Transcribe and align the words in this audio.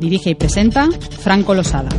Dirige 0.00 0.30
y 0.30 0.34
presenta 0.34 0.88
Franco 1.20 1.54
Losada. 1.54 1.90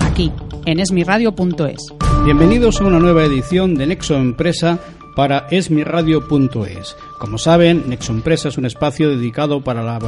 Aquí, 0.00 0.32
en 0.64 0.80
esmiradio.es. 0.80 1.94
Bienvenidos 2.24 2.80
a 2.80 2.84
una 2.84 2.98
nueva 2.98 3.24
edición 3.24 3.74
de 3.74 3.86
Nexo 3.86 4.16
Empresa 4.16 4.78
para 5.14 5.46
esmiradio.es. 5.50 6.96
Como 7.18 7.36
saben, 7.36 7.84
Nexo 7.86 8.12
Empresa 8.12 8.48
es 8.48 8.56
un 8.56 8.64
espacio 8.64 9.10
dedicado 9.10 9.62
para 9.62 9.82
la 9.82 9.98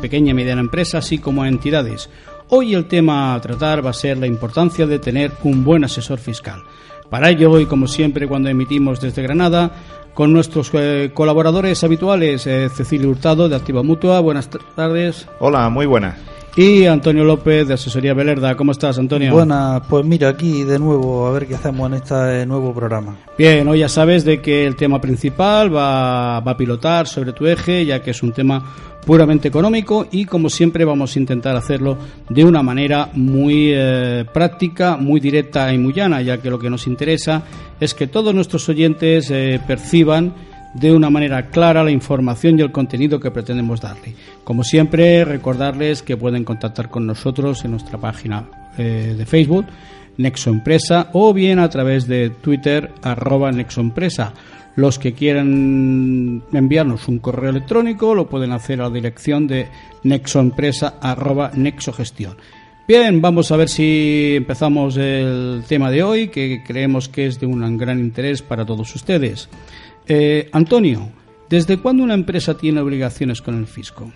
pequeña 0.00 0.30
y 0.30 0.34
mediana 0.34 0.62
empresa, 0.62 0.98
así 0.98 1.18
como 1.18 1.42
a 1.42 1.48
entidades. 1.48 2.08
Hoy 2.48 2.74
el 2.74 2.86
tema 2.86 3.34
a 3.34 3.40
tratar 3.42 3.84
va 3.84 3.90
a 3.90 3.94
ser 3.94 4.16
la 4.16 4.26
importancia 4.26 4.86
de 4.86 4.98
tener 4.98 5.32
un 5.44 5.64
buen 5.64 5.84
asesor 5.84 6.18
fiscal. 6.18 6.62
Para 7.10 7.28
ello, 7.28 7.60
y 7.60 7.66
como 7.66 7.88
siempre 7.88 8.26
cuando 8.26 8.48
emitimos 8.48 9.02
desde 9.02 9.22
Granada, 9.22 9.70
con 10.14 10.32
nuestros 10.32 10.70
eh, 10.72 11.10
colaboradores 11.12 11.84
habituales, 11.84 12.46
eh, 12.46 12.70
Cecilio 12.74 13.10
Hurtado 13.10 13.50
de 13.50 13.56
Activa 13.56 13.82
Mutua, 13.82 14.20
buenas 14.20 14.48
tardes. 14.74 15.28
Hola, 15.40 15.68
muy 15.68 15.84
buenas. 15.84 16.16
Y 16.54 16.84
Antonio 16.84 17.24
López 17.24 17.66
de 17.66 17.74
Asesoría 17.74 18.12
Belerda. 18.12 18.54
¿Cómo 18.56 18.72
estás, 18.72 18.98
Antonio? 18.98 19.32
Buenas, 19.32 19.82
pues 19.88 20.04
mira, 20.04 20.28
aquí 20.28 20.64
de 20.64 20.78
nuevo, 20.78 21.26
a 21.26 21.32
ver 21.32 21.46
qué 21.46 21.54
hacemos 21.54 21.90
en 21.90 21.94
este 21.94 22.44
nuevo 22.44 22.74
programa. 22.74 23.16
Bien, 23.38 23.66
hoy 23.68 23.78
ya 23.78 23.88
sabes 23.88 24.22
de 24.26 24.42
que 24.42 24.66
el 24.66 24.76
tema 24.76 25.00
principal 25.00 25.74
va, 25.74 26.40
va 26.40 26.52
a 26.52 26.56
pilotar 26.56 27.06
sobre 27.06 27.32
tu 27.32 27.46
eje, 27.46 27.86
ya 27.86 28.02
que 28.02 28.10
es 28.10 28.22
un 28.22 28.32
tema 28.32 28.62
puramente 29.06 29.48
económico 29.48 30.06
y 30.10 30.26
como 30.26 30.48
siempre 30.48 30.84
vamos 30.84 31.16
a 31.16 31.18
intentar 31.18 31.56
hacerlo 31.56 31.96
de 32.28 32.44
una 32.44 32.62
manera 32.62 33.08
muy 33.14 33.70
eh, 33.72 34.24
práctica, 34.32 34.96
muy 34.96 35.20
directa 35.20 35.72
y 35.72 35.78
muy 35.78 35.92
llana, 35.92 36.22
ya 36.22 36.38
que 36.38 36.50
lo 36.50 36.58
que 36.58 36.70
nos 36.70 36.86
interesa 36.86 37.42
es 37.80 37.94
que 37.94 38.06
todos 38.06 38.34
nuestros 38.34 38.68
oyentes 38.68 39.30
eh, 39.30 39.60
perciban 39.66 40.34
de 40.74 40.92
una 40.92 41.10
manera 41.10 41.48
clara 41.48 41.84
la 41.84 41.90
información 41.90 42.58
y 42.58 42.62
el 42.62 42.72
contenido 42.72 43.20
que 43.20 43.30
pretendemos 43.30 43.80
darle. 43.80 44.14
Como 44.44 44.64
siempre, 44.64 45.24
recordarles 45.24 46.02
que 46.02 46.16
pueden 46.16 46.44
contactar 46.44 46.88
con 46.88 47.06
nosotros 47.06 47.64
en 47.64 47.72
nuestra 47.72 47.98
página 47.98 48.44
eh, 48.78 49.14
de 49.16 49.26
Facebook, 49.26 49.66
Nexo 50.16 50.50
Empresa, 50.50 51.08
o 51.12 51.32
bien 51.32 51.58
a 51.58 51.68
través 51.68 52.06
de 52.06 52.30
Twitter, 52.30 52.90
arroba. 53.02 53.50
Los 54.74 54.98
que 54.98 55.12
quieran 55.12 56.42
enviarnos 56.52 57.06
un 57.08 57.18
correo 57.18 57.50
electrónico 57.50 58.14
lo 58.14 58.28
pueden 58.28 58.52
hacer 58.52 58.80
a 58.80 58.84
la 58.84 58.90
dirección 58.90 59.46
de 59.46 59.68
nexoempresa 60.02 60.94
arroba 61.00 61.50
nexogestión. 61.54 62.36
Bien, 62.88 63.20
vamos 63.20 63.52
a 63.52 63.56
ver 63.56 63.68
si 63.68 64.34
empezamos 64.36 64.96
el 64.96 65.62
tema 65.68 65.90
de 65.90 66.02
hoy, 66.02 66.28
que 66.28 66.62
creemos 66.66 67.08
que 67.08 67.26
es 67.26 67.38
de 67.38 67.46
un 67.46 67.76
gran 67.76 68.00
interés 68.00 68.42
para 68.42 68.64
todos 68.64 68.94
ustedes. 68.94 69.48
Eh, 70.06 70.48
Antonio, 70.52 71.08
¿desde 71.48 71.78
cuándo 71.78 72.02
una 72.02 72.14
empresa 72.14 72.54
tiene 72.56 72.80
obligaciones 72.80 73.40
con 73.42 73.56
el 73.58 73.66
fisco? 73.66 74.12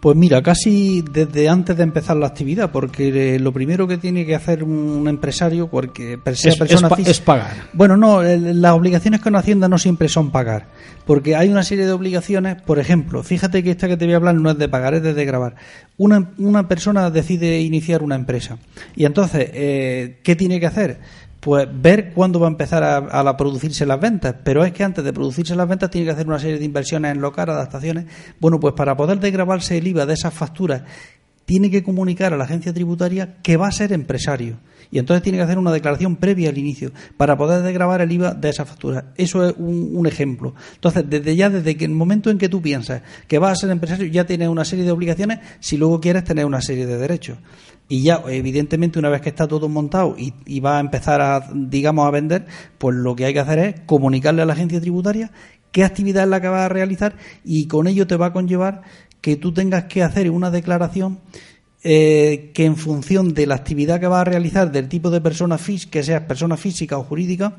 Pues 0.00 0.16
mira, 0.16 0.40
casi 0.42 1.02
desde 1.02 1.48
antes 1.48 1.76
de 1.76 1.82
empezar 1.82 2.16
la 2.16 2.28
actividad, 2.28 2.70
porque 2.70 3.34
eh, 3.34 3.40
lo 3.40 3.52
primero 3.52 3.88
que 3.88 3.98
tiene 3.98 4.24
que 4.24 4.36
hacer 4.36 4.62
un 4.62 5.08
empresario, 5.08 5.66
porque 5.66 6.16
sea 6.34 6.52
Es- 6.52 6.56
persona 6.58 6.86
es 6.86 6.94
física- 6.94 7.10
es 7.10 7.20
pagar. 7.20 7.50
Bueno, 7.72 7.96
no, 7.96 8.22
las 8.22 8.72
obligaciones 8.74 9.20
con 9.20 9.34
Hacienda 9.34 9.68
no 9.68 9.76
siempre 9.76 10.08
son 10.08 10.30
pagar, 10.30 10.66
porque 11.04 11.34
hay 11.34 11.48
una 11.48 11.64
serie 11.64 11.84
de 11.84 11.90
obligaciones, 11.90 12.62
por 12.62 12.78
ejemplo, 12.78 13.24
fíjate 13.24 13.64
que 13.64 13.72
esta 13.72 13.88
que 13.88 13.96
te 13.96 14.04
voy 14.04 14.14
a 14.14 14.18
hablar 14.18 14.36
no 14.36 14.52
es 14.52 14.58
de 14.58 14.68
pagar, 14.68 14.94
es 14.94 15.02
de, 15.02 15.14
de 15.14 15.24
grabar. 15.24 15.56
Una, 15.96 16.30
una 16.38 16.68
persona 16.68 17.10
decide 17.10 17.60
iniciar 17.60 18.04
una 18.04 18.14
empresa 18.14 18.56
y 18.94 19.04
entonces, 19.04 19.50
eh, 19.52 20.20
¿qué 20.22 20.36
tiene 20.36 20.60
que 20.60 20.66
hacer? 20.66 21.00
Pues 21.40 21.68
ver 21.70 22.12
cuándo 22.12 22.40
va 22.40 22.48
a 22.48 22.50
empezar 22.50 22.82
a, 22.82 22.96
a 22.96 23.36
producirse 23.36 23.86
las 23.86 24.00
ventas, 24.00 24.34
pero 24.42 24.64
es 24.64 24.72
que 24.72 24.82
antes 24.82 25.04
de 25.04 25.12
producirse 25.12 25.54
las 25.54 25.68
ventas 25.68 25.90
tiene 25.90 26.06
que 26.06 26.12
hacer 26.12 26.26
una 26.26 26.38
serie 26.38 26.58
de 26.58 26.64
inversiones 26.64 27.12
en 27.12 27.20
local, 27.20 27.48
adaptaciones. 27.50 28.06
Bueno, 28.40 28.58
pues 28.58 28.74
para 28.74 28.96
poder 28.96 29.20
desgravarse 29.20 29.78
el 29.78 29.86
IVA 29.86 30.04
de 30.04 30.14
esas 30.14 30.34
facturas, 30.34 30.82
tiene 31.44 31.70
que 31.70 31.82
comunicar 31.82 32.34
a 32.34 32.36
la 32.36 32.44
agencia 32.44 32.74
tributaria 32.74 33.36
que 33.42 33.56
va 33.56 33.68
a 33.68 33.72
ser 33.72 33.92
empresario. 33.92 34.56
Y 34.90 34.98
entonces 34.98 35.22
tiene 35.22 35.38
que 35.38 35.44
hacer 35.44 35.58
una 35.58 35.72
declaración 35.72 36.16
previa 36.16 36.48
al 36.48 36.58
inicio 36.58 36.92
para 37.16 37.36
poder 37.36 37.62
desgravar 37.62 38.00
el 38.00 38.10
IVA 38.10 38.34
de 38.34 38.48
esa 38.48 38.64
factura. 38.64 39.12
Eso 39.16 39.46
es 39.46 39.54
un, 39.58 40.06
ejemplo. 40.06 40.54
Entonces, 40.74 41.04
desde 41.08 41.36
ya, 41.36 41.50
desde 41.50 41.84
el 41.84 41.90
momento 41.90 42.30
en 42.30 42.38
que 42.38 42.48
tú 42.48 42.62
piensas 42.62 43.02
que 43.26 43.38
vas 43.38 43.52
a 43.52 43.56
ser 43.56 43.70
empresario, 43.70 44.06
ya 44.06 44.24
tienes 44.24 44.48
una 44.48 44.64
serie 44.64 44.84
de 44.84 44.90
obligaciones 44.90 45.40
si 45.60 45.76
luego 45.76 46.00
quieres 46.00 46.24
tener 46.24 46.46
una 46.46 46.62
serie 46.62 46.86
de 46.86 46.96
derechos. 46.96 47.38
Y 47.90 48.02
ya, 48.02 48.22
evidentemente, 48.28 48.98
una 48.98 49.08
vez 49.08 49.20
que 49.20 49.30
está 49.30 49.46
todo 49.46 49.68
montado 49.68 50.14
y, 50.18 50.34
y 50.46 50.60
va 50.60 50.78
a 50.78 50.80
empezar 50.80 51.20
a, 51.20 51.50
digamos, 51.54 52.06
a 52.06 52.10
vender, 52.10 52.46
pues 52.78 52.96
lo 52.96 53.16
que 53.16 53.26
hay 53.26 53.32
que 53.32 53.40
hacer 53.40 53.58
es 53.58 53.80
comunicarle 53.86 54.42
a 54.42 54.46
la 54.46 54.52
agencia 54.52 54.80
tributaria 54.80 55.30
qué 55.72 55.84
actividad 55.84 56.24
es 56.24 56.28
la 56.28 56.40
que 56.40 56.48
vas 56.48 56.62
a 56.62 56.68
realizar 56.68 57.16
y 57.44 57.66
con 57.66 57.86
ello 57.88 58.06
te 58.06 58.16
va 58.16 58.26
a 58.26 58.32
conllevar 58.32 58.82
que 59.20 59.36
tú 59.36 59.52
tengas 59.52 59.84
que 59.84 60.02
hacer 60.02 60.30
una 60.30 60.50
declaración 60.50 61.20
eh, 61.84 62.50
que 62.54 62.64
en 62.64 62.76
función 62.76 63.34
de 63.34 63.46
la 63.46 63.54
actividad 63.54 64.00
que 64.00 64.08
vas 64.08 64.22
a 64.22 64.24
realizar, 64.24 64.72
del 64.72 64.88
tipo 64.88 65.10
de 65.10 65.20
persona 65.20 65.58
que 65.90 66.02
seas 66.02 66.22
persona 66.22 66.56
física 66.56 66.98
o 66.98 67.04
jurídica, 67.04 67.56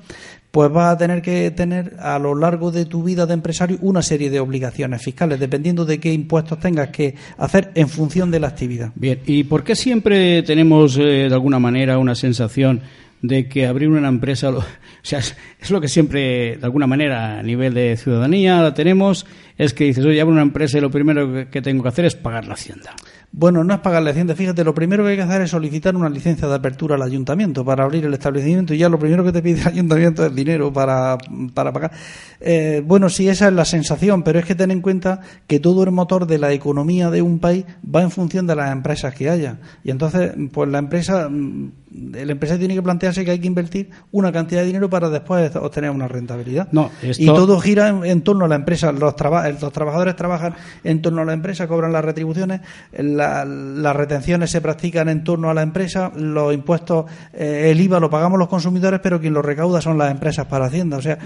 pues 0.51 0.71
vas 0.71 0.93
a 0.93 0.97
tener 0.97 1.21
que 1.21 1.51
tener 1.51 1.95
a 1.99 2.19
lo 2.19 2.35
largo 2.35 2.71
de 2.71 2.85
tu 2.85 3.03
vida 3.03 3.25
de 3.25 3.33
empresario 3.33 3.77
una 3.81 4.01
serie 4.01 4.29
de 4.29 4.39
obligaciones 4.39 5.01
fiscales, 5.01 5.39
dependiendo 5.39 5.85
de 5.85 5.99
qué 5.99 6.11
impuestos 6.11 6.59
tengas 6.59 6.89
que 6.89 7.15
hacer 7.37 7.71
en 7.75 7.87
función 7.87 8.31
de 8.31 8.39
la 8.39 8.47
actividad. 8.47 8.91
Bien, 8.95 9.19
¿y 9.25 9.43
por 9.43 9.63
qué 9.63 9.75
siempre 9.75 10.43
tenemos 10.43 10.97
eh, 10.97 11.27
de 11.29 11.33
alguna 11.33 11.59
manera 11.59 11.97
una 11.97 12.15
sensación 12.15 12.81
de 13.21 13.47
que 13.47 13.67
abrir 13.67 13.89
una 13.89 14.07
empresa, 14.07 14.49
o 14.49 14.63
sea, 15.01 15.19
es, 15.19 15.35
lo 15.69 15.79
que 15.81 15.87
siempre 15.87 16.57
de 16.57 16.65
alguna 16.65 16.87
manera 16.87 17.39
a 17.39 17.43
nivel 17.43 17.73
de 17.73 17.97
ciudadanía 17.97 18.61
la 18.61 18.73
tenemos, 18.73 19.25
es 19.57 19.73
que 19.73 19.85
dices, 19.85 20.05
oye, 20.05 20.21
abro 20.21 20.33
una 20.33 20.41
empresa 20.41 20.77
y 20.77 20.81
lo 20.81 20.89
primero 20.89 21.49
que 21.49 21.61
tengo 21.61 21.83
que 21.83 21.89
hacer 21.89 22.05
es 22.05 22.15
pagar 22.15 22.47
la 22.47 22.53
hacienda. 22.53 22.95
Bueno, 23.31 23.63
no 23.63 23.75
es 23.75 23.79
pagar 23.81 24.01
la 24.01 24.09
hacienda. 24.09 24.35
Fíjate, 24.35 24.63
lo 24.63 24.73
primero 24.73 25.03
que 25.03 25.11
hay 25.11 25.15
que 25.15 25.21
hacer 25.21 25.43
es 25.43 25.51
solicitar 25.51 25.95
una 25.95 26.09
licencia 26.09 26.47
de 26.47 26.55
apertura 26.55 26.95
al 26.95 27.03
ayuntamiento 27.03 27.63
para 27.63 27.83
abrir 27.83 28.03
el 28.05 28.13
establecimiento 28.13 28.73
y 28.73 28.79
ya 28.79 28.89
lo 28.89 28.97
primero 28.97 29.23
que 29.23 29.31
te 29.31 29.43
pide 29.43 29.61
el 29.61 29.67
ayuntamiento 29.67 30.25
es 30.25 30.33
dinero 30.33 30.73
para, 30.73 31.15
para 31.53 31.71
pagar. 31.71 31.91
Eh, 32.39 32.81
bueno, 32.83 33.07
sí, 33.07 33.29
esa 33.29 33.47
es 33.47 33.53
la 33.53 33.65
sensación, 33.65 34.23
pero 34.23 34.39
es 34.39 34.45
que 34.45 34.55
ten 34.55 34.71
en 34.71 34.81
cuenta 34.81 35.21
que 35.45 35.59
todo 35.59 35.83
el 35.83 35.91
motor 35.91 36.25
de 36.25 36.39
la 36.39 36.51
economía 36.53 37.11
de 37.11 37.21
un 37.21 37.37
país 37.37 37.65
va 37.83 38.01
en 38.01 38.09
función 38.09 38.47
de 38.47 38.55
las 38.55 38.71
empresas 38.71 39.13
que 39.13 39.29
haya. 39.29 39.59
Y 39.83 39.91
entonces, 39.91 40.31
pues 40.51 40.67
la 40.69 40.79
empresa, 40.79 41.29
mm, 41.29 41.71
el 41.91 42.29
empresario 42.29 42.59
tiene 42.59 42.75
que 42.75 42.81
plantearse 42.83 43.25
que 43.25 43.31
hay 43.31 43.39
que 43.39 43.47
invertir 43.47 43.89
una 44.11 44.31
cantidad 44.31 44.61
de 44.61 44.67
dinero 44.67 44.89
para 44.89 45.09
después 45.09 45.55
obtener 45.55 45.89
una 45.91 46.07
rentabilidad. 46.07 46.67
No, 46.71 46.91
esto- 47.01 47.21
Y 47.23 47.25
todo 47.25 47.59
gira 47.59 47.87
en, 47.89 48.05
en 48.05 48.21
torno 48.21 48.45
a 48.45 48.47
la 48.47 48.55
empresa. 48.55 48.91
Los, 48.91 49.15
traba- 49.15 49.49
los 49.49 49.71
trabajadores 49.73 50.15
trabajan 50.15 50.53
en 50.83 51.01
torno 51.01 51.21
a 51.21 51.25
la 51.25 51.33
empresa, 51.33 51.67
cobran 51.67 51.91
las 51.91 52.05
retribuciones, 52.05 52.61
la- 52.97 53.43
las 53.45 53.95
retenciones 53.95 54.51
se 54.51 54.61
practican 54.61 55.09
en 55.09 55.23
torno 55.23 55.49
a 55.49 55.53
la 55.53 55.61
empresa, 55.63 56.11
los 56.15 56.53
impuestos, 56.53 57.05
eh, 57.33 57.69
el 57.71 57.81
IVA 57.81 57.99
lo 57.99 58.09
pagamos 58.09 58.37
los 58.37 58.47
consumidores, 58.49 58.99
pero 59.01 59.19
quien 59.19 59.33
lo 59.33 59.41
recauda 59.41 59.81
son 59.81 59.97
las 59.97 60.11
empresas 60.11 60.45
para 60.45 60.65
Hacienda. 60.65 60.97
O 60.97 61.01
sea, 61.01 61.17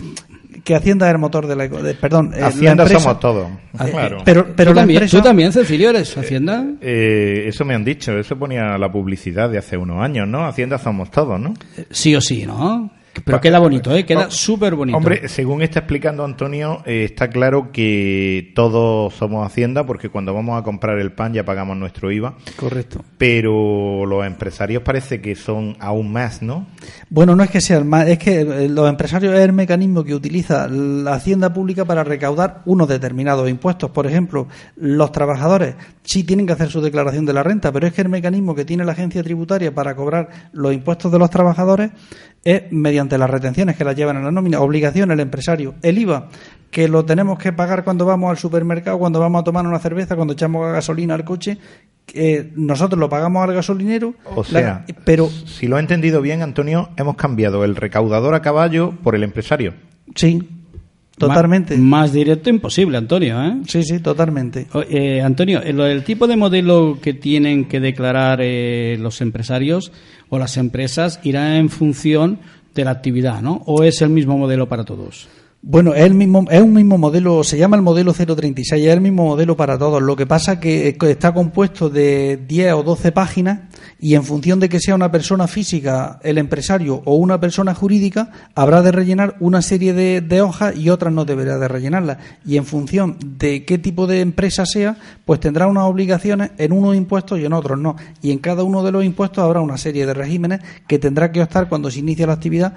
que 0.63 0.75
Hacienda 0.75 1.07
es 1.07 1.13
el 1.13 1.19
motor 1.19 1.45
de 1.47 1.55
la... 1.55 1.67
de- 1.67 1.93
perdón, 1.95 2.31
eh, 2.33 2.39
la 2.41 2.47
Hacienda 2.47 2.83
empresa- 2.83 2.99
somos 3.03 3.19
todos. 3.19 3.47
Ah, 3.77 3.85
Claro. 3.85 4.17
Pero, 4.23 4.47
pero 4.55 4.71
¿Tú, 4.71 4.75
la 4.75 4.81
también, 4.81 4.97
empresa... 5.03 5.17
tú 5.17 5.23
también, 5.23 5.51
Cecilio, 5.51 5.89
eres 5.89 6.17
Hacienda. 6.17 6.65
Eh, 6.81 7.43
eso 7.47 7.65
me 7.65 7.73
han 7.75 7.83
dicho, 7.83 8.17
eso 8.17 8.37
ponía 8.37 8.77
la 8.77 8.91
publicidad 8.91 9.49
de 9.49 9.57
hace 9.57 9.75
unos 9.77 10.01
años, 10.03 10.27
¿no? 10.27 10.45
Hacienda 10.45 10.77
somos 10.77 11.11
todos, 11.11 11.39
¿no? 11.39 11.53
Sí 11.89 12.15
o 12.15 12.21
sí, 12.21 12.45
¿no? 12.45 12.89
Pero 13.23 13.39
queda 13.41 13.59
bonito, 13.59 13.93
¿eh? 13.95 14.05
Queda 14.05 14.27
Oh, 14.27 14.31
súper 14.31 14.75
bonito. 14.75 14.97
Hombre, 14.97 15.27
según 15.27 15.61
está 15.61 15.79
explicando 15.79 16.23
Antonio, 16.25 16.81
eh, 16.85 17.03
está 17.05 17.29
claro 17.29 17.71
que 17.71 18.51
todos 18.55 19.13
somos 19.13 19.45
Hacienda 19.45 19.85
porque 19.85 20.09
cuando 20.09 20.33
vamos 20.33 20.59
a 20.59 20.63
comprar 20.63 20.97
el 20.99 21.11
pan 21.11 21.33
ya 21.33 21.43
pagamos 21.45 21.77
nuestro 21.77 22.11
IVA, 22.11 22.35
Correcto. 22.55 23.03
pero 23.17 24.05
los 24.05 24.25
empresarios 24.25 24.83
parece 24.83 25.21
que 25.21 25.35
son 25.35 25.75
aún 25.79 26.11
más, 26.11 26.41
¿no? 26.41 26.67
Bueno, 27.09 27.35
no 27.35 27.43
es 27.43 27.49
que 27.49 27.61
sea 27.61 27.77
el 27.77 27.85
más, 27.85 28.07
es 28.07 28.17
que 28.19 28.41
eh, 28.41 28.69
los 28.69 28.89
empresarios 28.89 29.33
es 29.33 29.41
el 29.41 29.53
mecanismo 29.53 30.03
que 30.03 30.15
utiliza 30.15 30.67
la 30.67 31.13
hacienda 31.13 31.53
pública 31.53 31.85
para 31.85 32.03
recaudar 32.03 32.61
unos 32.65 32.87
determinados 32.87 33.49
impuestos. 33.49 33.91
Por 33.91 34.07
ejemplo, 34.07 34.47
los 34.75 35.11
trabajadores 35.11 35.75
sí 36.03 36.23
tienen 36.23 36.45
que 36.47 36.53
hacer 36.53 36.69
su 36.69 36.81
declaración 36.81 37.25
de 37.25 37.33
la 37.33 37.43
renta, 37.43 37.71
pero 37.71 37.87
es 37.87 37.93
que 37.93 38.01
el 38.01 38.09
mecanismo 38.09 38.55
que 38.55 38.65
tiene 38.65 38.83
la 38.85 38.93
agencia 38.93 39.23
tributaria 39.23 39.73
para 39.73 39.95
cobrar 39.95 40.29
los 40.53 40.73
impuestos 40.73 41.11
de 41.11 41.19
los 41.19 41.29
trabajadores 41.29 41.91
es 42.45 42.63
mediante 42.71 43.17
las 43.17 43.29
retenciones 43.29 43.75
que 43.77 43.83
las 43.83 43.95
llevan 43.95 44.17
en 44.17 44.23
la 44.25 44.31
nómina, 44.31 44.59
obligación 44.61 45.11
el 45.11 45.19
empresario, 45.19 45.75
el 45.81 45.97
IVA, 45.97 46.27
que 46.71 46.87
lo 46.87 47.05
tenemos 47.05 47.37
que 47.39 47.53
pagar 47.53 47.83
cuando 47.83 48.05
vamos 48.05 48.31
al 48.31 48.37
supermercado, 48.37 48.97
cuando 48.99 49.19
vamos 49.19 49.41
a 49.41 49.43
tomar 49.43 49.65
una 49.65 49.79
cerveza, 49.79 50.15
cuando 50.15 50.33
echamos 50.33 50.71
gasolina 50.73 51.13
al 51.13 51.23
coche, 51.23 51.57
nosotros 52.55 52.99
lo 52.99 53.09
pagamos 53.09 53.43
al 53.47 53.53
gasolinero, 53.53 54.13
O 54.35 54.43
la- 54.43 54.43
sea, 54.43 54.85
pero 55.05 55.29
si 55.29 55.67
lo 55.67 55.77
he 55.77 55.79
entendido 55.79 56.21
bien, 56.21 56.41
Antonio, 56.41 56.89
hemos 56.97 57.15
cambiado 57.15 57.63
el 57.63 57.75
recaudador 57.75 58.33
a 58.35 58.41
caballo 58.41 58.91
por 59.03 59.15
el 59.15 59.23
empresario. 59.23 59.73
sí, 60.15 60.47
totalmente. 61.27 61.77
Más 61.77 62.13
directo 62.13 62.49
imposible, 62.49 62.97
Antonio, 62.97 63.43
¿eh? 63.43 63.57
Sí, 63.67 63.83
sí, 63.83 63.99
totalmente. 63.99 64.67
Eh, 64.89 65.21
Antonio, 65.21 65.61
el, 65.61 65.79
el 65.79 66.03
tipo 66.03 66.27
de 66.27 66.35
modelo 66.35 66.97
que 67.01 67.13
tienen 67.13 67.65
que 67.65 67.79
declarar 67.79 68.39
eh, 68.41 68.97
los 68.99 69.21
empresarios 69.21 69.91
o 70.29 70.39
las 70.39 70.57
empresas 70.57 71.19
irá 71.23 71.57
en 71.57 71.69
función 71.69 72.39
de 72.75 72.83
la 72.83 72.91
actividad, 72.91 73.41
¿no? 73.41 73.61
¿O 73.65 73.83
es 73.83 74.01
el 74.01 74.09
mismo 74.09 74.37
modelo 74.37 74.67
para 74.67 74.83
todos? 74.83 75.27
Bueno, 75.65 75.93
es, 75.93 76.03
el 76.03 76.13
mismo, 76.13 76.45
es 76.51 76.61
un 76.61 76.73
mismo 76.73 76.97
modelo, 76.97 77.41
se 77.41 77.57
llama 77.57 77.77
el 77.77 77.81
modelo 77.81 78.11
036, 78.11 78.85
es 78.85 78.91
el 78.91 78.99
mismo 78.99 79.23
modelo 79.23 79.55
para 79.55 79.77
todos. 79.77 80.01
Lo 80.01 80.17
que 80.17 80.25
pasa 80.25 80.59
que 80.59 80.89
eh, 80.89 80.97
está 81.03 81.33
compuesto 81.33 81.89
de 81.89 82.37
10 82.45 82.73
o 82.73 82.83
12 82.83 83.13
páginas 83.13 83.61
y 83.97 84.15
en 84.15 84.25
función 84.25 84.59
de 84.59 84.67
que 84.67 84.81
sea 84.81 84.93
una 84.93 85.09
persona 85.09 85.47
física, 85.47 86.19
el 86.21 86.37
empresario, 86.37 87.01
o 87.05 87.15
una 87.15 87.39
persona 87.39 87.73
jurídica, 87.73 88.29
habrá 88.55 88.81
de 88.81 88.91
rellenar 88.91 89.37
una 89.39 89.61
serie 89.61 89.93
de, 89.93 90.19
de 90.19 90.41
hojas 90.41 90.75
y 90.75 90.89
otras 90.89 91.13
no 91.13 91.23
deberá 91.23 91.57
de 91.57 91.69
rellenarlas. 91.69 92.17
Y 92.45 92.57
en 92.57 92.65
función 92.65 93.17
de 93.37 93.63
qué 93.63 93.77
tipo 93.77 94.05
de 94.05 94.19
empresa 94.19 94.65
sea, 94.65 94.97
pues 95.23 95.39
tendrá 95.39 95.67
unas 95.67 95.85
obligaciones 95.85 96.51
en 96.57 96.73
unos 96.73 96.93
impuestos 96.93 97.39
y 97.39 97.45
en 97.45 97.53
otros 97.53 97.79
no. 97.79 97.95
Y 98.21 98.31
en 98.31 98.39
cada 98.39 98.63
uno 98.63 98.83
de 98.83 98.91
los 98.91 99.05
impuestos 99.05 99.41
habrá 99.41 99.61
una 99.61 99.77
serie 99.77 100.05
de 100.05 100.13
regímenes 100.13 100.59
que 100.89 100.99
tendrá 100.99 101.31
que 101.31 101.41
optar 101.41 101.69
cuando 101.69 101.89
se 101.89 101.99
inicia 101.99 102.27
la 102.27 102.33
actividad 102.33 102.73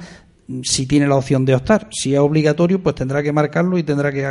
si 0.62 0.86
tiene 0.86 1.06
la 1.08 1.16
opción 1.16 1.44
de 1.44 1.54
optar. 1.54 1.88
Si 1.90 2.14
es 2.14 2.20
obligatorio, 2.20 2.80
pues 2.82 2.94
tendrá 2.94 3.22
que 3.22 3.32
marcarlo 3.32 3.78
y 3.78 3.82
tendrá 3.82 4.12
que 4.12 4.24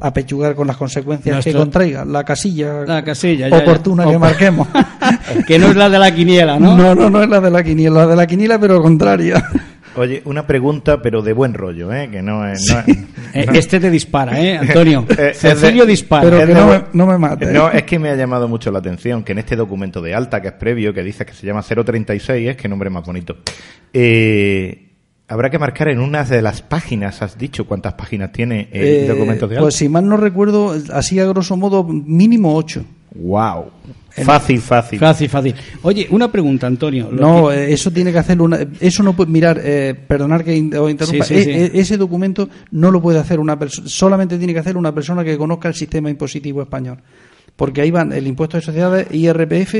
apechugar 0.00 0.54
con 0.54 0.66
las 0.66 0.76
consecuencias 0.76 1.44
que 1.44 1.52
contraiga. 1.52 2.04
La 2.04 2.24
casilla 2.24 2.84
La 2.86 3.02
casilla, 3.04 3.48
ya, 3.48 3.58
ya. 3.58 3.62
oportuna 3.64 4.06
que 4.06 4.18
marquemos. 4.18 4.68
que 5.46 5.58
no 5.58 5.68
es 5.68 5.76
la 5.76 5.88
de 5.88 5.98
la 5.98 6.14
quiniela, 6.14 6.58
¿no? 6.58 6.76
¿no? 6.76 6.94
no, 6.94 7.10
no, 7.10 7.22
es 7.22 7.28
la 7.28 7.40
de 7.40 7.50
la 7.50 7.62
quiniela, 7.62 8.00
la 8.00 8.06
de 8.08 8.16
la 8.16 8.26
quiniela, 8.26 8.58
pero 8.58 8.82
contraria. 8.82 9.42
Oye, 9.96 10.22
una 10.24 10.44
pregunta, 10.44 11.00
pero 11.00 11.22
de 11.22 11.32
buen 11.32 11.54
rollo, 11.54 11.92
¿eh? 11.92 12.08
Que 12.10 12.20
no 12.20 12.46
es... 12.48 12.66
no 12.68 12.80
es- 12.80 12.98
Eh, 13.34 13.46
este 13.54 13.80
te 13.80 13.90
dispara, 13.90 14.40
¿eh, 14.40 14.58
Antonio? 14.60 15.04
Eh, 15.16 15.32
es 15.40 15.60
de- 15.60 15.86
dispara. 15.86 16.22
Pero 16.28 16.46
que 16.46 16.52
no 16.54 16.66
me- 16.68 16.84
no 16.92 17.06
me 17.06 17.16
mate. 17.18 17.46
No, 17.52 17.70
es 17.70 17.84
que 17.84 17.98
me 17.98 18.10
ha 18.10 18.16
llamado 18.16 18.46
mucho 18.48 18.70
la 18.70 18.80
atención 18.80 19.22
que 19.24 19.32
en 19.32 19.38
este 19.38 19.56
documento 19.56 20.00
de 20.02 20.14
alta, 20.14 20.40
que 20.42 20.48
es 20.48 20.54
previo, 20.54 20.92
que 20.92 21.02
dice 21.02 21.24
que 21.24 21.32
se 21.32 21.46
llama 21.46 21.62
036, 21.62 22.48
es 22.50 22.56
que 22.56 22.68
nombre 22.68 22.90
más 22.90 23.04
bonito. 23.04 23.38
Eh, 23.92 24.83
habrá 25.28 25.50
que 25.50 25.58
marcar 25.58 25.88
en 25.88 26.00
una 26.00 26.24
de 26.24 26.42
las 26.42 26.62
páginas, 26.62 27.22
has 27.22 27.38
dicho 27.38 27.66
cuántas 27.66 27.94
páginas 27.94 28.32
tiene 28.32 28.68
el 28.72 28.84
Eh, 28.86 29.06
documento 29.08 29.48
de 29.48 29.56
alta. 29.56 29.64
pues 29.64 29.74
si 29.76 29.88
mal 29.88 30.06
no 30.08 30.16
recuerdo, 30.16 30.74
así 30.92 31.18
a 31.18 31.24
grosso 31.26 31.56
modo, 31.56 31.84
mínimo 31.84 32.54
ocho. 32.56 32.84
wow. 33.14 33.64
Fácil, 34.16 34.60
fácil. 34.60 35.00
Fácil, 35.00 35.28
fácil. 35.28 35.54
Oye, 35.82 36.06
una 36.10 36.30
pregunta, 36.30 36.68
Antonio. 36.68 37.08
No, 37.10 37.48
que- 37.48 37.56
eh, 37.64 37.72
eso 37.72 37.90
tiene 37.90 38.12
que 38.12 38.18
hacerlo 38.18 38.44
una. 38.44 38.60
Eso 38.78 39.02
no 39.02 39.16
puede. 39.16 39.28
Mirar, 39.32 39.60
eh, 39.60 39.92
perdonar 40.06 40.44
que 40.44 40.54
interrumpa. 40.54 41.04
Sí, 41.04 41.20
sí, 41.24 41.34
e- 41.34 41.42
sí. 41.42 41.50
e- 41.50 41.70
ese 41.80 41.96
documento 41.96 42.48
no 42.70 42.92
lo 42.92 43.02
puede 43.02 43.18
hacer 43.18 43.40
una 43.40 43.58
persona. 43.58 43.88
Solamente 43.88 44.38
tiene 44.38 44.52
que 44.52 44.60
hacer 44.60 44.76
una 44.76 44.94
persona 44.94 45.24
que 45.24 45.36
conozca 45.36 45.66
el 45.66 45.74
sistema 45.74 46.10
impositivo 46.10 46.62
español. 46.62 46.98
Porque 47.56 47.82
ahí 47.82 47.90
van 47.90 48.12
el 48.12 48.26
impuesto 48.26 48.56
de 48.56 48.62
sociedades, 48.62 49.06
IRPF 49.12 49.74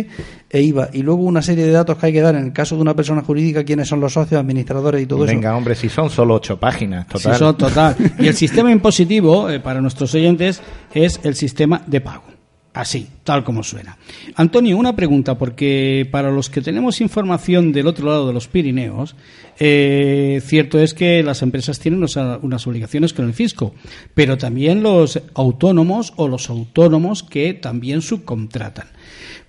e 0.49 0.63
IVA. 0.63 0.91
Y 0.93 1.03
luego 1.03 1.23
una 1.23 1.43
serie 1.43 1.67
de 1.67 1.73
datos 1.73 1.99
que 1.99 2.07
hay 2.07 2.13
que 2.13 2.21
dar 2.21 2.37
en 2.37 2.45
el 2.45 2.53
caso 2.53 2.77
de 2.77 2.83
una 2.83 2.95
persona 2.95 3.23
jurídica, 3.23 3.65
quiénes 3.65 3.89
son 3.89 3.99
los 4.01 4.13
socios, 4.13 4.41
administradores 4.41 5.03
y 5.03 5.07
todo 5.07 5.25
Venga, 5.27 5.51
eso. 5.51 5.57
hombre, 5.59 5.75
si 5.75 5.89
son 5.89 6.09
solo 6.09 6.35
ocho 6.35 6.59
páginas, 6.59 7.09
total. 7.09 7.35
eso, 7.35 7.55
total. 7.55 7.97
Y 8.21 8.29
el 8.29 8.35
sistema 8.35 8.71
impositivo, 8.71 9.51
eh, 9.51 9.59
para 9.59 9.81
nuestros 9.81 10.15
oyentes, 10.15 10.61
es 10.95 11.19
el 11.25 11.35
sistema 11.35 11.83
de 11.87 12.01
pago. 12.01 12.34
Así, 12.75 13.07
tal 13.23 13.45
como 13.45 13.63
suena. 13.63 13.97
Antonio, 14.35 14.77
una 14.77 14.97
pregunta, 14.97 15.39
porque 15.39 16.09
para 16.11 16.33
los 16.33 16.51
que 16.51 16.61
tenemos 16.61 17.01
información 17.01 17.71
del 17.71 17.87
otro 17.87 18.09
lado 18.09 18.27
de 18.27 18.33
los 18.33 18.49
Pirineos, 18.49 19.15
eh, 19.61 20.43
cierto 20.45 20.81
es 20.81 20.93
que 20.93 21.23
las 21.23 21.43
empresas 21.43 21.79
tienen 21.79 22.05
unas, 22.43 22.67
obligaciones 22.67 23.13
con 23.13 23.27
el 23.27 23.33
fisco, 23.33 23.77
pero 24.13 24.37
también 24.37 24.83
los 24.83 25.23
autónomos 25.35 26.15
o 26.17 26.27
los 26.27 26.51
autónomos 26.51 27.23
que 27.23 27.55
también 27.55 28.03
subcontratan. 28.03 28.89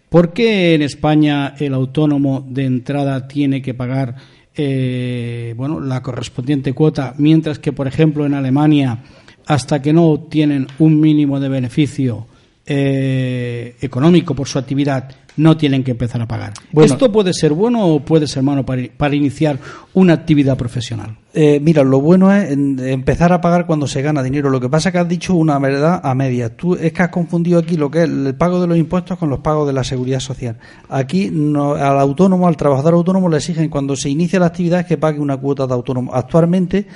¿Por 0.08 0.32
qué 0.32 0.76
en 0.76 0.84
España 0.84 1.56
el 1.58 1.74
autónomo 1.74 2.46
de 2.48 2.66
entrada 2.66 3.28
tiene 3.28 3.64
que 3.64 3.74
pagar 3.74 4.18
eh, 4.56 5.56
bueno, 5.58 5.80
la 5.80 6.04
correspondiente 6.04 6.74
cuota, 6.74 7.16
mientras 7.18 7.58
que, 7.58 7.74
por 7.74 7.88
ejemplo, 7.88 8.24
en 8.28 8.36
Alemania, 8.36 9.00
hasta 9.48 9.82
que 9.82 9.94
no 9.94 10.10
obtienen 10.10 10.68
un 10.78 11.00
mínimo 11.00 11.40
de 11.40 11.50
beneficio 11.50 12.28
eh, 12.68 13.76
económico 13.82 14.34
por 14.36 14.48
su 14.48 14.58
actividad, 14.60 15.10
no 15.38 15.58
tienen 15.58 15.84
que 15.84 15.92
empezar 15.92 16.22
a 16.22 16.28
pagar? 16.28 16.54
Bueno. 16.72 16.92
¿Esto 16.94 17.12
puede 17.12 17.34
ser 17.34 17.52
bueno 17.54 17.86
o 17.86 18.00
puede 18.00 18.26
ser 18.26 18.42
malo 18.42 18.66
para, 18.66 18.84
para 18.96 19.16
iniciar 19.16 19.60
una 19.94 20.14
actividad 20.14 20.56
profesional? 20.58 21.18
Eh, 21.34 21.60
mira, 21.62 21.84
lo 21.84 22.00
bueno 22.00 22.34
es 22.34 22.50
empezar 22.52 23.34
a 23.34 23.42
pagar 23.42 23.66
cuando 23.66 23.86
se 23.88 24.02
gana 24.02 24.24
dinero. 24.24 24.50
Lo 24.50 24.62
que 24.62 24.70
pasa 24.70 24.90
es 24.90 24.94
que 24.94 25.00
has 25.00 25.10
dicho 25.10 25.36
una 25.36 25.60
verdad 25.60 26.00
a 26.02 26.16
medias. 26.16 26.52
Tú 26.56 26.76
es 26.76 26.94
que 26.94 27.04
has 27.04 27.10
confundido 27.10 27.60
aquí 27.60 27.76
lo 27.76 27.92
que 27.92 28.00
es 28.04 28.04
el 28.06 28.34
pago 28.36 28.62
de 28.62 28.68
los 28.68 28.78
impuestos 28.78 29.18
con 29.18 29.30
los 29.30 29.40
pagos 29.40 29.68
de 29.68 29.74
la 29.74 29.84
seguridad 29.84 30.22
social. 30.22 30.58
Aquí 30.88 31.30
no- 31.32 31.74
al 31.74 32.00
autónomo, 32.00 32.48
al 32.48 32.56
trabajador 32.56 32.94
autónomo 32.94 33.28
le 33.28 33.38
exigen 33.38 33.68
cuando 33.70 33.98
se 33.98 34.10
inicia 34.10 34.40
la 34.40 34.46
actividad 34.46 34.88
que 34.88 34.98
pague 34.98 35.20
una 35.20 35.36
cuota 35.36 35.68
de 35.68 35.74
autónomo. 35.74 36.14
Actualmente 36.16 36.88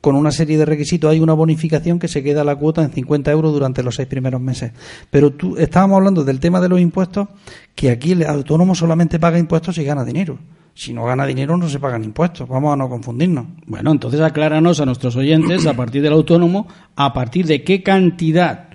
con 0.00 0.16
una 0.16 0.30
serie 0.30 0.56
de 0.56 0.64
requisitos 0.64 1.10
hay 1.10 1.20
una 1.20 1.34
bonificación 1.34 1.98
que 1.98 2.08
se 2.08 2.22
queda 2.22 2.42
la 2.44 2.56
cuota 2.56 2.82
en 2.82 2.90
50 2.90 3.30
euros 3.30 3.52
durante 3.52 3.82
los 3.82 3.96
seis 3.96 4.08
primeros 4.08 4.40
meses. 4.40 4.72
Pero 5.10 5.32
tú 5.32 5.56
estábamos 5.56 5.96
hablando 5.96 6.24
del 6.24 6.40
tema 6.40 6.60
de 6.60 6.68
los 6.68 6.80
impuestos, 6.80 7.28
que 7.74 7.90
aquí 7.90 8.12
el 8.12 8.24
autónomo 8.24 8.74
solamente 8.74 9.18
paga 9.18 9.38
impuestos 9.38 9.74
si 9.74 9.84
gana 9.84 10.04
dinero. 10.04 10.38
Si 10.74 10.94
no 10.94 11.04
gana 11.04 11.26
dinero 11.26 11.56
no 11.56 11.68
se 11.68 11.78
pagan 11.78 12.04
impuestos. 12.04 12.48
Vamos 12.48 12.72
a 12.72 12.76
no 12.76 12.88
confundirnos. 12.88 13.46
Bueno, 13.66 13.90
entonces 13.90 14.20
acláranos 14.20 14.80
a 14.80 14.86
nuestros 14.86 15.16
oyentes, 15.16 15.66
a 15.66 15.74
partir 15.74 16.00
del 16.00 16.12
autónomo, 16.12 16.66
a 16.96 17.12
partir 17.12 17.46
de 17.46 17.62
qué 17.62 17.82
cantidad 17.82 18.70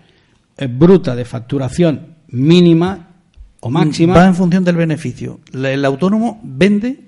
eh, 0.58 0.68
bruta 0.68 1.16
de 1.16 1.26
facturación 1.26 2.16
mínima 2.28 3.10
o 3.62 3.70
máxima 3.70 4.14
Va 4.14 4.28
en 4.28 4.36
función 4.36 4.64
del 4.64 4.76
beneficio. 4.76 5.40
El 5.52 5.84
autónomo 5.86 6.40
vende, 6.44 7.05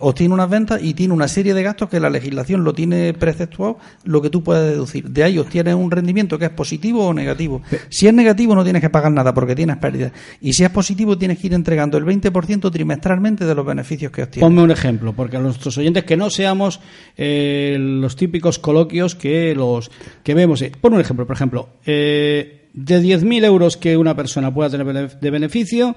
obtiene 0.00 0.32
unas 0.32 0.48
ventas 0.48 0.80
y 0.82 0.94
tiene 0.94 1.12
una 1.12 1.26
serie 1.28 1.52
de 1.52 1.62
gastos 1.62 1.88
que 1.88 1.98
la 1.98 2.08
legislación 2.08 2.62
lo 2.62 2.72
tiene 2.72 3.12
preceptuado, 3.14 3.78
lo 4.04 4.22
que 4.22 4.30
tú 4.30 4.42
puedes 4.42 4.70
deducir. 4.70 5.08
De 5.10 5.24
ahí 5.24 5.38
obtienes 5.38 5.74
un 5.74 5.90
rendimiento 5.90 6.38
que 6.38 6.44
es 6.46 6.50
positivo 6.50 7.06
o 7.06 7.14
negativo. 7.14 7.62
Si 7.88 8.06
es 8.06 8.14
negativo 8.14 8.54
no 8.54 8.62
tienes 8.62 8.80
que 8.82 8.90
pagar 8.90 9.10
nada 9.12 9.34
porque 9.34 9.54
tienes 9.54 9.76
pérdidas. 9.78 10.12
Y 10.40 10.52
si 10.52 10.64
es 10.64 10.70
positivo 10.70 11.18
tienes 11.18 11.38
que 11.38 11.48
ir 11.48 11.54
entregando 11.54 11.98
el 11.98 12.04
20% 12.04 12.70
trimestralmente 12.70 13.44
de 13.44 13.54
los 13.54 13.66
beneficios 13.66 14.12
que 14.12 14.22
obtienes. 14.22 14.46
Ponme 14.46 14.62
un 14.62 14.70
ejemplo, 14.70 15.12
porque 15.12 15.36
a 15.36 15.40
nuestros 15.40 15.76
oyentes 15.78 16.04
que 16.04 16.16
no 16.16 16.30
seamos 16.30 16.80
eh, 17.16 17.76
los 17.78 18.14
típicos 18.14 18.58
coloquios 18.58 19.14
que 19.14 19.54
los 19.54 19.90
que 20.22 20.34
vemos. 20.34 20.62
eh, 20.62 20.72
Pon 20.80 20.94
un 20.94 21.00
ejemplo, 21.00 21.26
por 21.26 21.34
ejemplo, 21.34 21.68
eh, 21.84 22.68
de 22.72 23.02
10.000 23.02 23.44
euros 23.44 23.76
que 23.76 23.96
una 23.96 24.14
persona 24.14 24.52
pueda 24.52 24.70
tener 24.70 25.18
de 25.18 25.30
beneficio, 25.30 25.96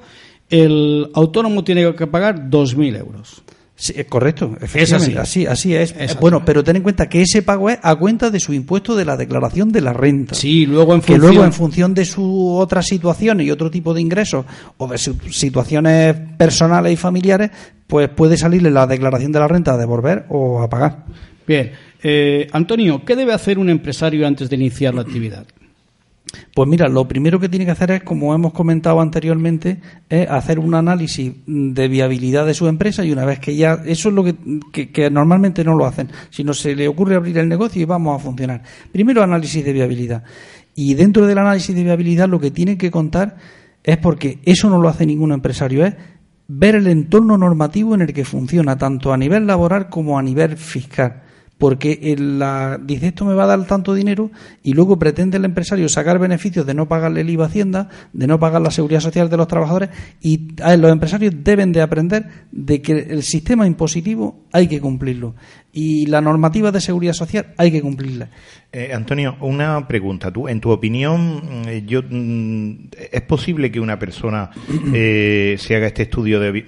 el 0.50 1.10
autónomo 1.14 1.64
tiene 1.64 1.94
que 1.96 2.08
pagar 2.08 2.50
2.000 2.50 2.98
euros. 2.98 3.44
Sí, 3.82 3.94
es 3.96 4.08
correcto, 4.08 4.58
efectivamente, 4.60 5.18
así. 5.20 5.46
así, 5.46 5.72
así 5.72 5.76
es. 5.76 5.92
Es 5.98 6.12
así. 6.12 6.18
Bueno, 6.20 6.44
pero 6.44 6.66
ten 6.66 6.76
en 6.76 6.84
cuenta 6.84 7.08
que 7.08 7.22
ese 7.22 7.44
pago 7.44 7.70
es 7.70 7.80
a 7.82 7.96
cuenta 7.96 8.30
de 8.30 8.42
su 8.42 8.54
impuesto 8.54 8.94
de 8.94 9.06
la 9.06 9.16
declaración 9.16 9.72
de 9.72 9.80
la 9.80 9.94
renta. 9.94 10.36
Sí, 10.36 10.66
luego 10.66 10.94
en 10.94 11.00
que 11.00 11.14
función... 11.14 11.22
luego 11.32 11.46
en 11.46 11.54
función 11.54 11.94
de 11.94 12.04
sus 12.04 12.28
otras 12.62 12.86
situaciones 12.86 13.48
y 13.48 13.52
otro 13.52 13.72
tipo 13.72 13.94
de 13.94 14.02
ingresos 14.02 14.46
o 14.78 14.88
de 14.90 14.98
sus 14.98 15.16
situaciones 15.32 16.14
personales 16.38 16.92
y 16.92 16.98
familiares, 16.98 17.52
pues 17.88 18.10
puede 18.10 18.36
salirle 18.36 18.70
la 18.70 18.86
declaración 18.86 19.32
de 19.32 19.40
la 19.40 19.48
renta 19.48 19.76
a 19.76 19.78
devolver 19.78 20.26
o 20.28 20.62
a 20.62 20.70
pagar. 20.70 21.06
Bien, 21.48 21.72
Eh, 22.04 22.48
Antonio, 22.52 23.04
¿qué 23.06 23.16
debe 23.16 23.34
hacer 23.34 23.58
un 23.60 23.70
empresario 23.70 24.26
antes 24.28 24.50
de 24.50 24.56
iniciar 24.58 24.94
la 24.94 25.02
actividad? 25.02 25.46
Pues 26.54 26.68
mira, 26.70 26.88
lo 26.88 27.08
primero 27.08 27.40
que 27.40 27.50
tiene 27.50 27.66
que 27.66 27.72
hacer 27.72 27.92
es, 27.92 28.04
como 28.04 28.34
hemos 28.36 28.54
comentado 28.54 29.02
anteriormente, 29.02 29.80
es 30.10 30.30
hacer 30.30 30.60
un 30.60 30.76
análisis 30.76 31.34
de 31.48 31.88
viabilidad 31.88 32.46
de 32.46 32.54
su 32.54 32.68
empresa 32.68 33.04
y 33.04 33.12
una 33.12 33.26
vez 33.26 33.40
que 33.40 33.56
ya, 33.56 33.82
eso 33.86 34.10
es 34.10 34.16
lo 34.16 34.24
que, 34.24 34.36
que- 34.92 35.10
normalmente 35.10 35.64
no 35.64 35.76
lo 35.76 35.86
hacen, 35.86 36.10
sino 36.30 36.54
se 36.54 36.76
le 36.76 36.88
ocurre 36.88 37.16
abrir 37.16 37.38
el 37.38 37.48
negocio 37.50 37.82
y 37.82 37.86
vamos 37.86 38.20
a 38.20 38.24
funcionar. 38.24 38.62
Primero 38.92 39.24
análisis 39.24 39.64
de 39.66 39.74
viabilidad. 39.74 40.24
Y 40.76 40.94
dentro 40.94 41.26
del 41.26 41.38
análisis 41.38 41.76
de 41.76 41.84
viabilidad 41.84 42.30
lo 42.30 42.40
que 42.40 42.52
tiene 42.52 42.78
que 42.78 42.92
contar 42.92 43.38
es 43.84 43.98
porque 43.98 44.40
eso 44.46 44.70
no 44.70 44.80
lo 44.80 44.90
hace 44.90 45.06
ningún 45.06 45.32
empresario, 45.32 45.86
es 45.86 45.96
ver 46.48 46.76
el 46.76 46.88
entorno 46.88 47.38
normativo 47.38 47.96
en 47.96 48.02
el 48.02 48.14
que 48.14 48.26
funciona, 48.26 48.78
tanto 48.78 49.14
a 49.14 49.18
nivel 49.18 49.48
laboral 49.48 49.90
como 49.90 50.18
a 50.18 50.22
nivel 50.22 50.58
fiscal. 50.58 51.24
Porque 51.60 52.00
el- 52.02 52.40
la, 52.40 52.80
dice 52.82 53.08
esto 53.08 53.26
me 53.26 53.36
va 53.36 53.44
a 53.44 53.48
dar 53.48 53.68
tanto 53.68 53.94
dinero 53.94 54.32
y 54.64 54.74
luego 54.74 54.98
pretende 54.98 55.38
el 55.38 55.46
empresario 55.46 55.88
sacar 55.90 56.18
beneficios 56.18 56.66
de 56.66 56.74
no 56.74 56.88
pagarle 56.88 57.22
el 57.22 57.30
IVA 57.30 57.44
a 57.44 57.48
Hacienda, 57.48 57.90
de 58.14 58.26
no 58.26 58.40
pagar 58.40 58.62
la 58.64 58.72
seguridad 58.72 59.02
social 59.02 59.30
de 59.30 59.38
los 59.38 59.48
trabajadores 59.48 59.90
y 60.22 60.48
los 60.78 60.92
empresarios 60.92 61.34
deben 61.44 61.72
de 61.72 61.82
aprender 61.82 62.26
de 62.52 62.82
que 62.82 62.94
el 62.94 63.22
sistema 63.24 63.68
impositivo 63.68 64.46
hay 64.52 64.68
que 64.68 64.80
cumplirlo 64.82 65.36
y 65.72 66.08
la 66.08 66.20
normativa 66.22 66.72
de 66.72 66.82
seguridad 66.82 67.14
social 67.14 67.54
hay 67.58 67.72
que 67.72 67.82
cumplirla. 67.82 68.30
Eh, 68.72 68.92
Antonio, 68.94 69.36
una 69.42 69.88
pregunta. 69.88 70.32
Tú, 70.32 70.48
en 70.48 70.60
tu 70.62 70.70
opinión, 70.72 71.64
eh, 71.68 71.84
yo, 71.86 72.02
mm, 72.08 72.90
¿es 73.12 73.22
posible 73.24 73.72
que 73.72 73.80
una 73.80 73.98
persona 74.00 74.50
eh, 74.94 75.56
se 75.60 75.76
haga 75.76 75.88
este 75.88 76.04
estudio 76.04 76.40
de... 76.40 76.58
eh, 76.60 76.66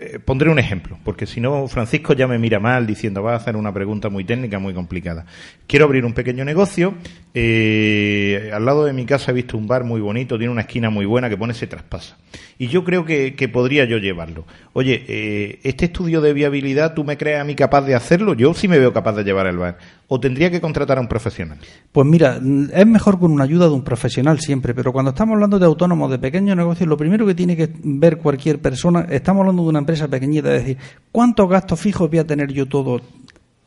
eh, 0.00 0.18
pondré 0.24 0.50
un 0.50 0.58
ejemplo, 0.58 0.98
porque 1.04 1.26
si 1.26 1.40
no, 1.40 1.66
Francisco 1.68 2.14
ya 2.14 2.26
me 2.26 2.38
mira 2.38 2.58
mal 2.60 2.86
diciendo 2.86 3.22
va 3.22 3.32
a 3.34 3.36
hacer 3.36 3.56
una 3.56 3.72
pregunta 3.72 4.05
muy 4.08 4.24
técnica, 4.24 4.58
muy 4.58 4.74
complicada. 4.74 5.26
Quiero 5.66 5.84
abrir 5.84 6.04
un 6.04 6.12
pequeño 6.12 6.44
negocio. 6.44 6.94
eh, 7.34 8.50
al 8.52 8.64
lado 8.64 8.84
de 8.84 8.92
mi 8.92 9.04
casa 9.04 9.30
he 9.30 9.34
visto 9.34 9.58
un 9.58 9.66
bar 9.66 9.84
muy 9.84 10.00
bonito, 10.00 10.38
tiene 10.38 10.52
una 10.52 10.62
esquina 10.62 10.88
muy 10.90 11.04
buena 11.04 11.28
que 11.28 11.36
pone 11.36 11.54
se 11.54 11.66
traspasa. 11.66 12.16
Y 12.58 12.68
yo 12.68 12.84
creo 12.84 13.04
que, 13.04 13.50
podría 13.52 13.84
yo 13.84 13.98
llevarlo. 13.98 14.46
Oye, 14.72 15.04
eh, 15.08 15.60
este 15.62 15.86
estudio 15.86 16.20
de 16.22 16.32
viabilidad, 16.32 16.94
¿tú 16.94 17.04
me 17.04 17.18
crees 17.18 17.40
a 17.40 17.44
mí 17.44 17.54
capaz 17.54 17.82
de 17.82 17.94
hacerlo? 17.94 18.32
Yo 18.34 18.54
sí 18.54 18.68
me 18.68 18.78
veo 18.78 18.92
capaz 18.92 19.12
de 19.12 19.24
llevar 19.24 19.46
el 19.46 19.58
bar. 19.58 19.76
¿O 20.08 20.20
tendría 20.20 20.50
que 20.50 20.60
contratar 20.60 20.98
a 20.98 21.00
un 21.00 21.08
profesional? 21.08 21.58
Pues 21.92 22.06
mira, 22.06 22.38
mm, 22.40 22.68
es 22.72 22.86
mejor 22.86 23.18
con 23.18 23.30
una 23.30 23.44
ayuda 23.44 23.66
de 23.66 23.74
un 23.74 23.82
profesional 23.82 24.40
siempre, 24.40 24.72
pero 24.72 24.92
cuando 24.92 25.10
estamos 25.10 25.34
hablando 25.34 25.58
de 25.58 25.66
autónomos, 25.66 26.10
de 26.10 26.18
pequeños 26.18 26.56
negocios, 26.56 26.88
lo 26.88 26.96
primero 26.96 27.26
que 27.26 27.34
tiene 27.34 27.56
que 27.56 27.68
ver 27.82 28.18
cualquier 28.18 28.60
persona, 28.60 29.06
estamos 29.10 29.40
hablando 29.40 29.62
de 29.64 29.68
una 29.68 29.80
empresa 29.80 30.08
pequeñita, 30.08 30.54
es 30.54 30.62
decir, 30.62 30.78
¿cuántos 31.12 31.48
gastos 31.48 31.78
fijos 31.78 32.08
voy 32.08 32.20
a 32.20 32.26
tener 32.26 32.52
yo 32.52 32.66
todo, 32.66 33.00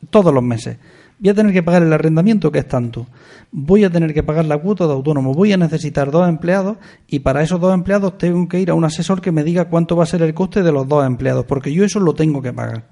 todos 0.08 0.32
los 0.32 0.42
meses? 0.42 0.78
Voy 1.18 1.28
a 1.28 1.34
tener 1.34 1.52
que 1.52 1.62
pagar 1.62 1.82
el 1.82 1.92
arrendamiento, 1.92 2.50
que 2.50 2.60
es 2.60 2.68
tanto. 2.68 3.06
Voy 3.52 3.84
a 3.84 3.90
tener 3.90 4.14
que 4.14 4.22
pagar 4.22 4.46
la 4.46 4.56
cuota 4.56 4.86
de 4.86 4.94
autónomo. 4.94 5.34
Voy 5.34 5.52
a 5.52 5.58
necesitar 5.58 6.10
dos 6.10 6.26
empleados 6.26 6.78
y 7.06 7.18
para 7.18 7.42
esos 7.42 7.60
dos 7.60 7.74
empleados 7.74 8.16
tengo 8.16 8.48
que 8.48 8.58
ir 8.60 8.70
a 8.70 8.74
un 8.74 8.84
asesor 8.84 9.20
que 9.20 9.30
me 9.30 9.44
diga 9.44 9.66
cuánto 9.66 9.96
va 9.96 10.04
a 10.04 10.06
ser 10.06 10.22
el 10.22 10.32
coste 10.32 10.62
de 10.62 10.72
los 10.72 10.88
dos 10.88 11.04
empleados, 11.04 11.44
porque 11.44 11.74
yo 11.74 11.84
eso 11.84 12.00
lo 12.00 12.14
tengo 12.14 12.40
que 12.40 12.54
pagar. 12.54 12.88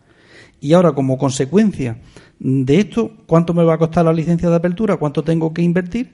Y 0.61 0.75
ahora, 0.75 0.93
como 0.93 1.17
consecuencia 1.17 1.99
de 2.39 2.81
esto, 2.81 3.13
¿cuánto 3.27 3.55
me 3.55 3.65
va 3.65 3.75
a 3.75 3.79
costar 3.79 4.05
la 4.05 4.13
licencia 4.13 4.51
de 4.51 4.57
apertura? 4.57 4.97
¿Cuánto 4.97 5.23
tengo 5.23 5.55
que 5.55 5.63
invertir? 5.63 6.13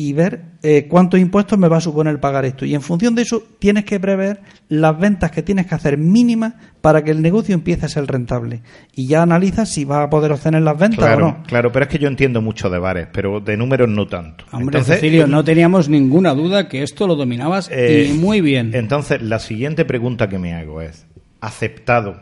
Y 0.00 0.12
ver 0.12 0.42
eh, 0.62 0.86
cuántos 0.88 1.18
impuestos 1.18 1.58
me 1.58 1.66
va 1.66 1.78
a 1.78 1.80
suponer 1.80 2.20
pagar 2.20 2.44
esto. 2.44 2.64
Y 2.64 2.72
en 2.72 2.82
función 2.82 3.16
de 3.16 3.22
eso, 3.22 3.42
tienes 3.58 3.84
que 3.84 3.98
prever 3.98 4.42
las 4.68 4.96
ventas 4.96 5.32
que 5.32 5.42
tienes 5.42 5.66
que 5.66 5.74
hacer 5.74 5.98
mínimas 5.98 6.54
para 6.80 7.02
que 7.02 7.10
el 7.10 7.20
negocio 7.20 7.52
empiece 7.52 7.86
a 7.86 7.88
ser 7.88 8.06
rentable. 8.06 8.62
Y 8.94 9.08
ya 9.08 9.22
analizas 9.22 9.68
si 9.68 9.84
vas 9.84 10.06
a 10.06 10.08
poder 10.08 10.30
obtener 10.30 10.62
las 10.62 10.78
ventas 10.78 11.00
Claro, 11.00 11.26
o 11.26 11.30
no. 11.30 11.42
claro, 11.48 11.72
pero 11.72 11.84
es 11.86 11.88
que 11.90 11.98
yo 11.98 12.06
entiendo 12.06 12.40
mucho 12.40 12.70
de 12.70 12.78
bares, 12.78 13.08
pero 13.12 13.40
de 13.40 13.56
números 13.56 13.88
no 13.88 14.06
tanto. 14.06 14.44
Hombre, 14.52 14.78
Entonces, 14.78 15.00
Cecilio, 15.00 15.26
no 15.26 15.42
teníamos 15.42 15.88
ninguna 15.88 16.32
duda 16.32 16.68
que 16.68 16.84
esto 16.84 17.08
lo 17.08 17.16
dominabas 17.16 17.68
eh, 17.72 18.08
y 18.08 18.16
muy 18.16 18.40
bien. 18.40 18.70
Entonces, 18.74 19.20
la 19.20 19.40
siguiente 19.40 19.84
pregunta 19.84 20.28
que 20.28 20.38
me 20.38 20.54
hago 20.54 20.80
es, 20.80 21.06
aceptado 21.40 22.20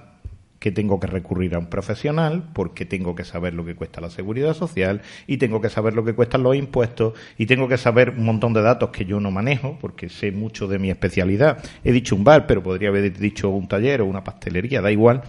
que 0.58 0.72
tengo 0.72 0.98
que 0.98 1.06
recurrir 1.06 1.54
a 1.54 1.58
un 1.58 1.66
profesional 1.66 2.48
porque 2.52 2.84
tengo 2.84 3.14
que 3.14 3.24
saber 3.24 3.54
lo 3.54 3.64
que 3.64 3.74
cuesta 3.74 4.00
la 4.00 4.10
seguridad 4.10 4.54
social 4.54 5.02
y 5.26 5.36
tengo 5.36 5.60
que 5.60 5.68
saber 5.68 5.94
lo 5.94 6.04
que 6.04 6.14
cuestan 6.14 6.42
los 6.42 6.56
impuestos 6.56 7.14
y 7.36 7.46
tengo 7.46 7.68
que 7.68 7.76
saber 7.76 8.10
un 8.10 8.24
montón 8.24 8.52
de 8.52 8.62
datos 8.62 8.90
que 8.90 9.04
yo 9.04 9.20
no 9.20 9.30
manejo 9.30 9.78
porque 9.80 10.08
sé 10.08 10.32
mucho 10.32 10.68
de 10.68 10.78
mi 10.78 10.90
especialidad. 10.90 11.62
He 11.84 11.92
dicho 11.92 12.16
un 12.16 12.24
bar, 12.24 12.46
pero 12.46 12.62
podría 12.62 12.88
haber 12.88 13.16
dicho 13.18 13.50
un 13.50 13.68
taller 13.68 14.00
o 14.00 14.06
una 14.06 14.24
pastelería, 14.24 14.80
da 14.80 14.90
igual. 14.90 15.22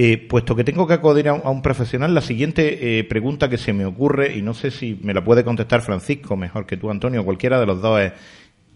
Eh, 0.00 0.16
puesto 0.16 0.54
que 0.54 0.62
tengo 0.62 0.86
que 0.86 0.94
acudir 0.94 1.28
a 1.28 1.32
un, 1.34 1.60
profesional, 1.60 2.14
la 2.14 2.20
siguiente 2.20 3.00
eh, 3.00 3.02
pregunta 3.02 3.48
que 3.48 3.58
se 3.58 3.72
me 3.72 3.84
ocurre, 3.84 4.36
y 4.36 4.42
no 4.42 4.54
sé 4.54 4.70
si 4.70 4.96
me 5.02 5.12
la 5.12 5.24
puede 5.24 5.42
contestar 5.42 5.82
Francisco 5.82 6.36
mejor 6.36 6.66
que 6.66 6.76
tú, 6.76 6.88
Antonio, 6.88 7.24
cualquiera 7.24 7.58
de 7.58 7.66
los 7.66 7.82
dos 7.82 8.00
es, 8.00 8.12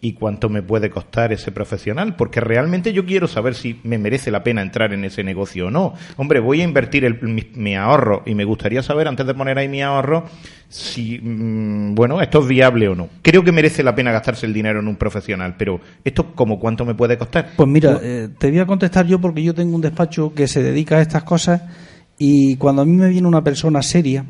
¿y 0.04 0.14
cuánto 0.14 0.49
me 0.49 0.62
puede 0.62 0.90
costar 0.90 1.32
ese 1.32 1.52
profesional? 1.52 2.16
Porque 2.16 2.40
realmente 2.40 2.92
yo 2.92 3.06
quiero 3.06 3.28
saber 3.28 3.54
si 3.54 3.78
me 3.85 3.99
merece 3.99 4.30
la 4.32 4.42
pena 4.42 4.61
entrar 4.61 4.92
en 4.92 5.04
ese 5.04 5.23
negocio 5.23 5.68
o 5.68 5.71
no. 5.71 5.94
Hombre, 6.16 6.40
voy 6.40 6.61
a 6.61 6.64
invertir 6.64 7.04
el- 7.04 7.23
mi, 7.23 7.44
mi 7.54 7.76
ahorro 7.76 8.23
y 8.26 8.35
me 8.35 8.44
gustaría 8.44 8.82
saber, 8.82 9.06
antes 9.06 9.25
de 9.26 9.32
poner 9.32 9.56
ahí 9.59 9.68
mi 9.68 9.80
ahorro, 9.80 10.25
si, 10.68 11.21
mm, 11.23 11.94
bueno, 11.94 12.21
esto 12.21 12.40
es 12.40 12.49
viable 12.49 12.88
o 12.88 12.94
no. 12.97 13.09
Creo 13.23 13.44
que 13.44 13.52
merece 13.52 13.82
la 13.85 13.94
pena 13.94 14.11
gastarse 14.11 14.44
el 14.47 14.52
dinero 14.52 14.80
en 14.80 14.88
un 14.88 14.97
profesional, 14.97 15.54
pero 15.56 15.80
¿esto 16.04 16.35
como 16.35 16.59
cuánto 16.59 16.85
me 16.85 16.94
puede 16.94 17.16
costar? 17.16 17.50
Pues 17.56 17.68
mira, 17.68 18.00
eh, 18.02 18.28
te 18.38 18.50
voy 18.50 18.59
a 18.59 18.66
contestar 18.66 19.06
yo 19.06 19.21
porque 19.21 19.42
yo 19.42 19.54
tengo 19.54 19.75
un 19.76 19.82
despacho 19.82 20.35
que 20.35 20.49
se 20.49 20.62
dedica 20.64 20.97
a 20.97 21.02
estas 21.02 21.23
cosas 21.23 21.62
y 22.19 22.57
cuando 22.57 22.83
a 22.83 22.85
mí 22.85 22.92
me 22.92 23.09
viene 23.09 23.26
una 23.26 23.42
persona 23.42 23.83
seria, 23.83 24.25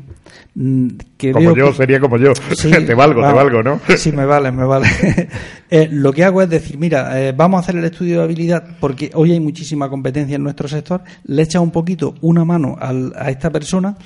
mm, 0.55 0.87
que 1.17 1.31
Como 1.31 1.53
veo 1.53 1.55
yo, 1.55 1.71
que- 1.71 1.77
sería 1.77 1.99
como 1.99 2.17
yo. 2.17 2.33
Sí, 2.55 2.69
te 2.85 2.93
valgo, 2.95 3.21
te 3.25 3.33
valgo, 3.33 3.61
¿no? 3.63 3.79
Sí, 3.97 4.11
me 4.11 4.25
vale, 4.25 4.51
me 4.51 4.65
vale. 4.65 4.87
Eh, 5.75 5.87
lo 5.91 6.13
que 6.13 6.23
hago 6.23 6.39
es 6.43 6.49
decir, 6.51 6.77
mira, 6.77 7.19
eh, 7.19 7.31
vamos 7.31 7.57
a 7.57 7.61
hacer 7.61 7.75
el 7.77 7.83
estudio 7.85 8.19
de 8.19 8.23
habilidad 8.25 8.77
porque 8.79 9.09
hoy 9.15 9.31
hay 9.31 9.39
muchísima 9.39 9.89
competencia 9.89 10.35
en 10.35 10.43
nuestro 10.43 10.67
sector. 10.67 11.01
Le 11.23 11.41
echa 11.41 11.59
un 11.61 11.71
poquito 11.71 12.13
una 12.21 12.45
mano 12.45 12.77
al- 12.79 13.11
a 13.17 13.31
esta 13.31 13.49
persona 13.49 13.97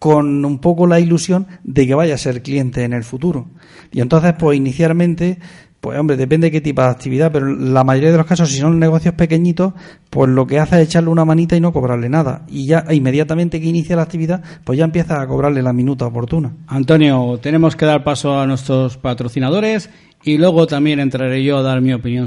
con 0.00 0.44
un 0.44 0.58
poco 0.58 0.88
la 0.88 0.98
ilusión 0.98 1.46
de 1.62 1.86
que 1.86 1.94
vaya 1.94 2.14
a 2.14 2.18
ser 2.18 2.42
cliente 2.42 2.82
en 2.82 2.94
el 2.94 3.04
futuro. 3.04 3.46
Y 3.92 4.00
entonces, 4.00 4.34
pues 4.36 4.56
inicialmente, 4.58 5.38
pues 5.82 5.98
hombre, 5.98 6.16
depende 6.16 6.46
de 6.46 6.50
qué 6.52 6.60
tipo 6.60 6.80
de 6.80 6.86
actividad, 6.86 7.32
pero 7.32 7.44
la 7.44 7.82
mayoría 7.82 8.12
de 8.12 8.16
los 8.16 8.24
casos, 8.24 8.48
si 8.50 8.58
son 8.58 8.78
negocios 8.78 9.14
pequeñitos, 9.14 9.72
pues 10.10 10.30
lo 10.30 10.46
que 10.46 10.60
hace 10.60 10.80
es 10.80 10.86
echarle 10.86 11.10
una 11.10 11.24
manita 11.24 11.56
y 11.56 11.60
no 11.60 11.72
cobrarle 11.72 12.08
nada. 12.08 12.42
Y 12.48 12.66
ya 12.66 12.84
inmediatamente 12.92 13.60
que 13.60 13.66
inicia 13.66 13.96
la 13.96 14.02
actividad, 14.02 14.44
pues 14.62 14.78
ya 14.78 14.84
empieza 14.84 15.20
a 15.20 15.26
cobrarle 15.26 15.60
la 15.60 15.72
minuta 15.72 16.06
oportuna. 16.06 16.52
Antonio, 16.68 17.40
tenemos 17.42 17.74
que 17.74 17.84
dar 17.84 18.04
paso 18.04 18.38
a 18.38 18.46
nuestros 18.46 18.96
patrocinadores 18.96 19.90
y 20.22 20.38
luego 20.38 20.68
también 20.68 21.00
entraré 21.00 21.42
yo 21.42 21.58
a 21.58 21.62
dar 21.62 21.80
mi 21.80 21.92
opinión. 21.92 22.26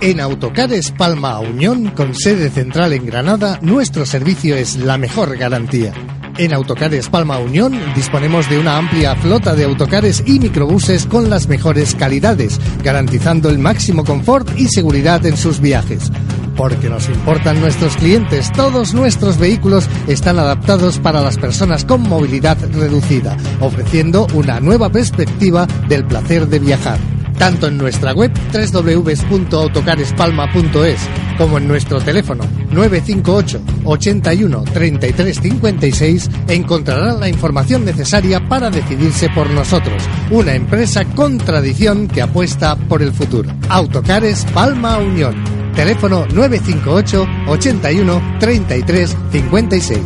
En 0.00 0.20
Autocares 0.20 0.90
Palma 0.90 1.38
Unión, 1.38 1.90
con 1.90 2.16
sede 2.16 2.50
central 2.50 2.92
en 2.92 3.06
Granada, 3.06 3.60
nuestro 3.62 4.04
servicio 4.04 4.56
es 4.56 4.74
la 4.76 4.98
mejor 4.98 5.36
garantía. 5.36 5.92
En 6.38 6.52
Autocares 6.52 7.08
Palma 7.08 7.38
Unión 7.38 7.78
disponemos 7.94 8.50
de 8.50 8.58
una 8.58 8.78
amplia 8.78 9.14
flota 9.14 9.54
de 9.54 9.62
autocares 9.62 10.24
y 10.26 10.40
microbuses 10.40 11.06
con 11.06 11.30
las 11.30 11.46
mejores 11.46 11.94
calidades, 11.94 12.58
garantizando 12.82 13.48
el 13.48 13.58
máximo 13.58 14.02
confort 14.02 14.58
y 14.58 14.66
seguridad 14.66 15.24
en 15.24 15.36
sus 15.36 15.60
viajes. 15.60 16.10
Porque 16.56 16.88
nos 16.88 17.08
importan 17.08 17.60
nuestros 17.60 17.96
clientes, 17.96 18.50
todos 18.52 18.94
nuestros 18.94 19.38
vehículos 19.38 19.88
están 20.06 20.38
adaptados 20.38 20.98
para 20.98 21.20
las 21.20 21.38
personas 21.38 21.84
con 21.84 22.02
movilidad 22.02 22.58
reducida, 22.72 23.36
ofreciendo 23.60 24.26
una 24.34 24.60
nueva 24.60 24.90
perspectiva 24.90 25.66
del 25.88 26.04
placer 26.04 26.48
de 26.48 26.58
viajar 26.58 26.98
tanto 27.42 27.66
en 27.66 27.76
nuestra 27.76 28.12
web 28.12 28.30
www.autocarespalma.es 28.52 31.00
como 31.36 31.58
en 31.58 31.66
nuestro 31.66 32.00
teléfono 32.00 32.44
958 32.70 33.60
81 33.84 34.62
33 34.72 35.40
56 35.40 36.30
encontrarán 36.46 37.18
la 37.18 37.28
información 37.28 37.84
necesaria 37.84 38.48
para 38.48 38.70
decidirse 38.70 39.28
por 39.30 39.50
nosotros, 39.50 40.00
una 40.30 40.54
empresa 40.54 41.04
con 41.04 41.38
tradición 41.38 42.06
que 42.06 42.22
apuesta 42.22 42.76
por 42.76 43.02
el 43.02 43.12
futuro. 43.12 43.50
Autocares 43.68 44.46
Palma 44.54 44.98
Unión. 44.98 45.61
Teléfono 45.74 46.26
958 46.26 47.26
81 47.48 48.38
33 48.38 49.16
56. 49.30 50.00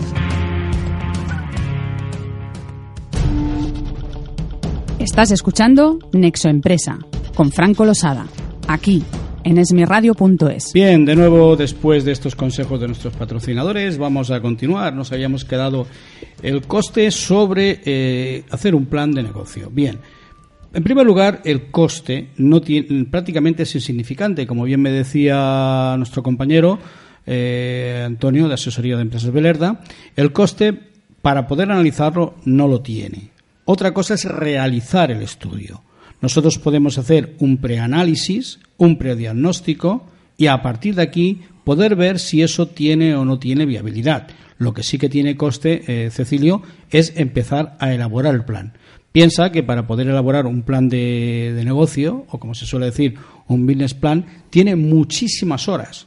Estás 5.00 5.30
escuchando 5.32 5.98
Nexo 6.12 6.48
Empresa 6.48 6.98
con 7.34 7.50
Franco 7.50 7.84
Losada, 7.84 8.26
aquí 8.68 9.02
en 9.42 9.58
esmiradio.es. 9.58 10.72
Bien, 10.72 11.04
de 11.04 11.16
nuevo, 11.16 11.56
después 11.56 12.04
de 12.04 12.12
estos 12.12 12.34
consejos 12.34 12.80
de 12.80 12.86
nuestros 12.86 13.14
patrocinadores, 13.14 13.98
vamos 13.98 14.30
a 14.30 14.40
continuar. 14.40 14.94
Nos 14.94 15.12
habíamos 15.12 15.44
quedado 15.44 15.86
el 16.42 16.62
coste 16.62 17.10
sobre 17.10 17.80
eh, 17.84 18.44
hacer 18.50 18.74
un 18.74 18.86
plan 18.86 19.12
de 19.12 19.22
negocio. 19.22 19.68
Bien, 19.70 19.98
en 20.76 20.84
primer 20.84 21.06
lugar, 21.06 21.40
el 21.46 21.70
coste 21.70 22.28
no 22.36 22.60
tiene, 22.60 23.06
prácticamente 23.06 23.62
es 23.62 23.74
insignificante, 23.74 24.46
como 24.46 24.64
bien 24.64 24.82
me 24.82 24.90
decía 24.90 25.94
nuestro 25.96 26.22
compañero 26.22 26.78
eh, 27.24 28.02
Antonio 28.04 28.46
de 28.46 28.52
Asesoría 28.52 28.96
de 28.96 29.00
Empresas 29.00 29.32
Belerda. 29.32 29.80
El 30.16 30.32
coste, 30.32 30.78
para 31.22 31.46
poder 31.46 31.72
analizarlo, 31.72 32.34
no 32.44 32.68
lo 32.68 32.82
tiene. 32.82 33.30
Otra 33.64 33.94
cosa 33.94 34.12
es 34.12 34.26
realizar 34.26 35.10
el 35.10 35.22
estudio. 35.22 35.82
Nosotros 36.20 36.58
podemos 36.58 36.98
hacer 36.98 37.36
un 37.38 37.56
preanálisis, 37.56 38.60
un 38.76 38.98
prediagnóstico 38.98 40.06
y 40.36 40.48
a 40.48 40.60
partir 40.60 40.94
de 40.96 41.02
aquí 41.04 41.40
poder 41.64 41.96
ver 41.96 42.18
si 42.18 42.42
eso 42.42 42.68
tiene 42.68 43.16
o 43.16 43.24
no 43.24 43.38
tiene 43.38 43.64
viabilidad. 43.64 44.28
Lo 44.58 44.74
que 44.74 44.82
sí 44.82 44.98
que 44.98 45.08
tiene 45.08 45.38
coste, 45.38 45.84
eh, 45.86 46.10
Cecilio, 46.10 46.60
es 46.90 47.14
empezar 47.16 47.78
a 47.80 47.94
elaborar 47.94 48.34
el 48.34 48.44
plan. 48.44 48.74
Piensa 49.16 49.50
que 49.50 49.62
para 49.62 49.86
poder 49.86 50.08
elaborar 50.08 50.44
un 50.44 50.60
plan 50.60 50.90
de, 50.90 51.62
negocio, 51.64 52.26
o 52.28 52.38
como 52.38 52.54
se 52.54 52.66
suele 52.66 52.84
decir, 52.84 53.14
un 53.48 53.66
business 53.66 53.94
plan, 53.94 54.26
tiene 54.50 54.76
muchísimas 54.76 55.68
horas. 55.68 56.06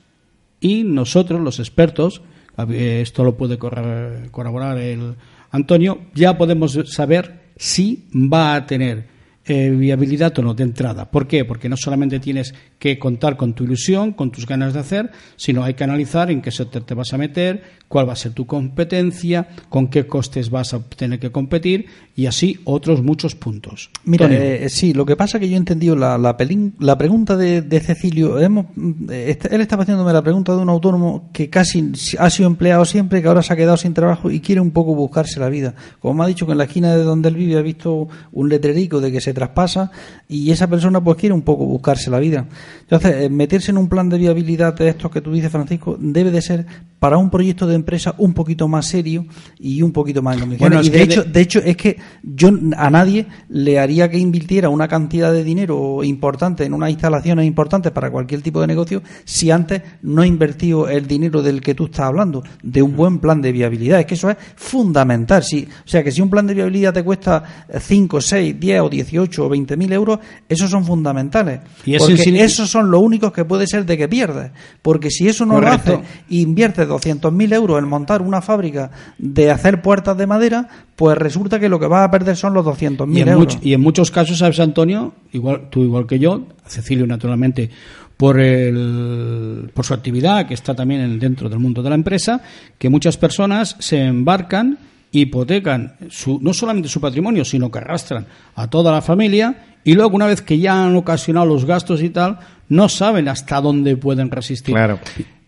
Y 0.59 0.83
nosotros, 0.83 1.41
los 1.41 1.57
expertos, 1.57 2.21
esto 2.69 3.23
lo 3.23 3.35
puede 3.35 3.57
corroborar 3.57 4.77
el 4.77 5.15
Antonio, 5.49 6.01
ya 6.13 6.37
podemos 6.37 6.77
saber 6.85 7.49
si 7.55 8.05
va 8.13 8.53
a 8.53 8.67
tener 8.67 9.07
eh, 9.43 9.71
viabilidad 9.71 10.37
o 10.37 10.43
no 10.43 10.53
de 10.53 10.65
entrada. 10.65 11.09
¿Por 11.09 11.25
qué? 11.25 11.45
Porque 11.45 11.67
no 11.67 11.77
solamente 11.77 12.19
tienes 12.19 12.53
que 12.79 12.97
contar 12.97 13.35
con 13.37 13.53
tu 13.53 13.65
ilusión, 13.65 14.13
con 14.13 14.31
tus 14.31 14.47
ganas 14.47 14.73
de 14.73 14.79
hacer, 14.79 15.11
sino 15.35 15.63
hay 15.63 15.73
que 15.73 15.83
analizar 15.83 16.31
en 16.31 16.41
qué 16.41 16.49
sector 16.49 16.83
te 16.83 16.93
vas 16.93 17.13
a 17.13 17.17
meter, 17.17 17.61
cuál 17.89 18.07
va 18.07 18.13
a 18.13 18.15
ser 18.15 18.31
tu 18.31 18.45
competencia, 18.47 19.49
con 19.67 19.87
qué 19.89 20.07
costes 20.07 20.49
vas 20.49 20.73
a 20.73 20.79
tener 20.79 21.19
que 21.19 21.31
competir 21.31 21.87
y 22.15 22.27
así 22.27 22.59
otros 22.63 23.01
muchos 23.03 23.35
puntos. 23.35 23.89
Mira, 24.05 24.27
eh, 24.31 24.69
sí, 24.69 24.93
lo 24.93 25.05
que 25.05 25.15
pasa 25.15 25.39
que 25.39 25.49
yo 25.49 25.55
he 25.55 25.57
entendido 25.57 25.95
la, 25.95 26.17
la, 26.17 26.37
pelín- 26.37 26.73
la 26.79 26.97
pregunta 26.97 27.35
de, 27.35 27.61
de 27.61 27.79
Cecilio. 27.79 28.39
Hemos, 28.39 28.67
eh, 29.09 29.25
este- 29.29 29.53
él 29.53 29.61
estaba 29.61 29.83
haciéndome 29.83 30.13
la 30.13 30.21
pregunta 30.21 30.55
de 30.55 30.59
un 30.61 30.69
autónomo 30.69 31.29
que 31.33 31.49
casi 31.49 31.91
ha 32.17 32.29
sido 32.29 32.47
empleado 32.47 32.85
siempre, 32.85 33.21
que 33.21 33.27
ahora 33.27 33.41
se 33.43 33.51
ha 33.53 33.55
quedado 33.55 33.75
sin 33.77 33.93
trabajo 33.93 34.31
y 34.31 34.39
quiere 34.39 34.61
un 34.61 34.71
poco 34.71 34.95
buscarse 34.95 35.39
la 35.39 35.49
vida. 35.49 35.75
Como 35.99 36.13
me 36.13 36.23
ha 36.23 36.27
dicho 36.27 36.45
que 36.45 36.53
en 36.53 36.59
la 36.59 36.63
esquina 36.65 36.95
de 36.95 37.03
donde 37.03 37.29
él 37.29 37.35
vive 37.35 37.57
ha 37.57 37.61
visto 37.61 38.07
un 38.31 38.47
letrerico 38.49 39.01
de 39.01 39.11
que 39.11 39.19
se 39.21 39.33
traspasa 39.33 39.91
y 40.29 40.51
esa 40.51 40.67
persona 40.67 41.03
pues 41.03 41.17
quiere 41.17 41.33
un 41.33 41.41
poco 41.41 41.65
buscarse 41.65 42.09
la 42.09 42.19
vida. 42.19 42.45
Entonces, 42.81 43.15
eh, 43.23 43.29
meterse 43.29 43.71
en 43.71 43.77
un 43.77 43.89
plan 43.89 44.09
de 44.09 44.17
viabilidad 44.17 44.73
de 44.73 44.89
estos 44.89 45.11
que 45.11 45.21
tú 45.21 45.31
dices, 45.31 45.51
Francisco, 45.51 45.97
debe 45.99 46.31
de 46.31 46.41
ser 46.41 46.65
para 46.99 47.17
un 47.17 47.29
proyecto 47.29 47.65
de 47.65 47.75
empresa 47.75 48.13
un 48.17 48.33
poquito 48.33 48.67
más 48.67 48.85
serio 48.87 49.25
y 49.57 49.81
un 49.81 49.91
poquito 49.91 50.21
más 50.21 50.37
en. 50.41 50.57
Bueno, 50.57 50.81
y 50.81 50.89
de 50.89 51.01
hecho, 51.01 51.23
de- 51.23 51.31
de 51.31 51.41
hecho, 51.41 51.59
es 51.59 51.77
que 51.77 51.97
yo 52.23 52.49
a 52.77 52.89
nadie 52.89 53.25
le 53.49 53.79
haría 53.79 54.09
que 54.09 54.17
invirtiera 54.17 54.67
una 54.69 54.87
cantidad 54.87 55.31
de 55.31 55.43
dinero 55.43 56.03
importante 56.03 56.65
en 56.65 56.73
unas 56.73 56.89
instalaciones 56.91 57.45
importantes 57.45 57.91
para 57.93 58.11
cualquier 58.11 58.41
tipo 58.41 58.59
de 58.61 58.67
negocio 58.67 59.01
si 59.23 59.49
antes 59.49 59.81
no 60.01 60.21
ha 60.23 60.27
invertido 60.27 60.89
el 60.89 61.07
dinero 61.07 61.41
del 61.41 61.61
que 61.61 61.73
tú 61.73 61.85
estás 61.85 62.01
hablando, 62.07 62.43
de 62.61 62.81
un 62.81 62.95
buen 62.95 63.19
plan 63.19 63.41
de 63.41 63.51
viabilidad. 63.53 63.99
Es 64.01 64.05
que 64.05 64.15
eso 64.15 64.29
es 64.29 64.37
fundamental. 64.55 65.43
Si, 65.43 65.63
o 65.63 65.87
sea, 65.87 66.03
que 66.03 66.11
si 66.11 66.21
un 66.21 66.29
plan 66.29 66.45
de 66.47 66.53
viabilidad 66.53 66.93
te 66.93 67.03
cuesta 67.03 67.65
5, 67.79 68.21
6, 68.21 68.59
10 68.59 68.81
o 68.81 68.89
18 68.89 69.45
o 69.45 69.49
20 69.49 69.77
mil 69.77 69.91
euros, 69.93 70.19
esos 70.47 70.69
son 70.69 70.83
fundamentales. 70.85 71.61
Y 71.85 71.95
eso 71.95 72.07
porque 72.07 72.21
insigni- 72.23 72.41
esos 72.41 72.69
son 72.69 72.91
los 72.91 73.01
únicos 73.01 73.31
que 73.31 73.45
puede 73.45 73.65
ser 73.67 73.85
de 73.85 73.97
que 73.97 74.07
pierdes. 74.07 74.51
Porque 74.81 75.09
si 75.09 75.27
eso 75.27 75.45
no 75.45 75.55
Correcto. 75.55 75.91
lo 75.91 75.97
haces 75.99 76.09
inviertes 76.29 76.87
200.000 76.89 77.53
euros 77.53 77.79
en 77.79 77.87
montar 77.87 78.21
una 78.21 78.41
fábrica 78.41 78.91
de 79.17 79.51
hacer 79.51 79.81
puertas 79.81 80.17
de 80.17 80.27
madera, 80.27 80.67
pues 80.95 81.17
resulta 81.17 81.59
que 81.59 81.69
lo 81.69 81.79
que 81.79 81.87
vas 81.87 82.07
a 82.07 82.11
perder 82.11 82.35
son 82.35 82.53
los 82.53 82.65
200.000 82.65 83.17
y 83.17 83.21
en, 83.21 83.27
euros. 83.29 83.55
much- 83.57 83.59
y 83.63 83.73
en 83.73 83.81
muchos 83.81 84.11
casos, 84.11 84.37
sabes, 84.39 84.59
Antonio, 84.59 85.13
igual 85.31 85.69
tú 85.69 85.83
igual 85.83 86.05
que 86.07 86.19
yo, 86.19 86.43
Cecilio 86.67 87.07
naturalmente 87.07 87.69
por 88.17 88.39
el, 88.39 89.71
por 89.73 89.85
su 89.85 89.93
actividad 89.93 90.45
que 90.47 90.53
está 90.53 90.75
también 90.75 91.01
en- 91.01 91.19
dentro 91.19 91.47
del 91.49 91.59
mundo 91.59 91.81
de 91.81 91.89
la 91.89 91.95
empresa, 91.95 92.41
que 92.77 92.89
muchas 92.89 93.15
personas 93.17 93.75
se 93.79 94.03
embarcan, 94.03 94.77
hipotecan 95.11 95.93
su, 96.09 96.39
no 96.41 96.53
solamente 96.53 96.89
su 96.89 96.99
patrimonio, 97.01 97.45
sino 97.45 97.71
que 97.71 97.79
arrastran 97.79 98.25
a 98.55 98.67
toda 98.69 98.91
la 98.91 99.01
familia 99.01 99.63
y 99.83 99.93
luego 99.93 100.15
una 100.15 100.27
vez 100.27 100.41
que 100.41 100.59
ya 100.59 100.83
han 100.83 100.95
ocasionado 100.95 101.45
los 101.45 101.65
gastos 101.65 102.01
y 102.03 102.09
tal, 102.09 102.39
no 102.67 102.89
saben 102.89 103.27
hasta 103.29 103.59
dónde 103.61 103.95
pueden 103.97 104.29
resistir. 104.29 104.75
Claro. 104.75 104.99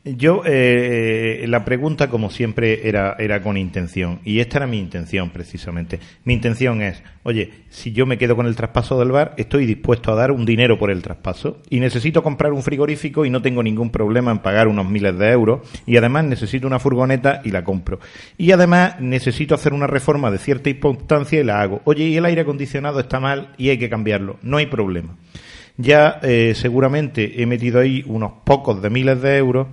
Yo, 0.04 0.42
eh, 0.46 1.46
la 1.48 1.64
pregunta, 1.64 2.10
como 2.10 2.32
siempre, 2.32 2.88
era, 2.88 3.16
era 3.20 3.44
con 3.44 3.56
intención. 3.56 4.20
Y 4.26 4.40
esta 4.40 4.58
era 4.58 4.66
mi 4.66 4.80
intención, 4.80 5.30
precisamente. 5.30 6.00
Mi 6.24 6.34
intención 6.34 6.82
es, 6.82 7.04
oye, 7.22 7.52
si 7.70 7.92
yo 7.92 8.08
me 8.08 8.18
quedo 8.18 8.36
con 8.36 8.48
el 8.48 8.56
traspaso 8.56 8.98
del 8.98 9.12
bar, 9.12 9.36
estoy 9.38 9.68
dispuesto 9.68 10.12
a 10.12 10.16
dar 10.16 10.32
un 10.32 10.44
dinero 10.44 10.80
por 10.80 10.90
el 10.90 11.04
traspaso. 11.04 11.62
Y 11.70 11.80
necesito 11.80 12.24
comprar 12.24 12.52
un 12.52 12.64
frigorífico 12.64 13.26
y 13.26 13.30
no 13.30 13.44
tengo 13.44 13.62
ningún 13.62 13.92
problema 13.92 14.32
en 14.32 14.40
pagar 14.40 14.68
unos 14.68 14.90
miles 14.90 15.16
de 15.20 15.30
euros. 15.30 15.70
Y 15.86 15.98
además 15.98 16.26
necesito 16.26 16.66
una 16.66 16.80
furgoneta 16.80 17.42
y 17.44 17.52
la 17.52 17.64
compro. 17.64 18.00
Y 18.40 18.52
además 18.54 19.00
necesito 19.00 19.54
hacer 19.54 19.72
una 19.72 19.86
reforma 19.86 20.32
de 20.32 20.40
cierta 20.40 20.72
importancia 20.72 21.40
y 21.40 21.44
la 21.44 21.62
hago. 21.62 21.82
Oye, 21.84 22.06
y 22.06 22.18
el 22.18 22.26
aire 22.26 22.42
acondicionado 22.42 23.00
está 23.00 23.20
mal 23.20 23.54
y 23.56 23.70
hay 23.70 23.78
que 23.78 23.90
cambiarlo. 23.90 24.40
No 24.42 24.58
hay 24.58 24.66
problema 24.66 25.16
ya 25.78 26.20
eh, 26.22 26.54
seguramente 26.56 27.42
he 27.42 27.46
metido 27.46 27.80
ahí 27.80 28.04
unos 28.06 28.34
pocos 28.44 28.82
de 28.82 28.90
miles 28.90 29.22
de 29.22 29.38
euros 29.38 29.68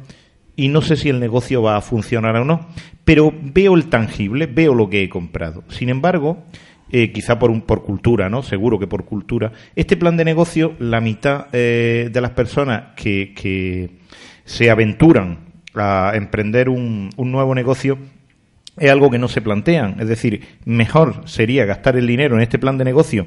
y 0.59 0.67
no 0.67 0.83
sé 0.83 0.97
si 0.97 1.09
el 1.09 1.21
negocio 1.21 1.63
va 1.63 1.77
a 1.77 1.81
funcionar 1.81 2.35
o 2.35 2.45
no, 2.45 2.67
pero 3.05 3.33
veo 3.33 3.77
el 3.77 3.89
tangible, 3.89 4.47
veo 4.47 4.75
lo 4.75 4.91
que 4.91 5.05
he 5.05 5.09
comprado. 5.09 5.63
Sin 5.69 5.89
embargo, 5.89 6.43
eh, 6.91 7.13
quizá 7.13 7.39
por, 7.39 7.53
un, 7.53 7.61
por 7.61 7.85
cultura, 7.85 8.29
¿no? 8.29 8.43
Seguro 8.43 8.77
que 8.77 8.89
por 8.89 9.05
cultura, 9.05 9.53
este 9.77 9.97
plan 9.97 10.17
de 10.17 10.25
negocio, 10.25 10.75
la 10.81 11.01
mitad 11.01 11.47
eh, 11.53 12.11
de 12.13 12.21
las 12.21 12.33
personas 12.33 12.95
que, 12.97 13.35
que 13.37 13.99
se 14.45 14.69
aventuran 14.69 15.39
a 15.75 16.11
emprender 16.17 16.69
un, 16.69 17.11
un 17.17 17.31
nuevo 17.31 17.55
negocio 17.55 17.97
es 18.79 18.91
algo 18.91 19.11
que 19.11 19.19
no 19.19 19.29
se 19.29 19.41
plantean. 19.41 20.01
Es 20.01 20.09
decir, 20.09 20.59
mejor 20.65 21.23
sería 21.29 21.67
gastar 21.67 21.97
el 21.97 22.07
dinero 22.07 22.35
en 22.35 22.43
este 22.43 22.59
plan 22.59 22.79
de 22.79 22.85
negocio, 22.85 23.27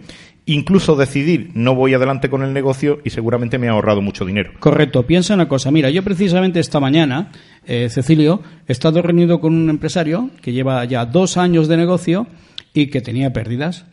incluso 0.54 0.96
decidir 0.96 1.52
no 1.54 1.76
voy 1.76 1.94
adelante 1.94 2.30
con 2.30 2.44
el 2.44 2.54
negocio 2.54 3.00
y 3.04 3.10
seguramente 3.12 3.58
me 3.58 3.68
ha 3.68 3.72
ahorrado 3.72 4.02
mucho 4.02 4.26
dinero. 4.26 4.52
Correcto. 4.60 5.06
Piensa 5.06 5.34
una 5.34 5.48
cosa. 5.48 5.72
Mira, 5.72 5.90
yo 5.90 6.04
precisamente 6.04 6.60
esta 6.60 6.80
mañana, 6.80 7.32
eh, 7.66 7.88
Cecilio, 7.90 8.42
he 8.68 8.72
estado 8.72 9.02
reunido 9.02 9.40
con 9.40 9.54
un 9.54 9.70
empresario 9.70 10.30
que 10.42 10.54
lleva 10.54 10.84
ya 10.86 11.06
dos 11.06 11.38
años 11.38 11.68
de 11.68 11.78
negocio 11.78 12.28
y 12.74 12.88
que 12.88 13.02
tenía 13.02 13.34
pérdidas. 13.34 13.86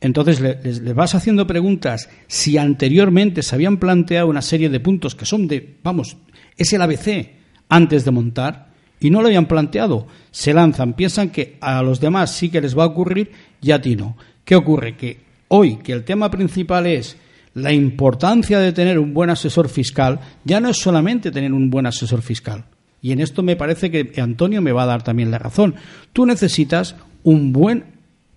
Entonces 0.00 0.40
le, 0.40 0.58
les- 0.62 0.80
le 0.82 0.92
vas 0.92 1.14
haciendo 1.14 1.46
preguntas 1.46 2.10
si 2.26 2.58
anteriormente 2.58 3.42
se 3.42 3.54
habían 3.54 3.78
planteado 3.78 4.26
una 4.28 4.42
serie 4.42 4.68
de 4.68 4.80
puntos 4.80 5.14
que 5.14 5.24
son 5.24 5.48
de, 5.48 5.76
vamos, 5.82 6.16
es 6.56 6.72
el 6.72 6.82
ABC 6.82 7.30
antes 7.68 8.04
de 8.04 8.10
montar 8.10 8.68
y 9.00 9.10
no 9.10 9.20
lo 9.22 9.28
habían 9.28 9.46
planteado. 9.46 10.06
Se 10.30 10.52
lanzan, 10.52 10.92
piensan 10.94 11.30
que 11.30 11.56
a 11.60 11.82
los 11.82 12.00
demás 12.00 12.32
sí 12.34 12.50
que 12.50 12.60
les 12.60 12.76
va 12.76 12.82
a 12.84 12.88
ocurrir 12.88 13.30
y 13.62 13.70
a 13.70 13.80
ti 13.80 13.96
no. 13.96 14.16
¿Qué 14.44 14.56
ocurre? 14.56 14.96
Que 14.96 15.18
hoy, 15.56 15.76
que 15.76 15.92
el 15.92 16.04
tema 16.04 16.30
principal 16.30 16.86
es 16.86 17.16
la 17.54 17.72
importancia 17.72 18.58
de 18.58 18.72
tener 18.72 18.98
un 18.98 19.14
buen 19.14 19.30
asesor 19.30 19.68
fiscal, 19.68 20.20
ya 20.44 20.60
no 20.60 20.68
es 20.68 20.78
solamente 20.78 21.30
tener 21.30 21.52
un 21.52 21.70
buen 21.70 21.86
asesor 21.86 22.22
fiscal. 22.22 22.64
Y 23.00 23.12
en 23.12 23.20
esto 23.20 23.42
me 23.42 23.54
parece 23.54 23.90
que 23.90 24.20
Antonio 24.20 24.60
me 24.62 24.72
va 24.72 24.82
a 24.82 24.86
dar 24.86 25.04
también 25.04 25.30
la 25.30 25.38
razón. 25.38 25.74
Tú 26.12 26.26
necesitas 26.26 26.96
un 27.22 27.52
buen 27.52 27.84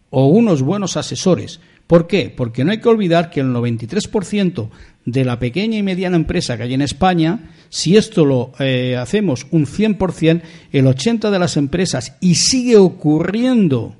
o 0.10 0.28
unos 0.28 0.62
buenos 0.62 0.98
asesores. 0.98 1.60
¿Por 1.88 2.06
qué? 2.06 2.34
Porque 2.36 2.66
no 2.66 2.72
hay 2.72 2.80
que 2.80 2.90
olvidar 2.90 3.30
que 3.30 3.40
el 3.40 3.48
93% 3.48 4.70
de 5.06 5.26
la 5.26 5.40
pequeña 5.40 5.78
y 5.78 5.84
mediana 5.84 6.18
empresa 6.18 6.58
que 6.58 6.64
hay 6.64 6.74
en 6.74 6.82
España, 6.82 7.52
si 7.70 7.96
esto 7.96 8.26
lo 8.26 8.52
eh, 8.60 8.98
hacemos 8.98 9.48
un 9.52 9.66
100%, 9.66 10.42
el 10.74 10.86
80% 10.86 11.30
de 11.30 11.40
las 11.40 11.56
empresas, 11.56 12.18
y 12.20 12.36
sigue 12.36 12.76
ocurriendo 12.76 13.96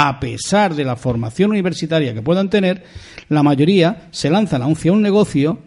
a 0.00 0.20
pesar 0.20 0.76
de 0.76 0.84
la 0.84 0.94
formación 0.94 1.50
universitaria 1.50 2.14
que 2.14 2.22
puedan 2.22 2.50
tener, 2.50 2.84
la 3.28 3.42
mayoría 3.42 4.06
se 4.12 4.30
lanzan 4.30 4.62
hacia 4.62 4.92
un 4.92 5.02
negocio 5.02 5.58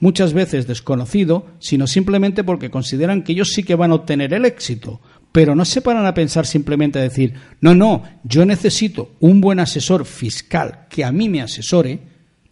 muchas 0.00 0.32
veces 0.32 0.66
desconocido, 0.66 1.46
sino 1.60 1.86
simplemente 1.86 2.42
porque 2.42 2.72
consideran 2.72 3.22
que 3.22 3.30
ellos 3.30 3.52
sí 3.54 3.62
que 3.62 3.76
van 3.76 3.92
a 3.92 3.94
obtener 3.94 4.34
el 4.34 4.46
éxito, 4.46 5.00
pero 5.30 5.54
no 5.54 5.64
se 5.64 5.80
paran 5.80 6.06
a 6.06 6.14
pensar 6.14 6.44
simplemente 6.44 6.98
a 6.98 7.02
decir, 7.02 7.34
no, 7.60 7.72
no, 7.72 8.02
yo 8.24 8.44
necesito 8.44 9.12
un 9.20 9.40
buen 9.40 9.60
asesor 9.60 10.06
fiscal 10.06 10.88
que 10.90 11.04
a 11.04 11.12
mí 11.12 11.28
me 11.28 11.40
asesore 11.40 12.00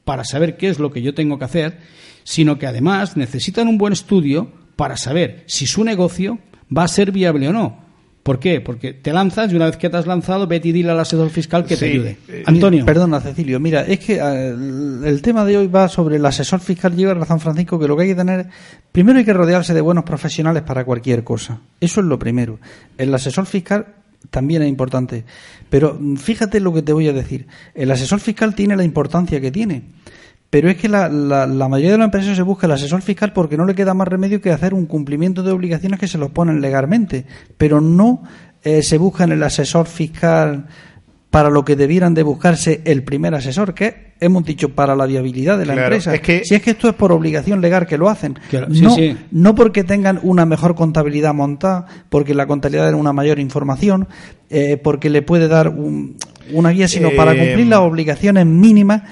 para 0.04 0.22
saber 0.22 0.56
qué 0.56 0.68
es 0.68 0.78
lo 0.78 0.92
que 0.92 1.02
yo 1.02 1.12
tengo 1.12 1.40
que 1.40 1.44
hacer, 1.46 1.80
sino 2.22 2.56
que 2.56 2.68
además 2.68 3.16
necesitan 3.16 3.66
un 3.66 3.78
buen 3.78 3.92
estudio 3.92 4.52
para 4.76 4.96
saber 4.96 5.42
si 5.48 5.66
su 5.66 5.82
negocio 5.82 6.38
va 6.74 6.84
a 6.84 6.88
ser 6.88 7.10
viable 7.10 7.48
o 7.48 7.52
no. 7.52 7.85
¿Por 8.26 8.40
qué? 8.40 8.60
Porque 8.60 8.92
te 8.92 9.12
lanzas 9.12 9.52
y 9.52 9.54
una 9.54 9.66
vez 9.66 9.76
que 9.76 9.88
te 9.88 9.96
has 9.96 10.04
lanzado, 10.04 10.48
vete 10.48 10.66
y 10.66 10.72
dile 10.72 10.90
al 10.90 10.98
asesor 10.98 11.30
fiscal 11.30 11.64
que 11.64 11.76
te 11.76 11.84
ayude. 11.84 12.16
eh, 12.26 12.42
Antonio. 12.44 12.84
Perdona, 12.84 13.20
Cecilio. 13.20 13.60
Mira, 13.60 13.82
es 13.82 14.00
que 14.00 14.16
eh, 14.16 14.48
el, 14.48 15.22
tema 15.22 15.44
de 15.44 15.56
hoy 15.56 15.68
va 15.68 15.88
sobre 15.88 16.16
el 16.16 16.26
asesor 16.26 16.58
fiscal. 16.58 16.96
Lleva 16.96 17.14
razón, 17.14 17.38
Francisco, 17.38 17.78
que 17.78 17.86
lo 17.86 17.96
que 17.96 18.02
hay 18.02 18.08
que 18.08 18.14
tener. 18.16 18.48
Primero 18.90 19.20
hay 19.20 19.24
que 19.24 19.32
rodearse 19.32 19.74
de 19.74 19.80
buenos 19.80 20.02
profesionales 20.02 20.64
para 20.64 20.84
cualquier 20.84 21.22
cosa. 21.22 21.60
Eso 21.80 22.00
es 22.00 22.06
lo 22.06 22.18
primero. 22.18 22.58
El 22.98 23.14
asesor 23.14 23.46
fiscal 23.46 23.94
también 24.30 24.62
es 24.62 24.68
importante. 24.68 25.24
Pero 25.70 25.96
mm, 25.96 26.16
fíjate 26.16 26.58
lo 26.58 26.74
que 26.74 26.82
te 26.82 26.92
voy 26.92 27.06
a 27.06 27.12
decir. 27.12 27.46
El 27.74 27.92
asesor 27.92 28.18
fiscal 28.18 28.56
tiene 28.56 28.74
la 28.74 28.82
importancia 28.82 29.40
que 29.40 29.52
tiene. 29.52 29.84
Pero 30.50 30.70
es 30.70 30.76
que 30.76 30.88
la, 30.88 31.08
la, 31.08 31.46
la 31.46 31.68
mayoría 31.68 31.92
de 31.92 31.98
las 31.98 32.04
empresas 32.06 32.36
se 32.36 32.42
busca 32.42 32.66
el 32.66 32.72
asesor 32.72 33.02
fiscal 33.02 33.32
porque 33.32 33.56
no 33.56 33.64
le 33.66 33.74
queda 33.74 33.94
más 33.94 34.08
remedio 34.08 34.40
que 34.40 34.50
hacer 34.52 34.74
un 34.74 34.86
cumplimiento 34.86 35.42
de 35.42 35.50
obligaciones 35.50 35.98
que 35.98 36.08
se 36.08 36.18
los 36.18 36.30
ponen 36.30 36.60
legalmente. 36.60 37.26
Pero 37.58 37.80
no 37.80 38.22
eh, 38.62 38.82
se 38.82 38.98
busca 38.98 39.24
en 39.24 39.32
el 39.32 39.42
asesor 39.42 39.86
fiscal 39.86 40.66
para 41.30 41.50
lo 41.50 41.64
que 41.64 41.76
debieran 41.76 42.14
de 42.14 42.22
buscarse 42.22 42.80
el 42.84 43.02
primer 43.02 43.34
asesor, 43.34 43.74
que 43.74 44.14
hemos 44.20 44.44
dicho 44.44 44.70
para 44.70 44.96
la 44.96 45.04
viabilidad 45.04 45.58
de 45.58 45.66
la 45.66 45.74
Claro, 45.74 45.88
empresa. 45.96 46.14
es 46.14 46.20
que- 46.22 46.42
si 46.44 46.54
es 46.54 46.62
que 46.62 46.70
esto 46.70 46.88
es 46.88 46.94
por 46.94 47.12
obligación 47.12 47.60
legal 47.60 47.86
que 47.86 47.98
lo 47.98 48.08
hacen, 48.08 48.38
Claro, 48.48 48.72
sí, 48.72 48.80
no, 48.80 48.90
sí. 48.94 49.14
no 49.32 49.54
porque 49.54 49.84
tengan 49.84 50.18
una 50.22 50.46
mejor 50.46 50.74
contabilidad 50.74 51.34
montada, 51.34 51.84
porque 52.08 52.32
la 52.32 52.46
contabilidad 52.46 52.90
da 52.90 52.96
una 52.96 53.12
mayor 53.12 53.38
información, 53.38 54.08
eh, 54.48 54.78
porque 54.82 55.10
le 55.10 55.20
puede 55.20 55.48
dar 55.48 55.68
un- 55.68 56.16
una 56.52 56.70
guía, 56.70 56.88
sino 56.88 57.10
para 57.16 57.32
Eh, 57.34 57.38
cumplir 57.38 57.66
las 57.66 57.80
obligaciones 57.80 58.46
mínimas 58.46 59.02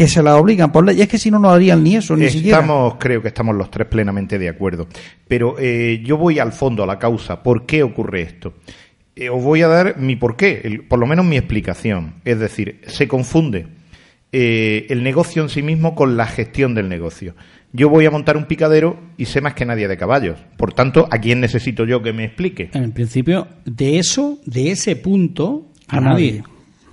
que 0.00 0.08
se 0.08 0.22
las 0.22 0.34
obligan 0.40 0.72
por 0.72 0.86
ley. 0.86 0.96
Y 0.98 1.02
es 1.02 1.08
que 1.08 1.18
si 1.18 1.30
no, 1.30 1.38
no 1.38 1.50
harían 1.50 1.84
ni 1.84 1.94
eso, 1.96 2.16
ni 2.16 2.30
siquiera. 2.30 2.60
Estamos, 2.60 2.94
creo 2.98 3.20
que 3.20 3.28
estamos 3.28 3.54
los 3.54 3.70
tres 3.70 3.86
plenamente 3.86 4.38
de 4.38 4.48
acuerdo. 4.48 4.88
Pero 5.28 5.56
eh, 5.58 6.00
yo 6.02 6.16
voy 6.16 6.38
al 6.38 6.52
fondo, 6.52 6.82
a 6.82 6.86
la 6.86 6.98
causa. 6.98 7.42
¿Por 7.42 7.66
qué 7.66 7.82
ocurre 7.82 8.22
esto? 8.22 8.54
Eh, 9.14 9.28
os 9.28 9.42
voy 9.44 9.60
a 9.60 9.68
dar 9.68 9.98
mi 9.98 10.16
porqué, 10.16 10.62
el- 10.64 10.84
por 10.84 10.98
lo 10.98 11.06
menos 11.06 11.26
mi 11.26 11.36
explicación. 11.36 12.14
Es 12.24 12.38
decir, 12.38 12.80
se 12.86 13.06
confunde 13.06 13.66
eh, 14.32 14.86
el 14.88 15.02
negocio 15.02 15.42
en 15.42 15.48
sí 15.48 15.62
mismo 15.62 15.94
con 15.94 16.16
la 16.16 16.26
gestión 16.26 16.74
del 16.74 16.88
negocio. 16.88 17.34
Yo 17.72 17.88
voy 17.90 18.06
a 18.06 18.10
montar 18.10 18.36
un 18.38 18.46
picadero 18.46 18.98
y 19.18 19.26
sé 19.26 19.40
más 19.40 19.52
que 19.54 19.66
nadie 19.66 19.86
de 19.86 19.96
caballos. 19.96 20.38
Por 20.56 20.72
tanto, 20.72 21.08
¿a 21.10 21.18
quién 21.18 21.40
necesito 21.40 21.84
yo 21.84 22.02
que 22.02 22.12
me 22.12 22.24
explique? 22.24 22.70
En 22.72 22.92
principio, 22.92 23.46
de 23.64 23.98
eso, 23.98 24.38
de 24.46 24.70
ese 24.70 24.96
punto, 24.96 25.68
a, 25.88 25.98
A 25.98 26.00
nadie. 26.00 26.40
nadie. 26.40 26.44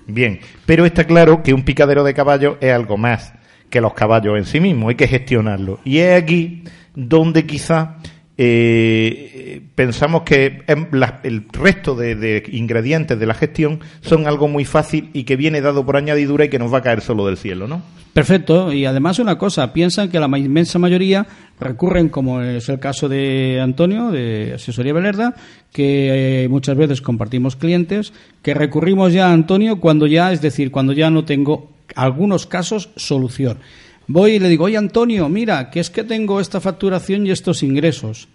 Bien, 0.08 0.39
pero 0.65 0.86
está 0.86 1.04
claro 1.04 1.43
que 1.43 1.54
un 1.54 1.63
picadero 1.63 2.04
de 2.04 2.13
caballos 2.13 2.58
es 2.62 2.72
algo 2.72 2.98
más 2.98 3.34
que 3.70 3.82
los 3.82 3.93
caballos 3.93 4.38
en 4.38 4.46
sí 4.46 4.60
mismos, 4.60 4.89
hay 4.89 4.96
que 4.96 5.08
gestionarlo. 5.08 5.80
Y 5.84 5.98
es 6.00 6.22
aquí 6.22 6.63
donde 6.96 7.46
quizá 7.46 7.98
eh, 8.39 9.62
pensamos 9.73 10.21
que 10.21 10.63
em, 10.67 10.86
el 11.23 11.45
resto 11.52 11.95
de, 11.95 12.43
ingredientes 12.52 13.19
de 13.19 13.26
la 13.26 13.34
gestión 13.34 13.80
son 14.02 14.28
algo 14.28 14.47
muy 14.47 14.63
fácil 14.63 15.10
y 15.13 15.23
que 15.23 15.36
viene 15.36 15.62
dado 15.62 15.86
por 15.86 15.97
añadidura 15.97 16.45
y 16.45 16.50
que 16.50 16.60
nos 16.60 16.71
va 16.71 16.80
a 16.80 16.82
caer 16.84 17.02
solo 17.02 17.26
del 17.26 17.38
cielo, 17.38 17.67
¿no? 17.67 17.82
Perfecto. 18.13 18.71
Y 18.73 18.86
además 18.86 19.19
una 19.19 19.38
cosa, 19.38 19.73
piensan 19.73 20.10
que 20.10 20.19
la 20.19 20.28
inmensa 20.38 20.80
mayoría 20.80 21.26
recurren, 21.60 22.10
como 22.10 22.41
es 22.41 22.69
el 22.69 22.80
caso 22.80 23.10
de 23.10 23.60
Antonio, 23.62 24.10
de 24.10 24.54
Asesoría 24.56 24.93
Belerda, 24.93 25.36
que 25.71 26.43
eh, 26.43 26.50
muchas 26.50 26.78
veces 26.78 27.02
compartimos 27.02 27.56
clientes, 27.56 28.13
que 28.41 28.54
recurrimos 28.54 29.13
ya 29.13 29.30
a 29.30 29.34
Antonio 29.34 29.80
cuando 29.80 30.08
ya, 30.08 30.32
es 30.32 30.41
decir, 30.41 30.71
cuando 30.71 30.93
ya 30.93 31.10
no 31.10 31.26
tengo, 31.26 31.71
algunos 31.95 32.45
casos, 32.45 32.89
solución. 32.95 33.60
Voy 34.08 34.34
y 34.34 34.39
le 34.39 34.50
digo, 34.50 34.65
oye 34.65 34.78
Antonio, 34.78 35.28
mira, 35.30 35.70
que 35.70 35.80
es 35.80 35.89
que 35.89 36.04
tengo 36.04 36.39
esta 36.39 36.62
facturación 36.62 37.28
y 37.28 37.32
estos 37.32 37.62
ingresos. 37.63 38.28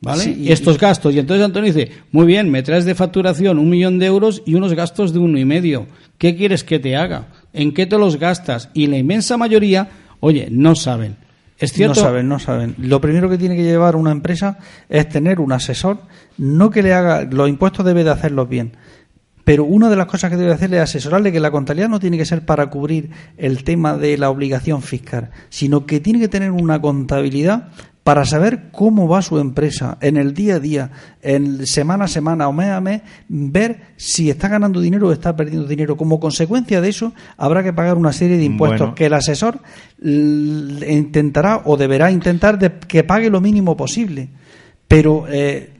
¿Vale? 0.00 0.24
Sí, 0.24 0.36
y 0.38 0.52
estos 0.52 0.78
gastos. 0.78 1.14
Y 1.14 1.18
entonces 1.18 1.44
Antonio 1.44 1.72
dice, 1.72 1.90
muy 2.12 2.26
bien, 2.26 2.50
me 2.50 2.62
traes 2.62 2.84
de 2.84 2.94
facturación 2.94 3.58
un 3.58 3.70
millón 3.70 3.98
de 3.98 4.06
euros 4.06 4.42
y 4.44 4.54
unos 4.54 4.74
gastos 4.74 5.12
de 5.12 5.18
uno 5.18 5.38
y 5.38 5.44
medio. 5.44 5.86
¿Qué 6.18 6.36
quieres 6.36 6.64
que 6.64 6.78
te 6.78 6.96
haga? 6.96 7.28
¿En 7.54 7.72
qué 7.72 7.86
te 7.86 7.96
los 7.96 8.18
gastas? 8.18 8.68
Y 8.74 8.86
la 8.88 8.98
inmensa 8.98 9.38
mayoría, 9.38 9.88
oye, 10.20 10.48
no 10.50 10.74
saben. 10.74 11.16
Es 11.58 11.72
cierto. 11.72 12.00
No 12.00 12.06
saben, 12.06 12.28
no 12.28 12.38
saben. 12.38 12.74
Lo 12.78 13.00
primero 13.00 13.30
que 13.30 13.38
tiene 13.38 13.56
que 13.56 13.62
llevar 13.62 13.96
una 13.96 14.12
empresa 14.12 14.58
es 14.90 15.08
tener 15.08 15.40
un 15.40 15.52
asesor, 15.52 16.00
no 16.36 16.70
que 16.70 16.82
le 16.82 16.92
haga, 16.92 17.22
los 17.22 17.48
impuestos 17.48 17.84
debe 17.86 18.04
de 18.04 18.10
hacerlos 18.10 18.48
bien, 18.48 18.72
pero 19.46 19.64
una 19.64 19.88
de 19.88 19.94
las 19.94 20.06
cosas 20.06 20.28
que 20.28 20.36
debe 20.36 20.52
hacerle 20.52 20.78
es 20.78 20.82
asesorarle 20.82 21.30
que 21.30 21.38
la 21.38 21.52
contabilidad 21.52 21.88
no 21.88 22.00
tiene 22.00 22.18
que 22.18 22.24
ser 22.24 22.44
para 22.44 22.68
cubrir 22.68 23.10
el 23.38 23.62
tema 23.62 23.96
de 23.96 24.18
la 24.18 24.28
obligación 24.28 24.82
fiscal, 24.82 25.30
sino 25.50 25.86
que 25.86 26.00
tiene 26.00 26.18
que 26.18 26.26
tener 26.26 26.50
una 26.50 26.80
contabilidad 26.80 27.68
para 28.02 28.24
saber 28.24 28.70
cómo 28.72 29.06
va 29.06 29.22
su 29.22 29.38
empresa 29.38 29.98
en 30.00 30.16
el 30.16 30.34
día 30.34 30.56
a 30.56 30.58
día, 30.58 30.90
en 31.22 31.64
semana 31.64 32.06
a 32.06 32.08
semana 32.08 32.48
o 32.48 32.52
mes 32.52 32.70
a 32.70 32.80
mes, 32.80 33.02
ver 33.28 33.82
si 33.96 34.30
está 34.30 34.48
ganando 34.48 34.80
dinero 34.80 35.06
o 35.06 35.12
está 35.12 35.36
perdiendo 35.36 35.68
dinero. 35.68 35.96
Como 35.96 36.18
consecuencia 36.18 36.80
de 36.80 36.88
eso, 36.88 37.12
habrá 37.36 37.62
que 37.62 37.72
pagar 37.72 37.98
una 37.98 38.12
serie 38.12 38.38
de 38.38 38.44
impuestos 38.44 38.80
Bueno. 38.80 38.94
que 38.96 39.06
el 39.06 39.12
asesor 39.12 39.60
intentará 40.02 41.62
o 41.66 41.76
deberá 41.76 42.10
intentar 42.10 42.58
de 42.58 42.72
que 42.72 43.04
pague 43.04 43.30
lo 43.30 43.40
mínimo 43.40 43.76
posible. 43.76 44.28
Pero 44.88 45.26
eh, 45.28 45.75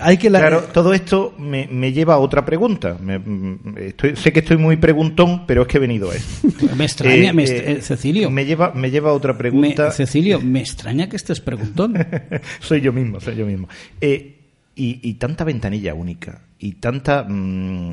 hay 0.00 0.16
que... 0.18 0.30
la- 0.30 0.40
Claro, 0.40 0.62
todo 0.72 0.92
esto 0.94 1.34
me, 1.38 1.68
me 1.70 1.92
lleva 1.92 2.14
a 2.14 2.18
otra 2.18 2.44
pregunta. 2.44 2.96
Me- 3.00 3.18
mm, 3.18 3.76
estoy- 3.78 4.16
sé 4.16 4.32
que 4.32 4.40
estoy 4.40 4.56
muy 4.56 4.76
preguntón, 4.76 5.46
pero 5.46 5.62
es 5.62 5.68
que 5.68 5.76
he 5.76 5.80
venido 5.80 6.10
a 6.10 6.14
esto. 6.16 6.48
Me 6.76 6.84
extraña, 6.84 7.30
Eh, 7.30 7.32
me 7.32 7.42
eh, 7.42 7.46
est- 7.46 7.68
eh, 7.68 7.82
Cecilio. 7.82 8.30
Me 8.30 8.44
lleva, 8.44 8.72
me 8.74 8.90
lleva 8.90 9.10
a 9.10 9.12
otra 9.12 9.32
me- 9.32 9.38
pregunta. 9.38 9.90
Cecilio, 9.90 10.40
me 10.42 10.60
extraña 10.60 11.08
que 11.08 11.16
estés 11.16 11.40
preguntón. 11.40 11.94
soy 12.60 12.80
yo 12.80 12.92
mismo, 12.92 13.20
soy 13.20 13.36
yo 13.36 13.46
mismo. 13.46 13.68
Eh, 14.00 14.36
y, 14.74 15.00
y 15.08 15.14
tanta 15.14 15.44
ventanilla 15.44 15.94
única 15.94 16.42
y 16.58 16.72
tanta 16.72 17.24
mm, 17.28 17.92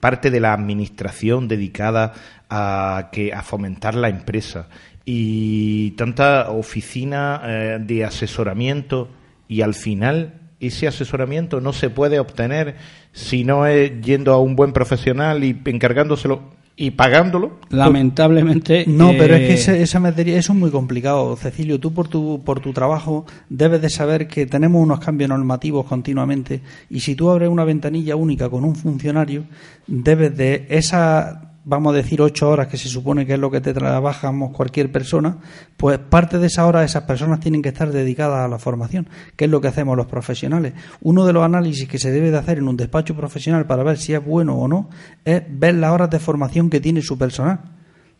parte 0.00 0.30
de 0.30 0.40
la 0.40 0.52
administración 0.54 1.48
dedicada 1.48 2.12
a 2.48 3.08
que 3.12 3.32
a 3.32 3.42
fomentar 3.42 3.94
la 3.94 4.08
empresa 4.08 4.68
y 5.04 5.90
tanta 5.92 6.50
oficina 6.50 7.40
eh, 7.44 7.78
de 7.80 8.04
asesoramiento 8.04 9.08
y 9.48 9.62
al 9.62 9.74
final 9.74 10.34
ese 10.60 10.86
asesoramiento 10.86 11.60
no 11.60 11.72
se 11.72 11.90
puede 11.90 12.18
obtener 12.20 12.76
si 13.12 13.44
no 13.44 13.66
es 13.66 14.00
yendo 14.02 14.32
a 14.32 14.38
un 14.40 14.54
buen 14.56 14.72
profesional 14.72 15.42
y 15.42 15.58
encargándoselo 15.64 16.58
y 16.76 16.92
pagándolo. 16.92 17.58
Lamentablemente. 17.68 18.84
No, 18.86 19.10
pero 19.18 19.34
es 19.34 19.40
que 19.40 19.50
eh, 19.50 19.54
ese- 19.54 19.82
esa 19.82 20.00
materia 20.00 20.38
eso 20.38 20.52
es 20.52 20.58
muy 20.58 20.70
complicado, 20.70 21.36
Cecilio. 21.36 21.78
Tú 21.78 21.92
por 21.92 22.08
tu 22.08 22.42
por 22.44 22.60
tu 22.60 22.72
trabajo 22.72 23.26
debes 23.50 23.82
de 23.82 23.90
saber 23.90 24.26
que 24.28 24.46
tenemos 24.46 24.82
unos 24.82 25.00
cambios 25.00 25.28
normativos 25.28 25.84
continuamente 25.86 26.62
y 26.88 27.00
si 27.00 27.14
tú 27.14 27.30
abres 27.30 27.48
una 27.50 27.64
ventanilla 27.64 28.16
única 28.16 28.48
con 28.48 28.64
un 28.64 28.74
funcionario, 28.76 29.44
debes 29.86 30.36
de 30.36 30.66
esa 30.70 31.49
vamos 31.64 31.92
a 31.92 31.96
decir 31.96 32.22
ocho 32.22 32.48
horas 32.48 32.68
que 32.68 32.76
se 32.78 32.88
supone 32.88 33.26
que 33.26 33.34
es 33.34 33.38
lo 33.38 33.50
que 33.50 33.60
te 33.60 33.74
trabajamos 33.74 34.50
cualquier 34.52 34.90
persona, 34.90 35.36
pues 35.76 35.98
parte 35.98 36.38
de 36.38 36.46
esa 36.46 36.66
hora 36.66 36.82
esas 36.84 37.02
personas 37.04 37.40
tienen 37.40 37.60
que 37.62 37.68
estar 37.68 37.90
dedicadas 37.92 38.44
a 38.44 38.48
la 38.48 38.58
formación, 38.58 39.08
que 39.36 39.44
es 39.44 39.50
lo 39.50 39.60
que 39.60 39.68
hacemos 39.68 39.96
los 39.96 40.06
profesionales. 40.06 40.72
Uno 41.02 41.26
de 41.26 41.32
los 41.32 41.44
análisis 41.44 41.86
que 41.88 41.98
se 41.98 42.10
debe 42.10 42.30
de 42.30 42.38
hacer 42.38 42.58
en 42.58 42.68
un 42.68 42.76
despacho 42.76 43.14
profesional 43.14 43.66
para 43.66 43.82
ver 43.82 43.98
si 43.98 44.14
es 44.14 44.24
bueno 44.24 44.54
o 44.56 44.68
no 44.68 44.88
es 45.24 45.42
ver 45.48 45.74
las 45.74 45.92
horas 45.92 46.10
de 46.10 46.18
formación 46.18 46.70
que 46.70 46.80
tiene 46.80 47.02
su 47.02 47.18
personal 47.18 47.60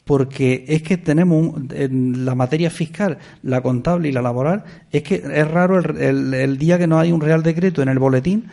porque 0.04 0.64
es 0.66 0.82
que 0.82 0.96
tenemos 0.96 1.38
un- 1.54 1.68
en 1.72 2.24
la 2.24 2.34
materia 2.34 2.68
fiscal, 2.70 3.18
la 3.42 3.60
contable 3.60 4.08
y 4.08 4.12
la 4.12 4.22
laboral, 4.22 4.64
es 4.90 5.02
que 5.02 5.16
es 5.16 5.48
raro 5.48 5.78
el, 5.78 5.96
el- 5.98 6.34
el 6.34 6.58
día 6.58 6.78
que 6.78 6.86
no 6.86 6.98
hay 6.98 7.12
un 7.12 7.20
real 7.20 7.42
decreto 7.42 7.80
en 7.82 7.88
el 7.88 7.98
boletín 7.98 8.46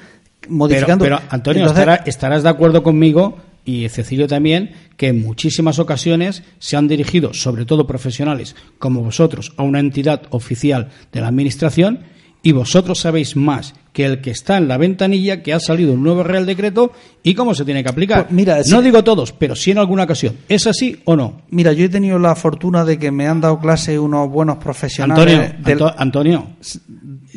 modificando. 0.50 1.04
pero, 1.04 1.20
Antonio, 1.30 1.62
Entonces, 1.68 2.00
estarás 2.06 2.44
de 2.44 2.50
acuerdo 2.50 2.84
conmigo 2.84 3.38
y 3.68 3.88
Cecilio 3.90 4.28
también 4.28 4.72
que 4.98 5.10
en 5.10 5.22
muchísimas 5.22 5.78
ocasiones 5.78 6.42
se 6.58 6.78
han 6.78 6.88
dirigido, 6.88 7.34
sobre 7.36 7.66
todo 7.66 7.86
profesionales 7.86 8.56
como 8.80 9.02
vosotros, 9.04 9.52
a 9.58 9.64
una 9.64 9.80
entidad 9.80 10.24
oficial 10.32 10.88
de 11.12 11.22
la 11.22 11.28
Administración 11.28 12.00
y 12.42 12.54
vosotros 12.54 13.00
sabéis 13.00 13.36
más 13.36 13.74
que 13.92 14.06
el 14.06 14.22
que 14.22 14.30
está 14.30 14.58
en 14.58 14.68
la 14.68 14.78
ventanilla 14.78 15.42
que 15.42 15.54
ha 15.54 15.60
salido 15.60 15.92
un 15.94 16.04
nuevo 16.04 16.24
Real 16.24 16.46
Decreto 16.46 16.92
y 17.24 17.34
cómo 17.34 17.54
se 17.56 17.66
tiene 17.66 17.84
que 17.84 17.90
aplicar. 17.90 18.26
Pues 18.28 18.32
mira, 18.36 18.58
no 18.58 18.64
si- 18.80 18.82
digo 18.84 19.04
todos, 19.04 19.32
pero 19.34 19.56
sí 19.56 19.72
en 19.72 19.80
alguna 19.80 20.04
ocasión. 20.04 20.36
¿Es 20.48 20.66
así 20.68 21.02
o 21.06 21.16
no? 21.16 21.42
Mira, 21.50 21.74
yo 21.74 21.84
he 21.86 21.90
tenido 21.90 22.20
la 22.20 22.36
fortuna 22.36 22.86
de 22.86 22.98
que 23.00 23.12
me 23.12 23.28
han 23.28 23.42
dado 23.42 23.60
clase 23.60 23.98
unos 24.00 24.30
buenos 24.30 24.58
profesionales. 24.58 25.20
Antonio, 25.34 25.56
del- 25.66 25.74
Anto- 25.82 25.96
Antonio, 25.98 26.48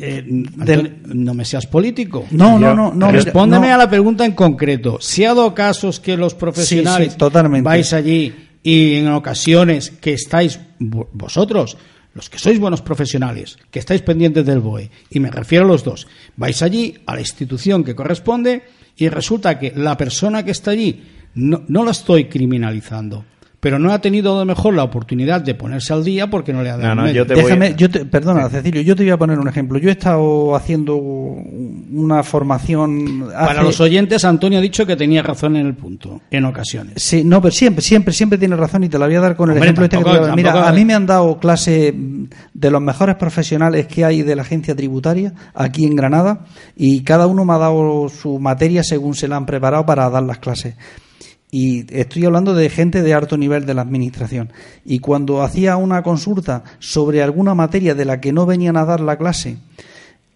eh, 0.01 0.23
no 1.05 1.33
me 1.33 1.45
seas 1.45 1.67
político. 1.67 2.25
no, 2.31 2.57
no, 2.59 2.73
no, 2.75 2.93
no. 2.93 3.11
Respóndeme 3.11 3.67
no. 3.69 3.75
a 3.75 3.77
la 3.77 3.89
pregunta 3.89 4.25
en 4.25 4.33
concreto. 4.33 4.97
¿Se 4.99 5.25
ha 5.25 5.29
dado 5.35 5.53
casos 5.53 5.99
que 5.99 6.17
los 6.17 6.33
profesionales 6.33 7.07
Sí, 7.07 7.11
sí, 7.13 7.17
totalmente. 7.17 7.63
vais 7.67 7.93
allí 7.93 8.33
y 8.63 8.95
en 8.95 9.07
ocasiones 9.09 9.91
que 9.91 10.13
estáis 10.13 10.59
vo- 10.79 11.07
vosotros, 11.13 11.77
los 12.13 12.29
que 12.29 12.37
sois 12.39 12.59
buenos 12.59 12.81
profesionales, 12.81 13.57
que 13.71 13.79
estáis 13.79 14.01
pendientes 14.01 14.45
del 14.45 14.59
BOE, 14.59 14.91
y 15.09 15.19
me 15.19 15.31
refiero 15.31 15.65
a 15.65 15.67
los 15.69 15.83
dos, 15.83 16.07
vais 16.35 16.61
allí 16.61 16.95
a 17.05 17.15
la 17.15 17.21
institución 17.21 17.83
que 17.83 17.95
corresponde 17.95 18.63
y 18.97 19.07
resulta 19.09 19.57
que 19.57 19.71
la 19.75 19.95
persona 19.97 20.43
que 20.43 20.51
está 20.51 20.71
allí, 20.71 21.01
no, 21.35 21.63
no 21.69 21.85
la 21.85 21.91
estoy 21.91 22.25
criminalizando, 22.25 23.23
pero 23.61 23.79
no 23.79 23.93
ha 23.93 24.01
tenido 24.01 24.35
a 24.35 24.39
lo 24.39 24.45
mejor 24.45 24.73
la 24.73 24.83
oportunidad 24.83 25.39
de 25.39 25.53
ponerse 25.55 25.93
al 25.93 26.03
día 26.03 26.27
porque 26.29 26.51
no 26.51 26.61
le 26.63 26.71
ha 26.71 26.77
dado 26.77 26.89
No, 26.89 26.95
no, 26.95 27.01
medio. 27.03 27.15
yo 27.23 27.27
te 27.27 27.35
voy 27.35 27.43
Déjame, 27.43 27.67
a- 27.67 27.75
yo 27.77 27.89
te- 27.89 28.05
perdona, 28.05 28.49
Cecilio, 28.49 28.81
yo 28.81 28.95
te 28.95 29.03
voy 29.03 29.11
a 29.11 29.17
poner 29.17 29.39
un 29.39 29.47
ejemplo. 29.47 29.77
Yo 29.79 29.87
he 29.87 29.93
estado 29.93 30.55
haciendo 30.55 30.95
una 30.97 32.23
formación. 32.23 33.29
Para 33.31 33.63
los 33.63 33.79
oyentes, 33.79 34.25
Antonio 34.25 34.59
ha 34.59 34.61
dicho 34.61 34.85
que 34.85 34.95
tenía 34.95 35.21
razón 35.23 35.55
en 35.55 35.67
el 35.67 35.75
punto, 35.75 36.21
en 36.31 36.45
ocasiones. 36.45 37.01
Sí, 37.03 37.23
no, 37.23 37.41
pero 37.41 37.51
siempre, 37.53 37.83
siempre, 37.83 38.13
siempre 38.13 38.37
tiene 38.37 38.55
razón 38.55 38.83
y 38.83 38.89
te 38.89 38.97
la 38.97 39.05
voy 39.05 39.15
a 39.15 39.21
dar 39.21 39.35
con 39.35 39.51
el 39.51 39.57
ejemplo 39.57 39.85
este 39.85 39.97
que 39.97 40.03
te 40.03 40.09
tampoco- 40.09 40.17
voy 40.17 40.25
a 40.25 40.27
dar. 40.29 40.35
Mira, 40.35 40.51
tampoco- 40.53 40.69
a 40.69 40.73
mí 40.73 40.85
me 40.85 40.93
han 40.93 41.05
dado 41.05 41.39
clase 41.39 41.93
de 42.53 42.71
los 42.71 42.81
mejores 42.81 43.15
profesionales 43.15 43.87
que 43.87 44.03
hay 44.05 44.23
de 44.23 44.35
la 44.35 44.41
agencia 44.41 44.75
tributaria 44.75 45.33
aquí 45.53 45.85
en 45.85 45.95
Granada 45.95 46.45
y 46.75 47.01
cada 47.03 47.27
uno 47.27 47.45
me 47.45 47.53
ha 47.53 47.57
dado 47.57 48.09
su 48.09 48.39
materia 48.39 48.83
según 48.83 49.13
se 49.13 49.27
la 49.27 49.35
han 49.35 49.45
preparado 49.45 49.85
para 49.85 50.09
dar 50.09 50.23
las 50.23 50.39
clases. 50.39 50.75
Y 51.51 51.85
estoy 51.93 52.23
hablando 52.25 52.53
de 52.53 52.69
gente 52.69 53.01
de 53.01 53.13
alto 53.13 53.37
nivel 53.37 53.65
de 53.65 53.73
la 53.73 53.81
administración. 53.81 54.51
Y 54.85 54.99
cuando 54.99 55.41
hacía 55.41 55.75
una 55.75 56.01
consulta 56.01 56.63
sobre 56.79 57.21
alguna 57.21 57.53
materia 57.53 57.93
de 57.93 58.05
la 58.05 58.21
que 58.21 58.31
no 58.31 58.45
venían 58.45 58.77
a 58.77 58.85
dar 58.85 59.01
la 59.01 59.17
clase, 59.17 59.57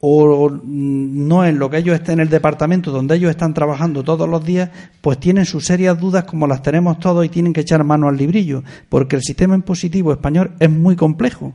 o 0.01 0.49
mm, 0.49 1.28
no 1.28 1.45
en 1.45 1.58
lo 1.58 1.69
que 1.69 1.78
ellos 1.78 1.95
estén 1.95 2.15
en 2.15 2.19
el 2.21 2.30
departamento 2.30 2.91
donde 2.91 3.15
ellos 3.15 3.32
están 3.32 3.54
trabajando 3.54 4.04
todos 4.04 4.30
los 4.30 4.43
días, 4.43 4.69
pues 5.01 5.19
tienen 5.19 5.45
sus 5.45 5.65
serias 5.65 5.99
dudas 5.99 6.25
como 6.25 6.47
las 6.47 6.62
tenemos 6.62 6.99
todos 6.99 7.25
y 7.25 7.30
tienen 7.30 7.54
que 7.54 7.62
echar 7.62 7.84
mano 7.84 8.08
al 8.08 8.17
librillo, 8.17 8.63
porque 8.89 9.15
el 9.15 9.23
sistema 9.23 9.56
impositivo 9.56 10.12
español 10.12 10.51
es 10.60 10.69
muy 10.69 10.95
complejo. 10.95 11.54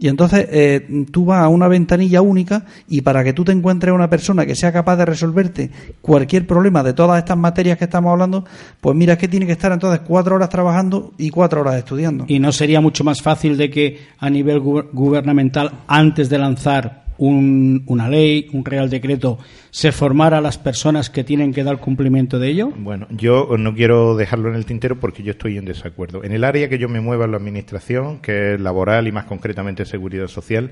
Y 0.00 0.06
entonces 0.06 0.46
eh, 0.50 1.04
tú 1.10 1.24
vas 1.24 1.42
a 1.42 1.48
una 1.48 1.66
ventanilla 1.66 2.22
única 2.22 2.64
y 2.88 3.00
para 3.00 3.24
que 3.24 3.32
tú 3.32 3.44
te 3.44 3.50
encuentres 3.50 3.92
una 3.92 4.08
persona 4.08 4.46
que 4.46 4.54
sea 4.54 4.72
capaz 4.72 4.96
de 4.96 5.04
resolverte 5.04 5.70
cualquier 6.00 6.46
problema 6.46 6.84
de 6.84 6.92
todas 6.92 7.18
estas 7.18 7.36
materias 7.36 7.78
que 7.78 7.84
estamos 7.86 8.12
hablando, 8.12 8.44
pues 8.80 8.94
mira, 8.96 9.14
es 9.14 9.18
que 9.18 9.26
tiene 9.26 9.44
que 9.46 9.52
estar 9.52 9.72
entonces 9.72 10.00
cuatro 10.06 10.36
horas 10.36 10.50
trabajando 10.50 11.12
y 11.18 11.30
cuatro 11.30 11.62
horas 11.62 11.74
estudiando. 11.76 12.24
¿Y 12.28 12.38
no 12.38 12.52
sería 12.52 12.80
mucho 12.80 13.02
más 13.02 13.20
fácil 13.22 13.56
de 13.56 13.70
que 13.70 13.98
a 14.20 14.30
nivel 14.30 14.60
gu- 14.62 14.86
gubernamental, 14.92 15.72
antes 15.88 16.28
de 16.28 16.38
lanzar 16.38 17.07
un- 17.18 17.82
una 17.86 18.08
ley, 18.08 18.48
un 18.52 18.64
real 18.64 18.88
decreto, 18.88 19.38
se 19.70 19.92
formara 19.92 20.38
a 20.38 20.40
las 20.40 20.56
personas 20.56 21.10
que 21.10 21.24
tienen 21.24 21.52
que 21.52 21.64
dar 21.64 21.78
cumplimiento 21.78 22.38
de 22.38 22.48
ello? 22.48 22.72
Bueno, 22.76 23.06
yo 23.10 23.48
no 23.58 23.74
quiero 23.74 24.16
dejarlo 24.16 24.48
en 24.48 24.54
el 24.54 24.64
tintero 24.64 24.98
porque 24.98 25.22
yo 25.22 25.32
estoy 25.32 25.58
en 25.58 25.64
desacuerdo. 25.66 26.24
En 26.24 26.32
el 26.32 26.44
área 26.44 26.68
que 26.68 26.78
yo 26.78 26.88
me 26.88 27.00
mueva 27.00 27.26
en 27.26 27.32
la 27.32 27.36
administración, 27.36 28.18
que 28.20 28.54
es 28.54 28.60
laboral 28.60 29.06
y 29.08 29.12
más 29.12 29.24
concretamente 29.24 29.84
seguridad 29.84 30.28
social, 30.28 30.70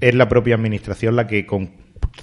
es 0.00 0.14
la 0.14 0.28
propia 0.28 0.54
administración 0.54 1.16
la 1.16 1.26
que 1.26 1.44
con- 1.44 1.70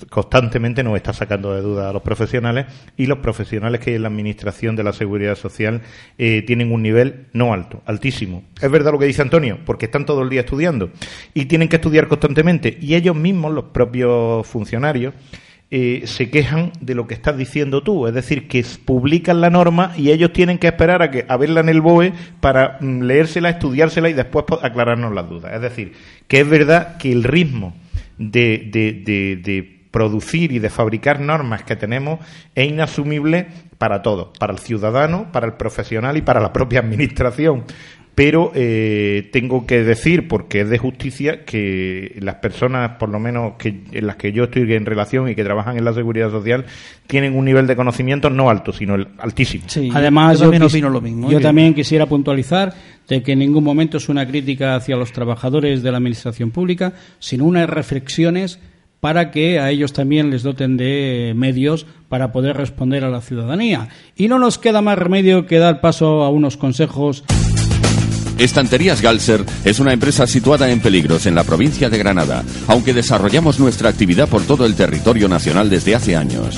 constantemente 0.10 0.84
nos 0.84 0.96
está 0.96 1.14
sacando 1.14 1.54
de 1.54 1.62
dudas 1.62 1.88
a 1.88 1.94
los 1.94 2.02
profesionales 2.02 2.66
y 2.98 3.06
los 3.06 3.20
profesionales 3.20 3.80
que 3.82 3.96
en 3.96 4.02
la 4.02 4.08
administración 4.10 4.76
de 4.76 4.84
la 4.84 4.94
seguridad 4.94 5.36
social 5.36 5.82
eh, 6.18 6.44
tienen 6.46 6.72
un 6.72 6.82
nivel 6.84 7.28
no 7.34 7.54
alto, 7.54 7.82
altísimo. 7.86 8.44
Es 8.62 8.70
verdad 8.70 8.92
lo 8.92 9.00
que 9.00 9.06
dice 9.06 9.22
Antonio, 9.22 9.60
porque 9.66 9.86
están 9.86 10.06
todo 10.06 10.22
el 10.22 10.30
día 10.30 10.42
estudiando 10.42 10.92
y 11.34 11.46
tienen 11.46 11.68
que 11.70 11.78
estudiar 11.78 12.08
constantemente 12.08 12.78
y 12.82 12.96
ellos 12.96 13.16
mismos, 13.16 13.54
los 13.54 13.66
propios 13.66 14.46
funcionarios, 14.48 15.14
eh, 15.72 16.04
se 16.06 16.30
quejan 16.30 16.72
de 16.80 16.94
lo 16.94 17.08
que 17.08 17.16
estás 17.16 17.36
diciendo 17.38 17.82
tú, 17.82 18.06
es 18.08 18.14
decir, 18.14 18.48
que 18.48 18.64
publican 18.86 19.42
la 19.42 19.50
norma 19.50 19.94
y 19.98 20.12
ellos 20.12 20.32
tienen 20.32 20.60
que 20.60 20.68
esperar 20.68 21.02
a, 21.02 21.10
que, 21.10 21.26
a 21.28 21.38
verla 21.38 21.62
en 21.62 21.70
el 21.70 21.82
BOE 21.82 22.14
para 22.40 22.78
mm, 22.82 23.02
leérsela, 23.02 23.50
estudiársela 23.50 24.08
y 24.10 24.14
después 24.14 24.46
po- 24.46 24.60
aclararnos 24.62 25.12
las 25.14 25.28
dudas. 25.28 25.54
Es 25.56 25.62
decir, 25.62 25.94
que 26.28 26.42
es 26.42 26.48
verdad 26.48 26.98
que 26.98 27.12
el 27.12 27.24
ritmo 27.24 27.76
de, 28.20 28.70
de, 28.72 28.94
de- 28.94 29.36
de 29.38 29.75
producir 29.96 30.52
y 30.52 30.60
de 30.60 30.70
fabricar 30.70 31.22
normas 31.22 31.64
que 31.64 31.78
tenemos 31.78 32.20
es 32.54 32.68
inasumible 32.70 33.48
para 33.78 34.02
todos, 34.02 34.38
para 34.38 34.52
el 34.52 34.60
ciudadano, 34.60 35.32
para 35.32 35.46
el 35.48 35.54
profesional 35.54 36.18
y 36.18 36.22
para 36.22 36.42
la 36.42 36.52
propia 36.52 36.82
administración. 36.82 37.64
Pero 38.14 38.52
eh, 38.56 39.30
tengo 39.34 39.66
que 39.66 39.84
decir, 39.84 40.28
porque 40.28 40.62
es 40.62 40.70
de 40.70 40.78
justicia, 40.78 41.44
que 41.46 42.18
las 42.22 42.36
personas, 42.36 42.92
por 42.98 43.10
lo 43.10 43.20
menos 43.20 43.54
que, 43.58 43.84
en 43.92 44.08
las 44.08 44.16
que 44.18 44.32
yo 44.34 44.46
estoy 44.46 44.72
en 44.74 44.86
relación 44.86 45.30
y 45.30 45.36
que 45.36 45.44
trabajan 45.46 45.78
en 45.78 45.84
la 45.86 45.94
seguridad 45.94 46.30
social, 46.30 46.66
tienen 47.08 47.36
un 47.38 47.44
nivel 47.46 47.68
de 47.68 47.76
conocimiento 47.78 48.30
no 48.30 48.50
alto, 48.50 48.72
sino 48.74 48.96
el 48.96 49.08
altísimo. 49.20 49.66
Sí, 49.68 49.90
Además, 49.94 50.40
yo 50.40 50.44
también 50.46 50.64
quis- 50.64 50.70
opino 50.72 50.90
lo 50.90 51.02
mismo. 51.02 51.30
yo 51.32 51.40
¿eh? 51.40 51.42
también 51.42 51.74
quisiera 51.74 52.06
puntualizar 52.06 52.74
de 53.08 53.22
que 53.22 53.32
en 53.34 53.40
ningún 53.40 53.64
momento 53.66 53.98
es 53.98 54.08
una 54.10 54.26
crítica 54.28 54.76
hacia 54.76 54.96
los 54.98 55.12
trabajadores 55.14 55.84
de 55.84 55.92
la 55.92 55.98
administración 55.98 56.52
pública, 56.52 56.94
sino 57.20 57.44
unas 57.46 57.70
reflexiones 57.70 58.60
para 59.06 59.30
que 59.30 59.60
a 59.60 59.70
ellos 59.70 59.94
también 59.94 60.32
les 60.32 60.42
doten 60.42 60.78
de 60.78 61.34
medios 61.36 61.86
para 62.10 62.32
poder 62.32 62.58
responder 62.58 63.04
a 63.04 63.12
la 63.12 63.22
ciudadanía. 63.22 63.90
Y 64.16 64.28
no 64.30 64.40
nos 64.40 64.58
queda 64.58 64.82
más 64.82 64.98
remedio 64.98 65.46
que 65.46 65.60
dar 65.60 65.80
paso 65.80 66.24
a 66.24 66.30
unos 66.30 66.58
consejos 66.58 67.24
Estanterías 68.40 69.04
Galser 69.04 69.46
es 69.64 69.80
una 69.80 69.94
empresa 69.94 70.26
situada 70.26 70.72
en 70.72 70.80
Peligros, 70.80 71.28
en 71.28 71.36
la 71.36 71.44
provincia 71.44 71.88
de 71.88 72.00
Granada, 72.00 72.44
aunque 72.68 72.96
desarrollamos 72.96 73.60
nuestra 73.60 73.90
actividad 73.90 74.28
por 74.28 74.42
todo 74.42 74.66
el 74.66 74.74
territorio 74.74 75.28
nacional 75.28 75.70
desde 75.70 75.94
hace 75.94 76.16
años. 76.16 76.58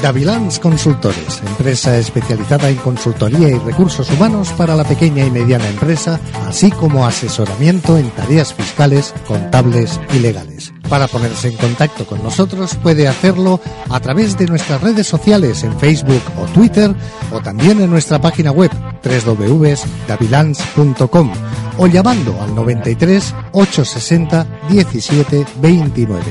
Davilans 0.01 0.59
Consultores, 0.59 1.41
empresa 1.45 1.97
especializada 1.97 2.69
en 2.69 2.77
consultoría 2.77 3.49
y 3.49 3.59
recursos 3.59 4.09
humanos 4.11 4.53
para 4.57 4.75
la 4.75 4.83
pequeña 4.83 5.25
y 5.25 5.31
mediana 5.31 5.67
empresa, 5.67 6.19
así 6.47 6.71
como 6.71 7.05
asesoramiento 7.05 7.97
en 7.97 8.09
tareas 8.11 8.53
fiscales, 8.53 9.13
contables 9.27 9.99
y 10.13 10.19
legales. 10.19 10.73
Para 10.89 11.07
ponerse 11.07 11.47
en 11.49 11.57
contacto 11.57 12.05
con 12.05 12.23
nosotros 12.23 12.75
puede 12.75 13.07
hacerlo 13.07 13.59
a 13.89 13.99
través 13.99 14.37
de 14.37 14.45
nuestras 14.45 14.81
redes 14.81 15.07
sociales 15.07 15.63
en 15.63 15.79
Facebook 15.79 16.21
o 16.39 16.45
Twitter 16.45 16.93
o 17.31 17.39
también 17.41 17.81
en 17.81 17.89
nuestra 17.89 18.21
página 18.21 18.51
web 18.51 18.69
www.davilans.com 19.03 21.31
o 21.77 21.87
llamando 21.87 22.35
al 22.41 22.53
93 22.55 23.33
860 23.51 24.47
17 24.69 25.45
29. 25.61 26.23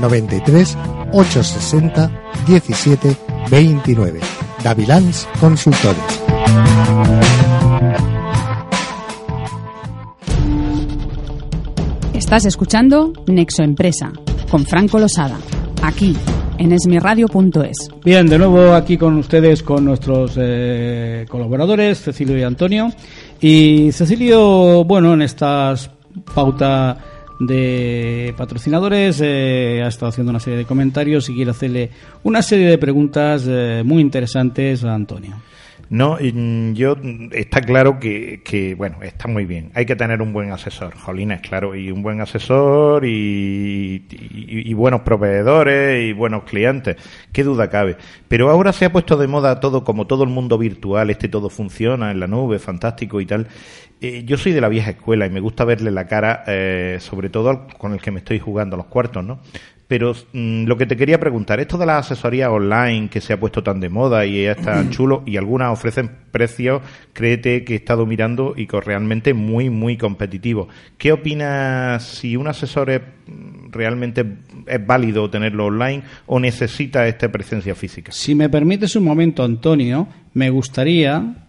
93 0.00 0.76
860 1.12 2.10
17 2.46 3.16
29. 3.50 4.20
Davilans 4.62 5.26
Consultores. 5.40 6.20
Estás 12.14 12.44
escuchando 12.44 13.12
Nexo 13.26 13.62
Empresa 13.62 14.12
con 14.50 14.64
Franco 14.64 14.98
Losada, 14.98 15.38
aquí 15.82 16.16
en 16.58 16.72
esmiradio.es. 16.72 17.88
Bien, 18.04 18.26
de 18.26 18.38
nuevo 18.38 18.74
aquí 18.74 18.98
con 18.98 19.16
ustedes, 19.16 19.62
con 19.62 19.84
nuestros 19.84 20.34
eh, 20.36 21.24
colaboradores, 21.28 22.02
Cecilio 22.02 22.38
y 22.38 22.42
Antonio. 22.42 22.92
Y 23.40 23.90
Cecilio, 23.92 24.84
bueno, 24.84 25.14
en 25.14 25.22
estas 25.22 25.90
pauta 26.34 26.98
de 27.38 28.34
patrocinadores 28.36 29.18
eh, 29.22 29.80
ha 29.82 29.88
estado 29.88 30.10
haciendo 30.10 30.30
una 30.30 30.40
serie 30.40 30.58
de 30.58 30.66
comentarios 30.66 31.28
y 31.30 31.34
quiere 31.34 31.52
hacerle 31.52 31.90
una 32.22 32.42
serie 32.42 32.68
de 32.68 32.76
preguntas 32.76 33.44
eh, 33.48 33.82
muy 33.82 34.02
interesantes 34.02 34.84
a 34.84 34.94
Antonio. 34.94 35.36
No, 35.92 36.18
yo 36.20 36.94
está 37.32 37.60
claro 37.62 37.98
que, 37.98 38.42
que, 38.44 38.76
bueno, 38.76 39.02
está 39.02 39.26
muy 39.26 39.44
bien. 39.44 39.72
Hay 39.74 39.86
que 39.86 39.96
tener 39.96 40.22
un 40.22 40.32
buen 40.32 40.52
asesor, 40.52 40.94
Jolines, 40.96 41.40
claro, 41.40 41.74
y 41.74 41.90
un 41.90 42.00
buen 42.00 42.20
asesor 42.20 43.04
y, 43.04 44.06
y- 44.08 44.70
y 44.70 44.74
buenos 44.74 45.00
proveedores 45.00 46.08
y 46.08 46.12
buenos 46.12 46.44
clientes. 46.44 46.94
Qué 47.32 47.42
duda 47.42 47.68
cabe. 47.70 47.96
Pero 48.28 48.50
ahora 48.50 48.72
se 48.72 48.84
ha 48.84 48.92
puesto 48.92 49.16
de 49.16 49.26
moda 49.26 49.58
todo, 49.58 49.82
como 49.82 50.06
todo 50.06 50.22
el 50.22 50.30
mundo 50.30 50.58
virtual, 50.58 51.10
este 51.10 51.28
todo 51.28 51.50
funciona 51.50 52.12
en 52.12 52.20
la 52.20 52.28
nube, 52.28 52.60
fantástico 52.60 53.20
y 53.20 53.26
tal. 53.26 53.48
Eh, 54.00 54.22
yo 54.24 54.36
soy 54.38 54.52
de 54.52 54.60
la 54.60 54.68
vieja 54.68 54.90
escuela 54.90 55.26
y 55.26 55.30
me 55.30 55.40
gusta 55.40 55.64
verle 55.64 55.90
la 55.90 56.06
cara, 56.06 56.44
eh, 56.46 56.98
sobre 57.00 57.30
todo 57.30 57.66
con 57.78 57.94
el 57.94 58.00
que 58.00 58.12
me 58.12 58.20
estoy 58.20 58.38
jugando 58.38 58.76
los 58.76 58.86
cuartos, 58.86 59.24
¿no? 59.24 59.40
Pero 59.90 60.14
mm, 60.32 60.66
lo 60.66 60.76
que 60.76 60.86
te 60.86 60.96
quería 60.96 61.18
preguntar, 61.18 61.58
esto 61.58 61.76
de 61.76 61.84
la 61.84 61.98
asesoría 61.98 62.48
online 62.52 63.08
que 63.10 63.20
se 63.20 63.32
ha 63.32 63.40
puesto 63.40 63.64
tan 63.64 63.80
de 63.80 63.88
moda 63.88 64.24
y 64.24 64.44
es 64.44 64.56
tan 64.58 64.90
chulo 64.92 65.24
y 65.26 65.36
algunas 65.36 65.72
ofrecen 65.72 66.08
precios, 66.30 66.80
créete 67.12 67.64
que 67.64 67.72
he 67.72 67.76
estado 67.78 68.06
mirando 68.06 68.54
y 68.56 68.68
que 68.68 68.80
realmente 68.80 69.34
muy, 69.34 69.68
muy 69.68 69.96
competitivos. 69.96 70.68
¿Qué 70.96 71.10
opinas 71.10 72.04
si 72.04 72.36
un 72.36 72.46
asesor 72.46 72.88
es, 72.88 73.00
mm, 73.00 73.72
realmente 73.72 74.24
es 74.64 74.86
válido 74.86 75.28
tenerlo 75.28 75.66
online 75.66 76.04
o 76.26 76.38
necesita 76.38 77.08
esta 77.08 77.32
presencia 77.32 77.74
física? 77.74 78.12
Si 78.12 78.36
me 78.36 78.48
permites 78.48 78.94
un 78.94 79.02
momento, 79.02 79.42
Antonio, 79.42 80.06
me 80.34 80.50
gustaría 80.50 81.48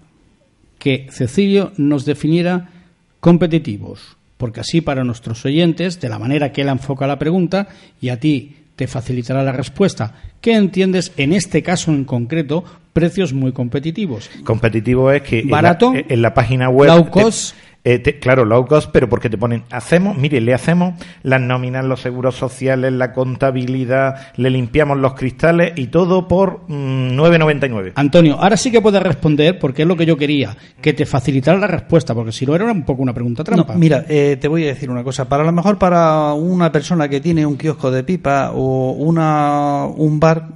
que 0.80 1.06
Cecilio 1.12 1.74
nos 1.78 2.06
definiera 2.06 2.72
competitivos, 3.20 4.18
porque 4.42 4.62
así 4.62 4.82
para 4.82 5.04
nuestros 5.04 5.46
oyentes, 5.46 6.02
de 6.02 6.10
la 6.10 6.18
manera 6.18 6.52
que 6.52 6.62
él 6.64 6.70
enfoca 6.70 7.06
la 7.06 7.20
pregunta, 7.20 7.68
y 8.02 8.10
a 8.10 8.20
ti 8.20 8.56
te 8.76 8.88
facilitará 8.88 9.44
la 9.44 9.52
respuesta. 9.52 10.16
¿Qué 10.42 10.56
entiendes 10.56 11.12
en 11.18 11.32
este 11.32 11.62
caso 11.62 11.92
en 11.92 12.06
concreto? 12.06 12.64
Precios 12.92 13.34
muy 13.34 13.52
competitivos. 13.52 14.32
Competitivo 14.44 15.12
es 15.12 15.22
que 15.22 15.42
en 15.42 15.46
la- 15.46 15.52
Barato, 15.58 15.94
en 15.96 16.22
la, 16.24 16.34
página 16.34 16.70
web 16.72 16.88
low 16.90 17.08
cost. 17.12 17.56
Eh, 17.84 18.00
te- 18.00 18.20
claro, 18.20 18.46
low 18.46 18.66
cost, 18.68 18.90
pero 18.92 19.10
porque 19.10 19.30
te 19.30 19.38
ponen, 19.38 19.64
hacemos, 19.72 20.18
mire, 20.18 20.40
le 20.42 20.54
hacemos 20.54 20.94
las 21.24 21.42
nóminas, 21.42 21.84
los 21.86 22.00
seguros 22.02 22.36
sociales, 22.36 22.94
la 22.94 23.12
contabilidad, 23.14 24.34
le 24.36 24.50
limpiamos 24.50 24.98
los 25.00 25.14
cristales 25.16 25.74
y 25.76 25.88
todo 25.88 26.28
por 26.28 26.62
mm, 26.68 27.18
9,99. 27.20 27.94
Antonio, 27.96 28.38
ahora 28.40 28.56
sí 28.58 28.72
que 28.72 28.82
puedes 28.82 29.02
responder 29.02 29.58
porque 29.60 29.82
es 29.82 29.88
lo 29.88 29.96
que 29.98 30.06
yo 30.06 30.16
quería, 30.18 30.56
que 30.82 30.94
te 30.94 31.06
facilitara 31.06 31.58
la 31.58 31.68
respuesta, 31.68 32.14
porque 32.14 32.32
si 32.32 32.46
no 32.46 32.54
era 32.56 32.66
un 32.72 32.84
poco 32.84 33.02
una 33.02 33.14
pregunta 33.14 33.44
trampa. 33.44 33.74
No, 33.74 33.80
mira, 33.80 34.06
eh, 34.08 34.38
te 34.40 34.48
voy 34.48 34.64
a 34.66 34.68
decir 34.68 34.90
una 34.90 35.04
cosa. 35.04 35.28
Para 35.28 35.44
lo 35.44 35.52
mejor 35.52 35.78
para 35.78 36.34
una 36.34 36.72
persona 36.72 37.08
que 37.10 37.20
tiene 37.20 37.46
un 37.46 37.58
kiosco 37.58 37.90
de 37.92 38.04
pipa 38.04 38.52
o 38.54 38.92
una, 38.92 39.86
un 39.86 40.20
bar 40.20 40.50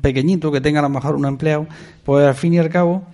pequeñito 0.00 0.50
que 0.52 0.60
tenga 0.60 0.78
a 0.80 0.82
lo 0.82 0.88
mejor 0.88 1.14
un 1.16 1.26
empleado, 1.26 1.66
pues 2.04 2.26
al 2.26 2.34
fin 2.34 2.54
y 2.54 2.58
al 2.58 2.68
cabo 2.68 3.04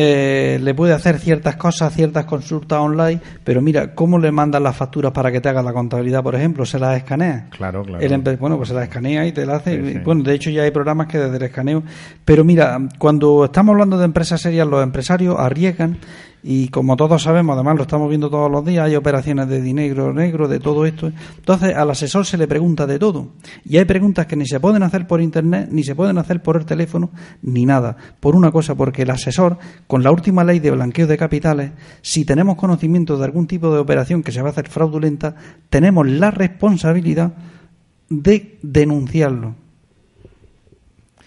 eh, 0.00 0.60
le 0.62 0.74
puede 0.74 0.92
hacer 0.92 1.18
ciertas 1.18 1.56
cosas, 1.56 1.92
ciertas 1.92 2.24
consultas 2.24 2.78
online, 2.78 3.20
pero 3.42 3.60
mira, 3.60 3.96
¿cómo 3.96 4.20
le 4.20 4.30
mandan 4.30 4.62
las 4.62 4.76
facturas 4.76 5.10
para 5.10 5.32
que 5.32 5.40
te 5.40 5.48
haga 5.48 5.60
la 5.60 5.72
contabilidad, 5.72 6.22
por 6.22 6.36
ejemplo? 6.36 6.64
¿Se 6.64 6.78
las 6.78 6.98
escanea? 6.98 7.48
Claro, 7.50 7.82
claro. 7.82 8.04
El 8.04 8.36
bueno, 8.36 8.56
pues 8.56 8.68
se 8.68 8.76
la 8.76 8.84
escanea 8.84 9.26
y 9.26 9.32
te 9.32 9.44
la 9.44 9.56
hace. 9.56 9.76
Sí, 9.76 9.92
sí. 9.94 9.98
Bueno, 10.04 10.22
de 10.22 10.34
hecho 10.34 10.50
ya 10.50 10.62
hay 10.62 10.70
programas 10.70 11.08
que 11.08 11.18
desde 11.18 11.36
el 11.36 11.42
escaneo. 11.42 11.82
Pero 12.24 12.44
mira, 12.44 12.78
cuando 12.96 13.46
estamos 13.46 13.72
hablando 13.72 13.98
de 13.98 14.04
empresas 14.04 14.40
serias, 14.40 14.68
los 14.68 14.84
empresarios 14.84 15.34
arriesgan 15.36 15.98
y 16.42 16.68
como 16.68 16.96
todos 16.96 17.22
sabemos, 17.22 17.54
además 17.54 17.76
lo 17.76 17.82
estamos 17.82 18.08
viendo 18.08 18.30
todos 18.30 18.50
los 18.50 18.64
días, 18.64 18.86
hay 18.86 18.94
operaciones 18.94 19.48
de 19.48 19.60
dinero 19.60 20.12
negro, 20.12 20.46
de 20.46 20.60
todo 20.60 20.86
esto. 20.86 21.10
Entonces 21.36 21.74
al 21.74 21.90
asesor 21.90 22.24
se 22.26 22.38
le 22.38 22.46
pregunta 22.46 22.86
de 22.86 22.98
todo. 22.98 23.28
Y 23.64 23.76
hay 23.76 23.84
preguntas 23.84 24.26
que 24.26 24.36
ni 24.36 24.46
se 24.46 24.60
pueden 24.60 24.82
hacer 24.82 25.06
por 25.06 25.20
internet, 25.20 25.68
ni 25.72 25.82
se 25.82 25.96
pueden 25.96 26.16
hacer 26.18 26.40
por 26.40 26.56
el 26.56 26.64
teléfono, 26.64 27.10
ni 27.42 27.66
nada. 27.66 27.96
Por 28.20 28.36
una 28.36 28.52
cosa, 28.52 28.74
porque 28.76 29.02
el 29.02 29.10
asesor, 29.10 29.58
con 29.86 30.02
la 30.02 30.12
última 30.12 30.44
ley 30.44 30.60
de 30.60 30.70
blanqueo 30.70 31.06
de 31.06 31.18
capitales, 31.18 31.72
si 32.02 32.24
tenemos 32.24 32.56
conocimiento 32.56 33.18
de 33.18 33.24
algún 33.24 33.46
tipo 33.46 33.72
de 33.72 33.80
operación 33.80 34.22
que 34.22 34.32
se 34.32 34.40
va 34.40 34.48
a 34.48 34.52
hacer 34.52 34.68
fraudulenta, 34.68 35.34
tenemos 35.70 36.06
la 36.06 36.30
responsabilidad 36.30 37.32
de 38.08 38.58
denunciarlo. 38.62 39.54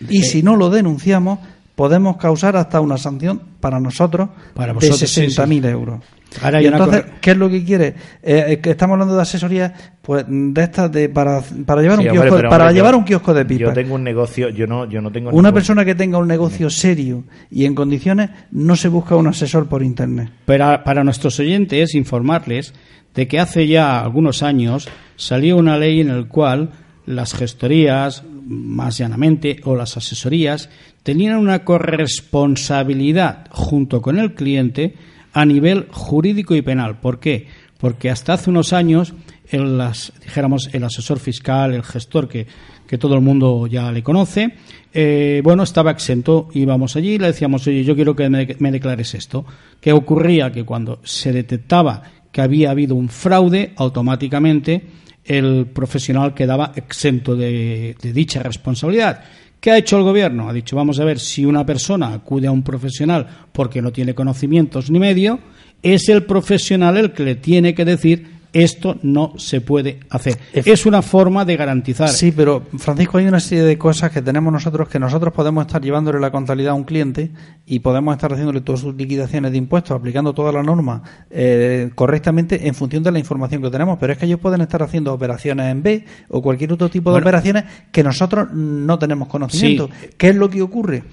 Y 0.10 0.24
si 0.24 0.42
no 0.42 0.56
lo 0.56 0.70
denunciamos, 0.70 1.40
podemos 1.82 2.18
causar 2.18 2.56
hasta 2.58 2.80
una 2.80 2.96
sanción 2.96 3.42
para 3.60 3.80
nosotros 3.80 4.30
Para 4.54 4.68
de 4.68 4.74
vosotros, 4.74 5.00
sí, 5.10 5.22
60.000 5.22 5.62
sí. 5.64 5.68
euros. 5.68 6.00
Ahora 6.44 6.62
y 6.62 6.68
entonces, 6.68 7.06
¿qué 7.22 7.32
es 7.32 7.38
lo 7.38 7.50
que 7.50 7.64
quiere? 7.66 7.96
Eh, 8.22 8.60
que 8.62 8.70
estamos 8.70 8.94
hablando 8.94 9.16
de 9.16 9.22
asesoría, 9.24 9.74
pues 10.04 10.26
de 10.30 10.62
estas 10.62 10.92
de 10.92 11.10
para, 11.10 11.42
para 11.66 11.82
llevar 11.82 11.98
Sí, 11.98 12.04
un 12.04 12.10
hombre, 12.12 12.30
kiosco, 12.30 12.50
para 12.50 12.64
hombre, 12.66 12.74
llevar 12.76 12.92
yo- 12.94 12.98
un 13.00 13.04
kiosco 13.04 13.34
de 13.34 13.46
pipa. 13.46 13.60
Yo 13.62 13.74
tengo 13.74 13.96
un 13.96 14.04
negocio, 14.04 14.50
yo 14.50 14.68
no, 14.68 14.88
yo 14.88 15.02
no 15.02 15.12
tengo 15.12 15.30
Una 15.32 15.38
ningún- 15.50 15.54
persona 15.56 15.84
que 15.84 15.96
tenga 15.96 16.20
un 16.20 16.28
negocio 16.28 16.70
serio 16.70 17.24
y 17.50 17.66
en 17.66 17.74
condiciones 17.74 18.30
no 18.52 18.76
se 18.76 18.88
busca 18.90 19.16
un 19.16 19.26
asesor 19.26 19.68
por 19.68 19.82
internet. 19.82 20.30
Pero 20.46 20.84
para 20.86 21.04
nuestros 21.04 21.40
oyentes, 21.40 21.96
informarles 21.96 22.76
de 23.16 23.28
que 23.28 23.40
hace 23.40 23.66
ya 23.68 24.02
algunos 24.02 24.44
años 24.44 24.88
salió 25.16 25.58
una 25.58 25.78
ley 25.80 26.00
en 26.02 26.16
la 26.16 26.28
cual 26.28 26.70
las 27.08 27.34
gestorías, 27.34 28.24
más 28.46 28.98
llanamente, 28.98 29.62
o 29.64 29.76
las 29.76 29.98
asesorías, 29.98 30.70
tenían 31.04 31.38
una 31.38 31.64
corresponsabilidad 31.64 33.48
junto 33.52 34.02
con 34.02 34.18
el 34.20 34.34
cliente 34.34 34.96
a 35.34 35.46
nivel 35.46 35.88
jurídico 35.92 36.56
y 36.56 36.62
penal. 36.62 37.00
¿Por 37.00 37.20
qué? 37.20 37.48
Porque 37.78 38.10
hasta 38.10 38.34
hace 38.34 38.50
unos 38.50 38.74
años, 38.74 39.14
el, 39.50 39.78
las, 39.78 40.14
dijéramos, 40.22 40.70
el 40.74 40.84
asesor 40.84 41.20
fiscal, 41.20 41.74
el 41.74 41.84
gestor 41.84 42.28
que, 42.28 42.48
que 42.88 42.98
todo 42.98 43.16
el 43.16 43.22
mundo 43.22 43.68
ya 43.68 43.92
le 43.92 44.04
conoce, 44.04 44.54
eh, 44.94 45.42
bueno, 45.44 45.64
estaba 45.64 45.92
exento. 45.92 46.50
Íbamos 46.54 46.96
allí 46.96 47.14
y 47.14 47.18
le 47.18 47.28
decíamos, 47.28 47.66
oye, 47.68 47.84
yo 47.84 47.96
quiero 47.96 48.16
que 48.16 48.30
me, 48.30 48.72
declares 48.72 49.14
esto. 49.16 49.46
¿Qué 49.80 49.94
ocurría? 49.94 50.52
Que 50.52 50.66
cuando 50.66 51.00
se 51.04 51.32
detectaba 51.32 52.04
que 52.32 52.42
había 52.42 52.72
habido 52.72 52.96
un 52.96 53.10
fraude, 53.10 53.74
automáticamente 53.78 54.84
el 55.26 55.68
profesional 55.68 56.34
quedaba 56.34 56.72
exento 56.76 57.36
de, 57.36 57.96
de 58.02 58.14
dicha 58.14 58.42
responsabilidad. 58.44 59.24
¿Qué 59.60 59.70
ha 59.70 59.78
hecho 59.78 59.98
el 59.98 60.04
gobierno? 60.04 60.50
Ha 60.50 60.54
dicho, 60.54 60.76
vamos 60.76 61.00
a 61.00 61.06
ver, 61.06 61.20
si 61.20 61.46
una 61.46 61.66
persona 61.66 62.14
acude 62.14 62.48
a 62.48 62.52
un 62.52 62.64
profesional 62.64 63.28
porque 63.52 63.82
no 63.82 63.92
tiene 63.92 64.16
conocimientos 64.16 64.90
ni 64.90 65.00
medio, 65.00 65.40
es 65.84 66.10
el 66.10 66.24
profesional 66.24 66.98
el 66.98 67.12
que 67.12 67.24
le 67.24 67.36
tiene 67.36 67.76
que 67.76 67.86
decir 67.86 68.41
esto 68.54 68.98
no 69.02 69.34
se 69.38 69.62
puede 69.62 70.00
hacer. 70.10 70.38
Es 70.54 70.86
una 70.86 71.02
forma 71.02 71.46
de 71.46 71.56
garantizar. 71.56 72.10
Sí, 72.10 72.32
pero 72.32 72.64
Francisco, 72.78 73.18
hay 73.18 73.28
una 73.28 73.40
serie 73.40 73.64
de 73.64 73.78
cosas 73.78 74.12
que 74.12 74.22
tenemos 74.22 74.52
nosotros 74.52 74.90
que 74.90 75.00
nosotros 75.00 75.34
podemos 75.34 75.66
estar 75.66 75.82
llevándole 75.82 76.20
la 76.20 76.32
contabilidad 76.32 76.72
a 76.72 76.76
un 76.76 76.84
cliente 76.84 77.32
y 77.66 77.80
podemos 77.80 78.14
estar 78.14 78.32
haciéndole 78.34 78.62
todas 78.62 78.82
sus 78.82 78.96
liquidaciones 78.96 79.52
de 79.52 79.58
impuestos, 79.58 79.92
aplicando 79.98 80.34
todas 80.34 80.54
las 80.54 80.66
normas 80.66 81.02
eh, 81.30 81.90
correctamente 81.96 82.68
en 82.68 82.76
función 82.76 83.04
de 83.04 83.12
la 83.12 83.20
información 83.20 83.62
que 83.62 83.70
tenemos. 83.70 83.98
Pero 84.00 84.14
es 84.14 84.20
que 84.20 84.26
ellos 84.26 84.40
pueden 84.40 84.62
estar 84.62 84.84
haciendo 84.84 85.14
operaciones 85.14 85.68
en 85.72 85.82
B 85.84 86.06
o 86.30 86.42
cualquier 86.42 86.74
otro 86.74 86.90
tipo 86.90 87.10
de 87.12 87.16
Bueno. 87.16 87.26
operaciones 87.28 87.64
que 87.92 88.04
nosotros 88.04 88.50
no 88.54 89.00
tenemos 89.00 89.28
conocimiento. 89.28 89.90
Sí. 90.02 90.10
¿Qué 90.18 90.30
es 90.30 90.36
lo 90.36 90.50
que 90.50 90.62
ocurre? 90.62 91.04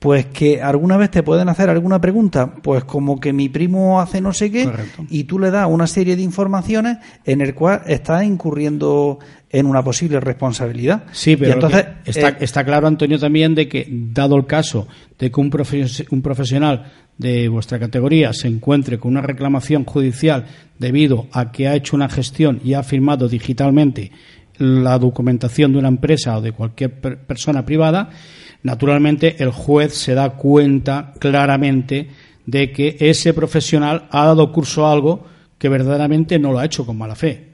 Pues 0.00 0.24
que 0.26 0.62
alguna 0.62 0.96
vez 0.96 1.10
te 1.10 1.22
pueden 1.22 1.50
hacer 1.50 1.68
alguna 1.68 2.00
pregunta, 2.00 2.54
pues 2.62 2.84
como 2.84 3.20
que 3.20 3.34
mi 3.34 3.50
primo 3.50 4.00
hace 4.00 4.22
no 4.22 4.32
sé 4.32 4.50
qué, 4.50 4.64
Correcto. 4.64 5.04
y 5.10 5.24
tú 5.24 5.38
le 5.38 5.50
das 5.50 5.68
una 5.68 5.86
serie 5.86 6.16
de 6.16 6.22
informaciones 6.22 6.96
en 7.26 7.42
el 7.42 7.54
cual 7.54 7.82
estás 7.86 8.24
incurriendo 8.24 9.18
en 9.50 9.66
una 9.66 9.82
posible 9.84 10.18
responsabilidad. 10.18 11.04
Sí, 11.12 11.36
pero 11.36 11.52
entonces, 11.52 11.84
lo 11.84 12.02
que 12.04 12.10
está, 12.12 12.28
eh, 12.30 12.36
está 12.40 12.64
claro, 12.64 12.86
Antonio, 12.86 13.18
también 13.18 13.54
de 13.54 13.68
que, 13.68 13.86
dado 13.90 14.36
el 14.36 14.46
caso 14.46 14.88
de 15.18 15.30
que 15.30 15.38
un, 15.38 15.50
profes- 15.50 16.06
un 16.10 16.22
profesional 16.22 16.90
de 17.18 17.48
vuestra 17.50 17.78
categoría 17.78 18.32
se 18.32 18.48
encuentre 18.48 18.98
con 18.98 19.10
una 19.10 19.20
reclamación 19.20 19.84
judicial 19.84 20.46
debido 20.78 21.26
a 21.32 21.52
que 21.52 21.68
ha 21.68 21.74
hecho 21.74 21.94
una 21.94 22.08
gestión 22.08 22.58
y 22.64 22.72
ha 22.72 22.82
firmado 22.82 23.28
digitalmente 23.28 24.12
la 24.56 24.98
documentación 24.98 25.72
de 25.72 25.78
una 25.78 25.88
empresa 25.88 26.38
o 26.38 26.40
de 26.40 26.52
cualquier 26.52 26.98
per- 27.00 27.18
persona 27.18 27.66
privada, 27.66 28.08
naturalmente 28.62 29.42
el 29.42 29.50
juez 29.50 29.94
se 29.94 30.14
da 30.14 30.30
cuenta 30.30 31.14
claramente 31.18 32.08
de 32.46 32.72
que 32.72 32.96
ese 33.00 33.32
profesional 33.34 34.08
ha 34.10 34.26
dado 34.26 34.52
curso 34.52 34.86
a 34.86 34.92
algo 34.92 35.24
que 35.58 35.68
verdaderamente 35.68 36.38
no 36.38 36.52
lo 36.52 36.58
ha 36.58 36.64
hecho 36.64 36.86
con 36.86 36.98
mala 36.98 37.14
fe. 37.14 37.49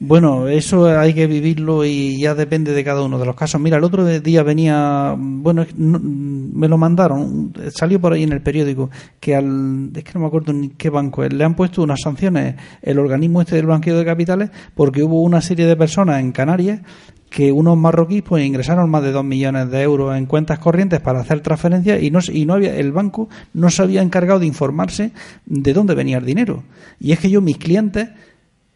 Bueno, 0.00 0.46
eso 0.46 0.86
hay 0.96 1.12
que 1.12 1.26
vivirlo 1.26 1.84
y 1.84 2.20
ya 2.20 2.36
depende 2.36 2.72
de 2.72 2.84
cada 2.84 3.02
uno 3.02 3.18
de 3.18 3.26
los 3.26 3.34
casos. 3.34 3.60
Mira, 3.60 3.78
el 3.78 3.84
otro 3.84 4.04
día 4.06 4.44
venía, 4.44 5.16
bueno, 5.18 5.66
no- 5.76 5.98
me 6.00 6.68
lo 6.68 6.78
mandaron, 6.78 7.52
salió 7.74 8.00
por 8.00 8.12
ahí 8.12 8.22
en 8.22 8.30
el 8.32 8.40
periódico 8.40 8.90
que 9.18 9.34
al, 9.34 9.90
es 9.92 10.04
que 10.04 10.12
no 10.14 10.20
me 10.20 10.26
acuerdo 10.26 10.52
ni 10.52 10.68
qué 10.70 10.88
banco 10.90 11.24
le 11.24 11.42
han 11.42 11.56
puesto 11.56 11.82
unas 11.82 12.00
sanciones 12.00 12.54
el 12.80 12.98
organismo 13.00 13.40
este 13.40 13.56
del 13.56 13.66
blanqueo 13.66 13.98
de 13.98 14.04
capitales 14.04 14.50
porque 14.76 15.02
hubo 15.02 15.20
una 15.22 15.40
serie 15.40 15.66
de 15.66 15.74
personas 15.76 16.20
en 16.20 16.30
Canarias 16.30 16.80
que 17.28 17.50
unos 17.52 17.76
marroquíes 17.76 18.22
pues 18.22 18.44
ingresaron 18.46 18.88
más 18.90 19.02
de 19.02 19.12
dos 19.12 19.24
millones 19.24 19.68
de 19.70 19.82
euros 19.82 20.16
en 20.16 20.26
cuentas 20.26 20.58
corrientes 20.60 21.00
para 21.00 21.20
hacer 21.20 21.40
transferencias 21.40 22.02
y 22.02 22.10
no 22.10 22.20
y 22.32 22.46
no 22.46 22.54
había 22.54 22.74
el 22.76 22.92
banco 22.92 23.28
no 23.52 23.68
se 23.70 23.82
había 23.82 24.00
encargado 24.02 24.40
de 24.40 24.46
informarse 24.46 25.10
de 25.44 25.72
dónde 25.74 25.94
venía 25.94 26.18
el 26.18 26.24
dinero 26.24 26.62
y 27.00 27.12
es 27.12 27.18
que 27.18 27.30
yo 27.30 27.40
mis 27.42 27.58
clientes 27.58 28.08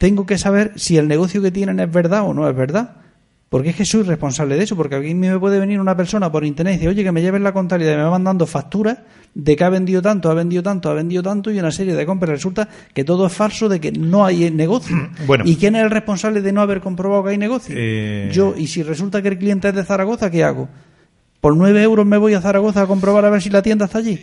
tengo 0.02 0.26
que 0.26 0.36
saber 0.36 0.72
si 0.74 0.98
el 0.98 1.06
negocio 1.06 1.40
que 1.40 1.52
tienen 1.52 1.78
es 1.78 1.88
verdad 1.88 2.24
o 2.24 2.34
no 2.34 2.48
es 2.48 2.56
verdad. 2.56 2.96
Porque 3.48 3.70
es 3.70 3.76
que 3.76 3.84
soy 3.84 4.02
responsable 4.02 4.56
de 4.56 4.64
eso, 4.64 4.74
porque 4.74 4.96
aquí 4.96 5.14
me 5.14 5.38
puede 5.38 5.60
venir 5.60 5.78
una 5.78 5.96
persona 5.96 6.32
por 6.32 6.44
internet 6.44 6.72
y 6.72 6.76
decir, 6.78 6.88
oye, 6.88 7.04
que 7.04 7.12
me 7.12 7.22
lleven 7.22 7.44
la 7.44 7.52
contabilidad 7.52 7.94
y 7.94 7.96
me 7.98 8.02
va 8.02 8.10
mandando 8.10 8.44
facturas 8.44 8.98
de 9.32 9.54
que 9.54 9.62
ha 9.62 9.68
vendido 9.68 10.02
tanto, 10.02 10.28
ha 10.28 10.34
vendido 10.34 10.60
tanto, 10.60 10.90
ha 10.90 10.94
vendido 10.94 11.22
tanto 11.22 11.52
y 11.52 11.58
una 11.60 11.70
serie 11.70 11.94
de 11.94 12.04
compras. 12.04 12.30
Resulta 12.30 12.68
que 12.92 13.04
todo 13.04 13.26
es 13.26 13.32
falso, 13.32 13.68
de 13.68 13.78
que 13.78 13.92
no 13.92 14.24
hay 14.24 14.50
negocio. 14.50 14.96
Bueno. 15.24 15.44
¿Y 15.46 15.54
quién 15.54 15.76
es 15.76 15.84
el 15.84 15.90
responsable 15.90 16.40
de 16.40 16.50
no 16.50 16.62
haber 16.62 16.80
comprobado 16.80 17.22
que 17.22 17.30
hay 17.30 17.38
negocio? 17.38 17.72
Eh. 17.78 18.28
Yo, 18.32 18.54
y 18.56 18.66
si 18.66 18.82
resulta 18.82 19.22
que 19.22 19.28
el 19.28 19.38
cliente 19.38 19.68
es 19.68 19.74
de 19.76 19.84
Zaragoza, 19.84 20.32
¿qué 20.32 20.42
hago? 20.42 20.68
Por 21.42 21.56
nueve 21.56 21.82
euros 21.82 22.06
me 22.06 22.18
voy 22.18 22.34
a 22.34 22.40
Zaragoza 22.40 22.82
a 22.82 22.86
comprobar 22.86 23.24
a 23.24 23.30
ver 23.30 23.42
si 23.42 23.50
la 23.50 23.62
tienda 23.62 23.86
está 23.86 23.98
allí. 23.98 24.16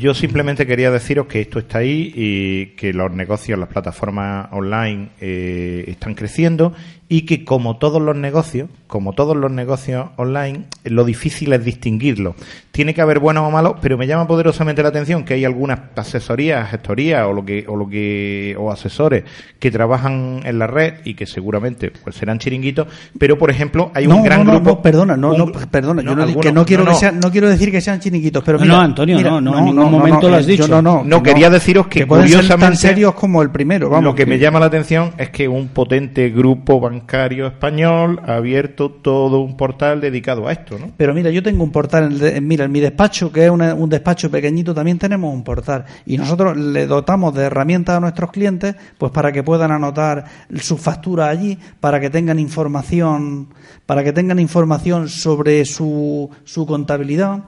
Yo 0.00 0.14
simplemente 0.14 0.66
quería 0.66 0.90
deciros 0.90 1.26
que 1.26 1.42
esto 1.42 1.58
está 1.58 1.78
ahí 1.80 2.10
y 2.16 2.66
que 2.76 2.94
los 2.94 3.12
negocios, 3.12 3.58
las 3.58 3.68
plataformas 3.68 4.48
online 4.52 5.10
eh, 5.20 5.84
están 5.88 6.14
creciendo 6.14 6.72
y 7.10 7.22
que 7.26 7.44
como 7.44 7.76
todos 7.76 8.00
los 8.00 8.16
negocios, 8.16 8.70
como 8.86 9.12
todos 9.12 9.36
los 9.36 9.52
negocios 9.52 10.06
online, 10.16 10.64
lo 10.84 11.04
difícil 11.04 11.52
es 11.52 11.62
distinguirlo. 11.62 12.34
Tiene 12.70 12.94
que 12.94 13.02
haber 13.02 13.18
buenos 13.18 13.46
o 13.46 13.50
malos, 13.50 13.74
pero 13.82 13.98
me 13.98 14.06
llama 14.06 14.26
poderosamente 14.26 14.82
la 14.82 14.88
atención 14.88 15.24
que 15.26 15.34
hay 15.34 15.44
algunas 15.44 15.78
asesorías, 15.94 16.70
gestorías 16.70 17.26
o 17.26 17.34
lo 17.34 17.44
que 17.44 17.66
o 17.68 17.76
lo 17.76 17.86
que 17.86 18.56
o 18.58 18.72
asesores 18.72 19.24
que 19.58 19.70
trabajan 19.70 20.40
en 20.44 20.58
la 20.58 20.66
red 20.68 20.94
y 21.04 21.12
que 21.12 21.26
seguramente 21.26 21.90
pues 21.90 22.16
serán 22.16 22.38
chiringuitos, 22.38 22.86
pero 23.18 23.36
por 23.36 23.50
ejemplo, 23.50 23.90
hay 23.94 24.06
un 24.06 24.22
gran 24.22 24.38
no, 24.38 24.44
no, 24.44 24.52
grupo 24.60 24.70
no, 24.76 24.82
perdona, 24.82 25.16
no, 25.18 25.32
un- 25.32 25.38
no, 25.38 25.52
perdona, 25.70 26.00
yo 26.00 26.08
no, 26.14 26.16
di- 26.16 26.22
algunos- 26.22 26.46
que 26.46 26.52
no 26.52 26.61
quiero 26.66 26.84
no, 26.84 26.90
que 26.90 26.94
no. 26.94 26.98
sean- 27.00 27.20
no 27.20 27.30
quiero 27.30 27.48
decir 27.48 27.70
que 27.70 27.80
sean 27.80 28.00
chiniquitos, 28.00 28.42
pero 28.44 28.58
No, 28.58 28.64
mira, 28.64 28.76
no, 28.76 28.80
Antonio, 28.82 29.16
mira, 29.16 29.30
no, 29.30 29.40
no, 29.40 29.58
en 29.58 29.64
ningún 29.66 29.90
momento 29.90 30.28
lo 30.28 30.36
has 30.36 30.42
eh, 30.48 30.56
yo 30.56 30.64
dicho. 30.64 30.68
no, 30.68 30.82
no, 30.82 31.04
No, 31.04 31.22
que 31.22 31.30
quería 31.32 31.50
deciros 31.50 31.86
que 31.86 32.06
pueden 32.06 32.26
ser 32.28 32.36
tan 32.38 32.42
curiosamente- 32.46 32.76
serios 32.78 33.14
como 33.14 33.42
el 33.42 33.50
primero, 33.50 33.88
vamos. 33.90 34.04
lo 34.04 34.14
que 34.14 34.26
me 34.26 34.38
llama 34.38 34.58
la 34.60 34.66
atención 34.66 35.12
es 35.18 35.30
que 35.30 35.48
un 35.48 35.68
potente 35.68 36.30
grupo 36.30 36.80
bancario 36.80 37.46
español 37.46 38.20
ha 38.26 38.34
abierto 38.36 38.90
todo 38.90 39.40
un 39.40 39.56
portal 39.56 40.00
dedicado 40.00 40.48
a 40.48 40.52
esto, 40.52 40.78
¿no? 40.78 40.90
Pero 40.96 41.14
mira, 41.14 41.30
yo 41.30 41.42
tengo 41.42 41.62
un 41.64 41.70
portal, 41.72 42.20
en- 42.22 42.46
mira, 42.46 42.64
en 42.64 42.72
mi 42.72 42.80
despacho, 42.80 43.30
que 43.32 43.44
es 43.44 43.50
una- 43.50 43.74
un 43.74 43.88
despacho 43.88 44.30
pequeñito, 44.30 44.74
también 44.74 44.98
tenemos 44.98 45.32
un 45.32 45.42
portal. 45.44 45.84
Y 46.06 46.16
nosotros 46.18 46.56
le 46.56 46.86
dotamos 46.86 47.34
de 47.34 47.44
herramientas 47.44 47.96
a 47.96 48.00
nuestros 48.00 48.30
clientes, 48.30 48.74
pues 48.98 49.12
para 49.12 49.32
que 49.32 49.42
puedan 49.42 49.70
anotar 49.72 50.24
sus 50.60 50.80
facturas 50.80 51.28
allí, 51.28 51.58
para 51.80 52.00
que 52.00 52.10
tengan 52.10 52.38
información, 52.38 53.48
para 53.86 54.02
que 54.04 54.12
tengan 54.12 54.38
información 54.38 55.08
sobre 55.08 55.64
su, 55.64 56.30
su 56.52 56.66
contabilidad 56.66 57.44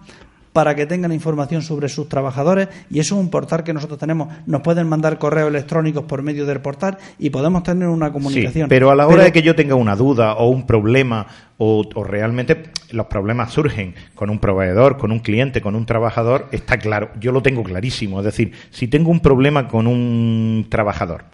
para 0.55 0.75
que 0.77 0.87
tengan 0.87 1.13
información 1.13 1.63
sobre 1.63 1.89
sus 1.89 2.09
trabajadores 2.09 2.69
y 2.89 3.01
eso 3.01 3.17
es 3.17 3.21
un 3.21 3.29
portal 3.29 3.65
que 3.65 3.73
nosotros 3.75 3.99
tenemos. 3.99 4.29
Nos 4.47 4.61
pueden 4.63 4.89
mandar 4.89 5.19
correos 5.19 5.49
electrónicos 5.49 6.05
por 6.05 6.23
medio 6.23 6.47
del 6.47 6.61
portal 6.61 6.97
y 7.19 7.31
podemos 7.31 7.65
tener 7.65 7.89
una 7.89 8.13
comunicación. 8.13 8.67
Sí, 8.67 8.69
pero 8.69 8.91
a 8.91 8.95
la 8.95 9.07
hora 9.07 9.17
Pero- 9.17 9.25
de 9.25 9.33
que 9.33 9.43
yo 9.43 9.57
tenga 9.57 9.75
una 9.75 9.97
duda 9.97 10.35
o 10.35 10.49
un 10.49 10.65
problema 10.65 11.27
o, 11.59 11.85
o 11.95 12.05
realmente 12.05 12.71
los 12.93 13.07
problemas 13.07 13.53
surgen 13.53 13.95
con 14.15 14.31
un 14.31 14.39
proveedor, 14.39 14.97
con 14.97 15.11
un 15.11 15.19
cliente, 15.19 15.61
con 15.61 15.75
un 15.75 15.87
trabajador, 15.87 16.47
está 16.53 16.79
claro, 16.79 17.11
yo 17.21 17.33
lo 17.33 17.43
tengo 17.43 17.63
clarísimo. 17.65 18.21
Es 18.21 18.25
decir, 18.25 18.53
si 18.71 18.87
tengo 18.87 19.11
un 19.11 19.19
problema 19.21 19.67
con 19.67 19.89
un 19.89 20.67
trabajador, 20.71 21.25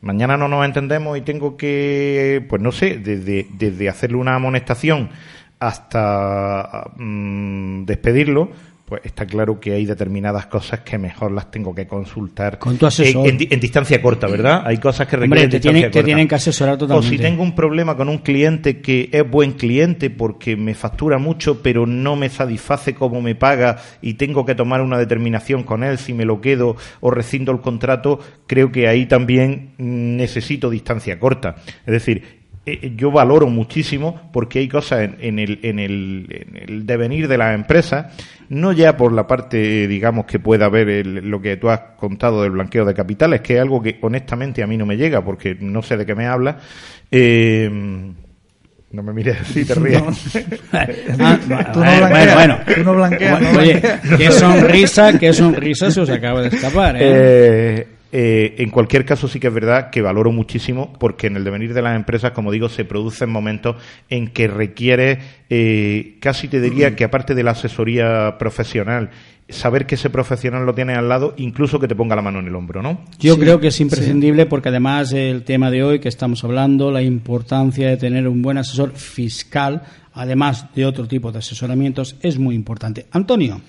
mañana 0.00 0.36
no 0.36 0.48
nos 0.48 0.64
entendemos 0.66 1.16
y 1.16 1.20
tengo 1.20 1.56
que, 1.56 2.44
pues 2.50 2.60
no 2.60 2.72
sé, 2.72 2.98
desde, 2.98 3.46
desde 3.56 3.88
hacerle 3.88 4.16
una 4.16 4.34
amonestación 4.34 5.10
hasta 5.66 6.90
mm, 6.96 7.84
despedirlo, 7.84 8.50
pues 8.84 9.00
está 9.04 9.24
claro 9.24 9.58
que 9.58 9.72
hay 9.72 9.86
determinadas 9.86 10.44
cosas 10.44 10.80
que 10.80 10.98
mejor 10.98 11.32
las 11.32 11.50
tengo 11.50 11.74
que 11.74 11.86
consultar 11.86 12.58
Con 12.58 12.76
tu 12.76 12.84
asesor. 12.84 13.24
En, 13.24 13.30
en 13.32 13.38
di- 13.38 13.48
en 13.50 13.58
distancia 13.58 14.02
corta, 14.02 14.26
¿verdad? 14.26 14.62
Hay 14.66 14.76
cosas 14.76 15.08
que 15.08 15.16
Hombre, 15.16 15.28
requieren 15.40 15.50
te 15.50 15.56
distancia 15.56 15.72
tienen- 15.72 15.90
te 15.90 15.98
corta. 16.00 16.04
tienen 16.04 16.28
que 16.28 16.34
asesorar 16.34 16.78
O 16.82 17.02
si 17.02 17.16
tengo 17.16 17.42
un 17.42 17.54
problema 17.54 17.96
con 17.96 18.10
un 18.10 18.18
cliente 18.18 18.82
que 18.82 19.08
es 19.10 19.28
buen 19.30 19.52
cliente 19.52 20.10
porque 20.10 20.54
me 20.56 20.74
factura 20.74 21.16
mucho 21.16 21.62
pero 21.62 21.86
no 21.86 22.14
me 22.14 22.28
satisface 22.28 22.94
cómo 22.94 23.22
me 23.22 23.34
paga 23.34 23.78
y 24.02 24.14
tengo 24.14 24.44
que 24.44 24.54
tomar 24.54 24.82
una 24.82 24.98
determinación 24.98 25.62
con 25.62 25.82
él 25.82 25.96
si 25.96 26.12
me 26.12 26.26
lo 26.26 26.42
quedo 26.42 26.76
o 27.00 27.10
rescindo 27.10 27.52
el 27.52 27.60
contrato, 27.62 28.20
creo 28.46 28.70
que 28.70 28.86
ahí 28.86 29.06
también 29.06 29.70
mm, 29.78 30.16
necesito 30.16 30.68
distancia 30.68 31.18
corta. 31.18 31.54
Es 31.86 31.92
decir, 31.92 32.43
eh, 32.66 32.92
yo 32.96 33.10
valoro 33.10 33.46
muchísimo 33.48 34.28
porque 34.32 34.58
hay 34.60 34.68
cosas 34.68 35.00
en, 35.02 35.16
en 35.20 35.38
el, 35.38 35.58
en, 35.62 35.78
el, 35.78 36.26
en 36.30 36.56
el 36.70 36.86
devenir 36.86 37.28
de 37.28 37.38
las 37.38 37.54
empresas, 37.54 38.06
no 38.48 38.72
ya 38.72 38.96
por 38.96 39.12
la 39.12 39.26
parte, 39.26 39.86
digamos, 39.88 40.26
que 40.26 40.38
pueda 40.38 40.66
haber 40.66 40.88
el- 40.88 41.28
lo 41.30 41.40
que 41.40 41.56
tú 41.56 41.68
has 41.70 41.80
contado 41.96 42.42
del 42.42 42.52
blanqueo 42.52 42.84
de 42.84 42.94
capitales, 42.94 43.40
que 43.40 43.54
es 43.56 43.60
algo 43.60 43.82
que 43.82 43.98
honestamente 44.02 44.62
a 44.62 44.66
mí 44.66 44.76
no 44.76 44.86
me 44.86 44.96
llega 44.96 45.24
porque 45.24 45.56
no 45.60 45.82
sé 45.82 45.96
de 45.96 46.06
qué 46.06 46.14
me 46.14 46.26
habla. 46.26 46.58
Eh, 47.10 47.68
no 48.92 49.02
me 49.02 49.12
mires 49.12 49.40
así, 49.40 49.64
te 49.64 49.74
ríes. 49.76 50.02
Ah, 50.72 50.86
Tú 51.72 51.80
no 51.80 51.84
bueno, 51.84 52.08
blanqueas, 52.08 52.34
bueno. 52.34 52.58
tú 52.74 52.84
no 52.84 52.94
blanqueas, 52.94 53.56
Oye, 53.56 53.82
qué 54.18 54.30
sonrisa, 54.30 55.18
qué 55.18 55.32
sonrisa 55.32 55.90
se 55.90 56.00
os 56.00 56.10
acaba 56.10 56.42
de 56.42 56.48
escapar, 56.48 56.96
¿eh? 56.96 57.00
Eh, 57.02 57.86
eh, 58.16 58.54
en 58.62 58.70
cualquier 58.70 59.04
caso 59.04 59.26
sí 59.26 59.40
que 59.40 59.48
es 59.48 59.52
verdad 59.52 59.90
que 59.90 60.00
valoro 60.00 60.30
muchísimo 60.30 60.92
porque 61.00 61.26
en 61.26 61.34
el 61.34 61.42
devenir 61.42 61.74
de 61.74 61.82
las 61.82 61.96
empresas, 61.96 62.30
como 62.30 62.52
digo, 62.52 62.68
se 62.68 62.84
producen 62.84 63.28
momentos 63.28 63.74
en 64.08 64.28
que 64.28 64.46
requiere, 64.46 65.18
eh, 65.50 66.16
casi 66.20 66.46
te 66.46 66.60
diría 66.60 66.94
que 66.94 67.02
aparte 67.02 67.34
de 67.34 67.42
la 67.42 67.50
asesoría 67.50 68.38
profesional, 68.38 69.10
saber 69.48 69.84
que 69.84 69.96
ese 69.96 70.10
profesional 70.10 70.64
lo 70.64 70.76
tiene 70.76 70.94
al 70.94 71.08
lado, 71.08 71.34
incluso 71.38 71.80
que 71.80 71.88
te 71.88 71.96
ponga 71.96 72.14
la 72.14 72.22
mano 72.22 72.38
en 72.38 72.46
el 72.46 72.54
hombro, 72.54 72.82
¿no? 72.82 73.00
Yo 73.18 73.34
Sí, 73.34 73.40
creo 73.40 73.58
que 73.58 73.66
es 73.66 73.80
imprescindible 73.80 74.46
porque 74.46 74.68
además 74.68 75.12
el 75.12 75.42
tema 75.42 75.72
de 75.72 75.82
hoy 75.82 75.98
que 75.98 76.08
estamos 76.08 76.44
hablando, 76.44 76.92
la 76.92 77.02
importancia 77.02 77.88
de 77.88 77.96
tener 77.96 78.28
un 78.28 78.42
buen 78.42 78.58
asesor 78.58 78.92
fiscal, 78.92 79.82
además 80.12 80.72
de 80.72 80.86
otro 80.86 81.08
tipo 81.08 81.32
de 81.32 81.40
asesoramientos, 81.40 82.14
es 82.22 82.38
muy 82.38 82.54
importante. 82.54 83.06
Antonio, 83.10 83.60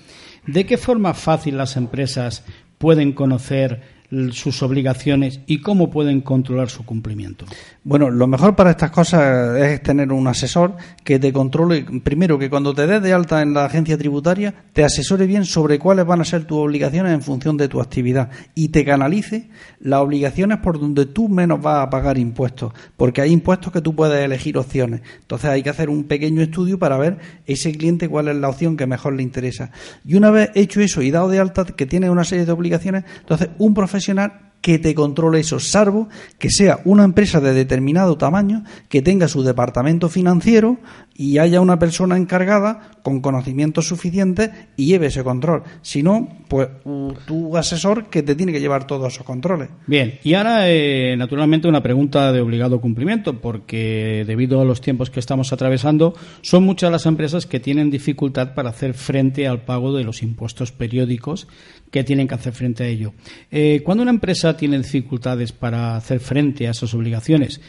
¿de 0.46 0.64
qué 0.66 0.76
forma 0.76 1.14
fácil 1.14 1.56
las 1.56 1.76
empresas 1.76 2.44
pueden 2.78 3.12
conocer 3.12 3.95
sus 4.30 4.62
obligaciones 4.62 5.40
y 5.46 5.60
cómo 5.60 5.90
pueden 5.90 6.20
controlar 6.20 6.70
su 6.70 6.84
cumplimiento? 6.84 7.46
Bueno, 7.84 8.10
lo 8.10 8.26
mejor 8.26 8.56
para 8.56 8.70
estas 8.70 8.90
cosas 8.90 9.56
es 9.58 9.82
tener 9.82 10.12
un 10.12 10.26
asesor 10.26 10.76
que 11.04 11.18
te 11.18 11.32
controle, 11.32 11.84
primero 12.02 12.38
que 12.38 12.50
cuando 12.50 12.74
te 12.74 12.86
des 12.86 13.02
de 13.02 13.12
alta 13.12 13.42
en 13.42 13.54
la 13.54 13.64
agencia 13.64 13.98
tributaria, 13.98 14.54
te 14.72 14.84
asesore 14.84 15.26
bien 15.26 15.44
sobre 15.44 15.78
cuáles 15.78 16.06
van 16.06 16.20
a 16.20 16.24
ser 16.24 16.44
tus 16.44 16.58
obligaciones 16.58 17.12
en 17.12 17.22
función 17.22 17.56
de 17.56 17.68
tu 17.68 17.80
actividad 17.80 18.30
y 18.54 18.68
te 18.68 18.84
canalice 18.84 19.50
las 19.80 20.00
obligaciones 20.00 20.58
por 20.58 20.80
donde 20.80 21.06
tú 21.06 21.28
menos 21.28 21.60
vas 21.60 21.86
a 21.86 21.90
pagar 21.90 22.18
impuestos, 22.18 22.72
porque 22.96 23.20
hay 23.20 23.32
impuestos 23.32 23.72
que 23.72 23.80
tú 23.80 23.94
puedes 23.94 24.24
elegir 24.24 24.56
opciones. 24.58 25.02
Entonces 25.20 25.50
hay 25.50 25.62
que 25.62 25.70
hacer 25.70 25.90
un 25.90 26.04
pequeño 26.04 26.42
estudio 26.42 26.78
para 26.78 26.96
ver 26.96 27.18
ese 27.46 27.72
cliente 27.72 28.08
cuál 28.08 28.28
es 28.28 28.36
la 28.36 28.48
opción 28.48 28.76
que 28.76 28.86
mejor 28.86 29.14
le 29.14 29.22
interesa. 29.22 29.70
Y 30.04 30.14
una 30.14 30.30
vez 30.30 30.50
hecho 30.54 30.80
eso 30.80 31.02
y 31.02 31.10
dado 31.10 31.28
de 31.28 31.38
alta 31.38 31.64
que 31.64 31.86
tiene 31.86 32.10
una 32.10 32.24
serie 32.24 32.44
de 32.44 32.52
obligaciones, 32.52 33.04
entonces 33.20 33.48
un 33.58 33.74
profesional 33.74 33.95
profesional 33.96 34.30
que 34.66 34.80
te 34.80 34.96
controle 34.96 35.38
eso, 35.38 35.60
salvo 35.60 36.08
que 36.40 36.50
sea 36.50 36.80
una 36.84 37.04
empresa 37.04 37.40
de 37.40 37.54
determinado 37.54 38.18
tamaño, 38.18 38.64
que 38.88 39.00
tenga 39.00 39.28
su 39.28 39.44
departamento 39.44 40.08
financiero 40.08 40.78
y 41.14 41.38
haya 41.38 41.60
una 41.60 41.78
persona 41.78 42.16
encargada 42.16 42.90
con 43.04 43.20
conocimientos 43.20 43.86
suficientes 43.86 44.50
y 44.76 44.86
lleve 44.86 45.06
ese 45.06 45.22
control. 45.22 45.62
Si 45.82 46.02
no, 46.02 46.28
pues 46.48 46.68
u- 46.84 47.12
tu 47.26 47.56
asesor 47.56 48.06
que 48.10 48.24
te 48.24 48.34
tiene 48.34 48.50
que 48.52 48.58
llevar 48.60 48.88
todos 48.88 49.14
esos 49.14 49.24
controles. 49.24 49.68
Bien, 49.86 50.18
y 50.24 50.34
ahora, 50.34 50.68
eh, 50.68 51.14
naturalmente, 51.16 51.68
una 51.68 51.80
pregunta 51.84 52.32
de 52.32 52.40
obligado 52.40 52.80
cumplimiento, 52.80 53.40
porque 53.40 54.24
debido 54.26 54.60
a 54.60 54.64
los 54.64 54.80
tiempos 54.80 55.10
que 55.10 55.20
estamos 55.20 55.52
atravesando, 55.52 56.14
son 56.42 56.64
muchas 56.64 56.90
las 56.90 57.06
empresas 57.06 57.46
que 57.46 57.60
tienen 57.60 57.88
dificultad 57.88 58.52
para 58.54 58.70
hacer 58.70 58.94
frente 58.94 59.46
al 59.46 59.60
pago 59.64 59.94
de 59.96 60.02
los 60.02 60.24
impuestos 60.24 60.72
periódicos 60.72 61.46
que 61.92 62.02
tienen 62.02 62.26
que 62.26 62.34
hacer 62.34 62.52
frente 62.52 62.82
a 62.82 62.88
ello. 62.88 63.14
Eh, 63.52 63.80
cuando 63.84 64.02
una 64.02 64.10
empresa 64.10 64.55
tiene 64.56 64.78
dificultades 64.78 65.52
para 65.52 65.96
hacer 65.96 66.20
frente 66.20 66.66
a 66.66 66.70
esas 66.70 66.92
obligaciones, 66.94 67.60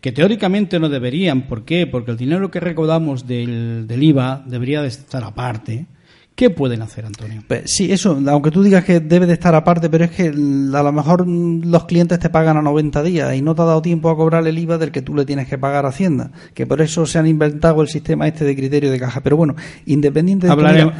que 0.00 0.12
teóricamente 0.12 0.80
no 0.80 0.88
deberían, 0.88 1.42
¿por 1.42 1.64
qué? 1.64 1.86
Porque 1.86 2.10
el 2.10 2.16
dinero 2.16 2.50
que 2.50 2.60
recaudamos 2.60 3.26
del, 3.26 3.86
del 3.86 4.02
IVA 4.02 4.42
debería 4.46 4.82
de 4.82 4.88
estar 4.88 5.22
aparte. 5.22 5.86
¿Qué 6.34 6.48
pueden 6.48 6.80
hacer, 6.80 7.04
Antonio? 7.04 7.42
Pues 7.46 7.64
sí, 7.66 7.92
eso, 7.92 8.18
aunque 8.26 8.50
tú 8.50 8.62
digas 8.62 8.84
que 8.84 9.00
debe 9.00 9.26
de 9.26 9.34
estar 9.34 9.54
aparte, 9.54 9.90
pero 9.90 10.04
es 10.04 10.10
que 10.10 10.28
a 10.28 10.82
lo 10.82 10.92
mejor 10.92 11.28
los 11.28 11.84
clientes 11.84 12.18
te 12.18 12.30
pagan 12.30 12.56
a 12.56 12.62
90 12.62 13.02
días 13.02 13.34
y 13.34 13.42
no 13.42 13.54
te 13.54 13.62
ha 13.62 13.66
dado 13.66 13.82
tiempo 13.82 14.08
a 14.08 14.16
cobrar 14.16 14.46
el 14.46 14.58
IVA 14.58 14.78
del 14.78 14.90
que 14.92 15.02
tú 15.02 15.14
le 15.14 15.26
tienes 15.26 15.46
que 15.46 15.58
pagar 15.58 15.84
a 15.84 15.90
Hacienda, 15.90 16.32
que 16.54 16.66
por 16.66 16.80
eso 16.80 17.04
se 17.04 17.18
han 17.18 17.26
inventado 17.26 17.82
el 17.82 17.88
sistema 17.88 18.26
este 18.26 18.46
de 18.46 18.56
criterio 18.56 18.90
de 18.90 18.98
caja. 18.98 19.20
Pero 19.20 19.36
bueno, 19.36 19.54
independiente 19.84 20.46
de 20.48 20.90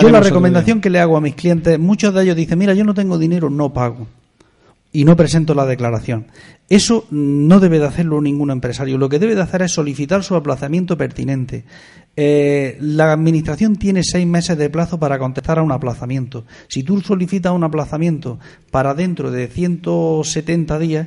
yo 0.00 0.08
la 0.08 0.20
recomendación 0.20 0.80
que 0.80 0.88
le 0.88 1.00
hago 1.00 1.18
a 1.18 1.20
mis 1.20 1.34
clientes, 1.34 1.78
muchos 1.78 2.14
de 2.14 2.22
ellos 2.22 2.36
dicen, 2.36 2.58
mira, 2.58 2.72
yo 2.72 2.84
no 2.84 2.94
tengo 2.94 3.18
dinero, 3.18 3.50
no 3.50 3.72
pago 3.72 4.06
y 4.92 5.04
no 5.04 5.16
presento 5.16 5.54
la 5.54 5.66
declaración. 5.66 6.26
Eso 6.68 7.06
no 7.10 7.60
debe 7.60 7.78
de 7.78 7.86
hacerlo 7.86 8.20
ningún 8.20 8.50
empresario. 8.50 8.98
Lo 8.98 9.08
que 9.08 9.18
debe 9.18 9.34
de 9.34 9.42
hacer 9.42 9.62
es 9.62 9.72
solicitar 9.72 10.22
su 10.24 10.34
aplazamiento 10.34 10.96
pertinente. 10.98 11.64
Eh, 12.16 12.76
la 12.80 13.12
administración 13.12 13.76
tiene 13.76 14.02
seis 14.02 14.26
meses 14.26 14.58
de 14.58 14.68
plazo 14.70 14.98
para 14.98 15.18
contestar 15.18 15.58
a 15.58 15.62
un 15.62 15.72
aplazamiento. 15.72 16.44
Si 16.68 16.82
tú 16.82 17.00
solicitas 17.00 17.52
un 17.52 17.64
aplazamiento 17.64 18.38
para 18.70 18.92
dentro 18.94 19.30
de 19.30 19.46
170 19.46 20.78
días, 20.78 21.06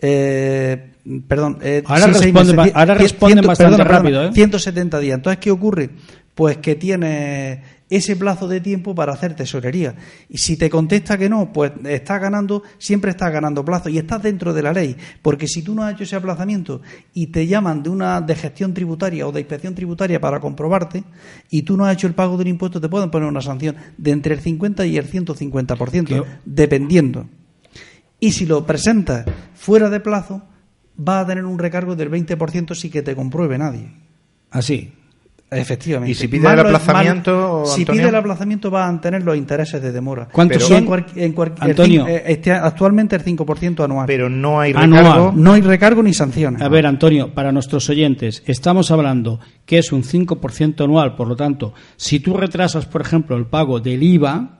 eh, 0.00 0.90
perdón, 1.28 1.58
eh, 1.62 1.82
Ahora 1.86 2.06
sí, 2.06 2.14
seis 2.14 2.34
responde 2.34 2.56
meses, 2.56 2.72
ahora 2.74 2.94
cien- 2.94 2.98
responde 2.98 3.32
ciento- 3.34 3.48
bastante 3.48 3.76
perdona, 3.76 3.90
rápido, 3.98 4.18
perdona, 4.18 4.30
¿eh? 4.30 4.34
170 4.34 4.98
días. 5.00 5.16
Entonces, 5.16 5.38
¿qué 5.40 5.50
ocurre? 5.50 5.90
Pues 6.34 6.56
que 6.58 6.74
tienes 6.76 7.58
ese 7.96 8.16
plazo 8.16 8.48
de 8.48 8.60
tiempo 8.60 8.94
para 8.94 9.12
hacer 9.12 9.34
tesorería. 9.36 9.94
Y 10.28 10.38
si 10.38 10.56
te 10.56 10.70
contesta 10.70 11.18
que 11.18 11.28
no, 11.28 11.52
pues 11.52 11.72
estás 11.84 12.20
ganando, 12.20 12.62
siempre 12.78 13.10
estás 13.10 13.32
ganando 13.32 13.64
plazo 13.64 13.88
y 13.88 13.98
estás 13.98 14.22
dentro 14.22 14.52
de 14.54 14.62
la 14.62 14.72
ley. 14.72 14.96
Porque 15.20 15.46
si 15.46 15.62
tú 15.62 15.74
no 15.74 15.82
has 15.84 15.94
hecho 15.94 16.04
ese 16.04 16.16
aplazamiento 16.16 16.80
y 17.14 17.26
te 17.28 17.46
llaman 17.46 17.82
de 17.82 17.90
una 17.90 18.20
de 18.20 18.34
gestión 18.34 18.72
tributaria 18.74 19.26
o 19.26 19.32
de 19.32 19.40
inspección 19.40 19.74
tributaria 19.74 20.20
para 20.20 20.40
comprobarte 20.40 21.04
y 21.50 21.62
tú 21.62 21.76
no 21.76 21.84
has 21.84 21.94
hecho 21.94 22.06
el 22.06 22.14
pago 22.14 22.36
del 22.36 22.48
impuesto, 22.48 22.80
te 22.80 22.88
pueden 22.88 23.10
poner 23.10 23.28
una 23.28 23.42
sanción 23.42 23.76
de 23.98 24.10
entre 24.10 24.34
el 24.34 24.40
50 24.40 24.86
y 24.86 24.96
el 24.96 25.06
150%, 25.10 26.04
Que- 26.06 26.22
dependiendo. 26.44 27.26
Y 28.20 28.32
si 28.32 28.46
lo 28.46 28.64
presentas 28.66 29.26
fuera 29.54 29.90
de 29.90 30.00
plazo, 30.00 30.42
vas 30.96 31.24
a 31.24 31.26
tener 31.26 31.44
un 31.44 31.58
recargo 31.58 31.96
del 31.96 32.10
20% 32.10 32.74
sin 32.74 32.90
que 32.90 33.02
te 33.02 33.14
compruebe 33.16 33.58
nadie. 33.58 33.90
Así. 34.50 34.92
Efectivamente. 35.52 36.10
Y 36.12 36.14
si 36.14 36.28
pide 36.28 36.50
el 36.52 36.58
aplazamiento, 36.58 37.64
si 37.66 37.84
pide 37.84 38.08
el 38.08 38.14
aplazamiento 38.14 38.70
van 38.70 38.96
a 38.96 39.00
tener 39.00 39.22
los 39.22 39.36
intereses 39.36 39.80
de 39.82 39.92
demora. 39.92 40.28
¿Cuántos 40.30 40.56
Pero 40.58 40.68
son? 40.68 40.76
En 40.78 40.84
cual- 40.86 41.06
en 41.16 41.32
cual- 41.32 41.52
el 41.62 41.70
Antonio. 41.70 42.06
cin- 42.06 42.08
eh, 42.10 42.22
este- 42.26 42.52
actualmente 42.52 43.16
el 43.16 43.22
5% 43.22 43.84
anual. 43.84 44.06
Pero 44.06 44.28
no 44.28 44.60
hay 44.60 44.72
Anual. 44.74 45.04
recargo. 45.04 45.32
no 45.36 45.52
hay 45.52 45.60
recargo 45.62 46.02
ni 46.02 46.14
sanciones. 46.14 46.62
A 46.62 46.68
ver, 46.68 46.86
Antonio, 46.86 47.32
para 47.34 47.52
nuestros 47.52 47.88
oyentes, 47.90 48.42
estamos 48.46 48.90
hablando 48.90 49.40
que 49.66 49.78
es 49.78 49.92
un 49.92 50.02
5% 50.04 50.84
anual, 50.84 51.14
por 51.16 51.28
lo 51.28 51.36
tanto, 51.36 51.74
si 51.96 52.20
tú 52.20 52.34
retrasas, 52.36 52.86
por 52.86 53.00
ejemplo, 53.02 53.36
el 53.36 53.46
pago 53.46 53.80
del 53.80 54.02
IVA, 54.02 54.58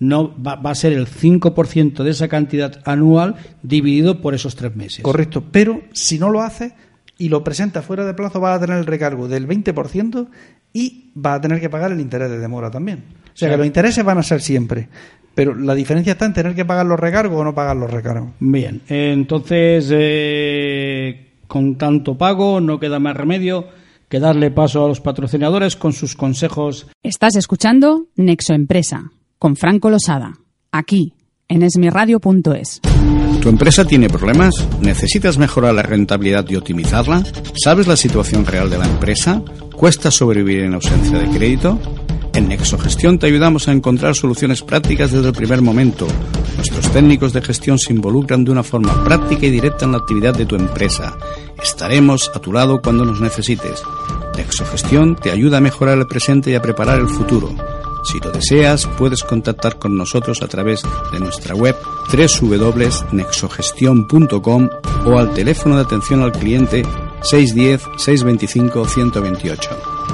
no 0.00 0.34
va, 0.42 0.56
va 0.56 0.70
a 0.70 0.74
ser 0.74 0.92
el 0.92 1.06
5% 1.06 2.02
de 2.02 2.10
esa 2.10 2.28
cantidad 2.28 2.80
anual 2.84 3.36
dividido 3.62 4.20
por 4.20 4.34
esos 4.34 4.56
tres 4.56 4.74
meses. 4.74 5.02
Correcto, 5.02 5.42
pero 5.50 5.82
si 5.92 6.18
no 6.18 6.30
lo 6.30 6.42
haces 6.42 6.72
y 7.18 7.28
lo 7.28 7.44
presentas 7.44 7.84
fuera 7.84 8.04
de 8.04 8.14
plazo, 8.14 8.40
vas 8.40 8.56
a 8.58 8.60
tener 8.60 8.78
el 8.78 8.86
recargo 8.86 9.28
del 9.28 9.46
20% 9.48 10.26
y 10.72 11.10
vas 11.14 11.38
a 11.38 11.40
tener 11.40 11.60
que 11.60 11.70
pagar 11.70 11.92
el 11.92 12.00
interés 12.00 12.30
de 12.30 12.38
demora 12.38 12.70
también. 12.70 13.04
O 13.32 13.36
sea 13.36 13.48
Sí. 13.48 13.52
que 13.52 13.56
los 13.58 13.66
intereses 13.66 14.04
van 14.04 14.18
a 14.18 14.22
ser 14.22 14.40
siempre, 14.40 14.88
pero 15.34 15.54
la 15.54 15.74
diferencia 15.74 16.12
está 16.12 16.26
en 16.26 16.32
tener 16.34 16.54
que 16.54 16.64
pagar 16.64 16.86
los 16.86 16.98
recargos 16.98 17.38
o 17.40 17.44
no 17.44 17.54
pagar 17.54 17.76
los 17.76 17.90
recargos. 17.90 18.30
Bien, 18.40 18.80
entonces, 18.88 19.88
eh, 19.92 21.32
con 21.46 21.76
tanto 21.76 22.16
pago, 22.18 22.60
no 22.60 22.78
queda 22.80 22.98
más 22.98 23.16
remedio 23.16 23.66
que 24.08 24.20
darle 24.20 24.50
paso 24.50 24.84
a 24.84 24.88
los 24.88 25.00
patrocinadores 25.00 25.76
con 25.76 25.92
sus 25.92 26.14
consejos. 26.14 26.88
Estás 27.02 27.36
escuchando 27.36 28.06
Nexo 28.16 28.54
Empresa 28.54 29.10
con 29.38 29.56
Franco 29.56 29.90
Losada, 29.90 30.32
aquí 30.72 31.14
en 31.48 31.62
esmiradio.es. 31.62 32.80
¿Tu 33.44 33.50
empresa 33.50 33.84
tiene 33.84 34.08
problemas? 34.08 34.66
¿Necesitas 34.80 35.36
mejorar 35.36 35.74
la 35.74 35.82
rentabilidad 35.82 36.48
y 36.48 36.56
optimizarla? 36.56 37.22
¿Sabes 37.62 37.86
la 37.86 37.94
situación 37.94 38.46
real 38.46 38.70
de 38.70 38.78
la 38.78 38.86
empresa? 38.86 39.42
¿Cuesta 39.76 40.10
sobrevivir 40.10 40.60
en 40.60 40.72
ausencia 40.72 41.18
de 41.18 41.28
crédito? 41.28 41.78
En 42.32 42.48
Nexogestión 42.48 43.18
te 43.18 43.26
ayudamos 43.26 43.68
a 43.68 43.72
encontrar 43.72 44.14
soluciones 44.14 44.62
prácticas 44.62 45.12
desde 45.12 45.28
el 45.28 45.34
primer 45.34 45.60
momento. 45.60 46.06
Nuestros 46.56 46.90
técnicos 46.90 47.34
de 47.34 47.42
gestión 47.42 47.78
se 47.78 47.92
involucran 47.92 48.46
de 48.46 48.50
una 48.50 48.62
forma 48.62 49.04
práctica 49.04 49.44
y 49.44 49.50
directa 49.50 49.84
en 49.84 49.92
la 49.92 49.98
actividad 49.98 50.34
de 50.34 50.46
tu 50.46 50.56
empresa. 50.56 51.14
Estaremos 51.62 52.30
a 52.34 52.38
tu 52.38 52.50
lado 52.50 52.80
cuando 52.80 53.04
nos 53.04 53.20
necesites. 53.20 53.82
Nexogestión 54.38 55.16
te 55.16 55.30
ayuda 55.30 55.58
a 55.58 55.60
mejorar 55.60 55.98
el 55.98 56.06
presente 56.06 56.50
y 56.50 56.54
a 56.54 56.62
preparar 56.62 56.98
el 56.98 57.08
futuro. 57.08 57.54
Si 58.04 58.20
lo 58.20 58.30
deseas, 58.30 58.86
puedes 58.98 59.24
contactar 59.24 59.78
con 59.78 59.96
nosotros 59.96 60.42
a 60.42 60.48
través 60.48 60.82
de 61.12 61.20
nuestra 61.20 61.54
web 61.54 61.74
www.nexogestion.com 62.12 64.68
o 65.06 65.18
al 65.18 65.32
teléfono 65.34 65.76
de 65.76 65.82
atención 65.82 66.22
al 66.22 66.32
cliente 66.32 66.82
610-625-128. 67.22 70.13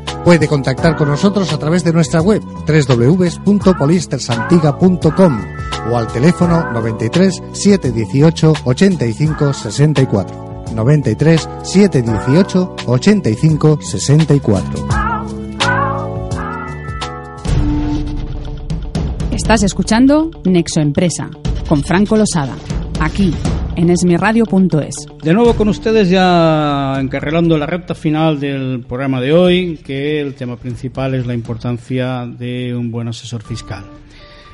Puede 0.23 0.47
contactar 0.47 0.95
con 0.95 1.09
nosotros 1.09 1.51
a 1.51 1.57
través 1.57 1.83
de 1.83 1.93
nuestra 1.93 2.21
web 2.21 2.43
www.polistersantiga.com 2.43 5.41
o 5.91 5.97
al 5.97 6.05
teléfono 6.07 6.71
93 6.71 7.41
718 7.53 8.53
85 8.65 9.53
64. 9.53 10.51
93 10.75 11.49
718 11.63 12.75
85 12.85 13.79
64. 13.81 14.87
Estás 19.31 19.63
escuchando 19.63 20.29
Nexo 20.43 20.81
Empresa 20.81 21.31
con 21.67 21.83
Franco 21.83 22.15
Losada, 22.15 22.53
aquí 22.99 23.33
en. 24.47 24.95
De 25.23 25.33
nuevo 25.33 25.53
con 25.55 25.67
ustedes 25.69 26.09
ya 26.09 26.95
encarrilando 26.99 27.57
la 27.57 27.65
recta 27.65 27.95
final 27.95 28.39
del 28.39 28.83
programa 28.87 29.19
de 29.21 29.33
hoy, 29.33 29.79
que 29.83 30.21
el 30.21 30.35
tema 30.35 30.57
principal 30.57 31.15
es 31.15 31.25
la 31.25 31.33
importancia 31.33 32.25
de 32.25 32.75
un 32.75 32.91
buen 32.91 33.07
asesor 33.07 33.43
fiscal. 33.43 33.83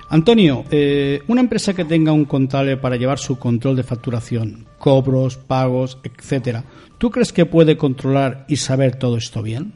Antonio, 0.09 0.63
eh, 0.71 1.21
una 1.27 1.41
empresa 1.41 1.73
que 1.73 1.83
tenga 1.83 2.13
un 2.13 2.25
contable 2.25 2.77
para 2.77 2.95
llevar 2.95 3.19
su 3.19 3.37
control 3.37 3.75
de 3.75 3.83
facturación, 3.83 4.65
cobros, 4.77 5.35
pagos, 5.35 5.97
etcétera, 6.03 6.63
¿tú 6.97 7.11
crees 7.11 7.33
que 7.33 7.45
puede 7.45 7.75
controlar 7.75 8.45
y 8.47 8.55
saber 8.55 8.95
todo 8.95 9.17
esto 9.17 9.41
bien? 9.41 9.73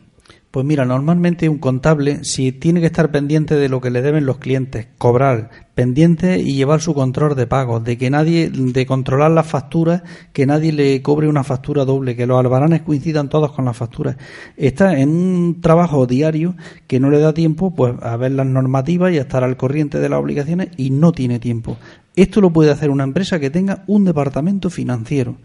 Pues 0.52 0.66
mira, 0.66 0.84
normalmente 0.84 1.48
un 1.48 1.60
contable, 1.60 2.26
si 2.26 2.52
tiene 2.52 2.82
que 2.82 2.88
estar 2.88 3.10
pendiente 3.10 3.56
de 3.56 3.70
lo 3.70 3.80
que 3.80 3.90
le 3.90 4.02
deben 4.02 4.26
los 4.26 4.38
clientes, 4.38 4.88
cobrar, 4.98 5.50
pendiente 5.76 6.40
y 6.42 6.56
llevar 6.56 6.82
su 6.82 6.94
control 6.94 7.38
de 7.38 7.48
pagos, 7.48 7.86
de 7.86 7.98
que 7.98 8.10
nadie, 8.10 8.50
de 8.50 8.86
controlar 8.86 9.32
las 9.32 9.48
facturas, 9.48 10.04
que 10.34 10.46
nadie 10.46 10.74
le 10.74 11.02
cobre 11.02 11.30
una 11.30 11.46
factura 11.46 11.86
doble, 11.86 12.18
que 12.18 12.28
los 12.28 12.38
albaranes 12.38 12.82
coincidan 12.82 13.30
todos 13.30 13.54
con 13.54 13.64
las 13.64 13.78
facturas. 13.78 14.18
Está 14.58 15.00
en 15.00 15.08
un 15.08 15.62
trabajo 15.62 16.06
diario 16.06 16.56
que 16.86 17.00
no 17.00 17.10
le 17.10 17.20
da 17.20 17.34
tiempo 17.34 17.74
pues 17.74 17.96
a 18.02 18.18
ver 18.18 18.34
las 18.34 18.46
normativas 18.46 19.14
y 19.14 19.20
a 19.20 19.22
estar 19.22 19.46
al 19.46 19.56
corriente 19.56 20.00
de 20.00 20.10
las 20.10 20.20
obligaciones 20.20 20.68
y 20.76 20.90
no 20.90 21.14
tiene 21.14 21.40
tiempo. 21.40 21.78
Esto 22.18 22.42
lo 22.42 22.52
puede 22.52 22.72
hacer 22.72 22.90
una 22.90 23.06
empresa 23.06 23.40
que 23.40 23.52
tenga 23.52 23.86
un 23.88 24.04
departamento 24.04 24.70
financiero 24.70 25.38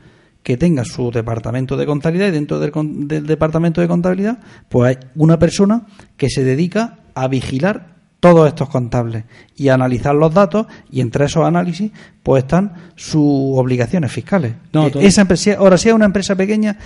que 0.47 0.57
tenga 0.57 0.85
su 0.85 1.11
departamento 1.11 1.77
de 1.77 1.87
contabilidad 1.87 2.29
y 2.29 2.31
dentro 2.31 2.61
del, 2.61 2.71
del 3.09 3.27
departamento 3.27 3.81
de 3.81 3.89
contabilidad 3.89 4.39
pues 4.69 4.91
hay 4.97 5.09
una 5.17 5.41
persona 5.41 5.87
que 6.17 6.31
se 6.31 6.45
dedica 6.45 6.99
a 7.17 7.27
vigilar 7.27 7.97
todos 8.21 8.47
estos 8.47 8.69
contables 8.69 9.25
y 9.57 9.71
a 9.71 9.75
analizar 9.75 10.15
los 10.15 10.33
datos 10.33 10.69
y 10.89 11.01
entre 11.01 11.25
esos 11.25 11.45
análisis 11.45 11.91
pues 12.23 12.45
están 12.45 12.75
sus 12.95 13.59
obligaciones 13.59 14.13
fiscales. 14.13 14.55
No, 14.73 14.87
Eh, 14.87 14.93
esa 15.01 15.23
empresa, 15.23 15.57
ahora 15.59 15.79
si 15.79 15.89
es 15.89 15.95
una 15.97 16.05
empresa 16.05 16.37
pequeña 16.37 16.79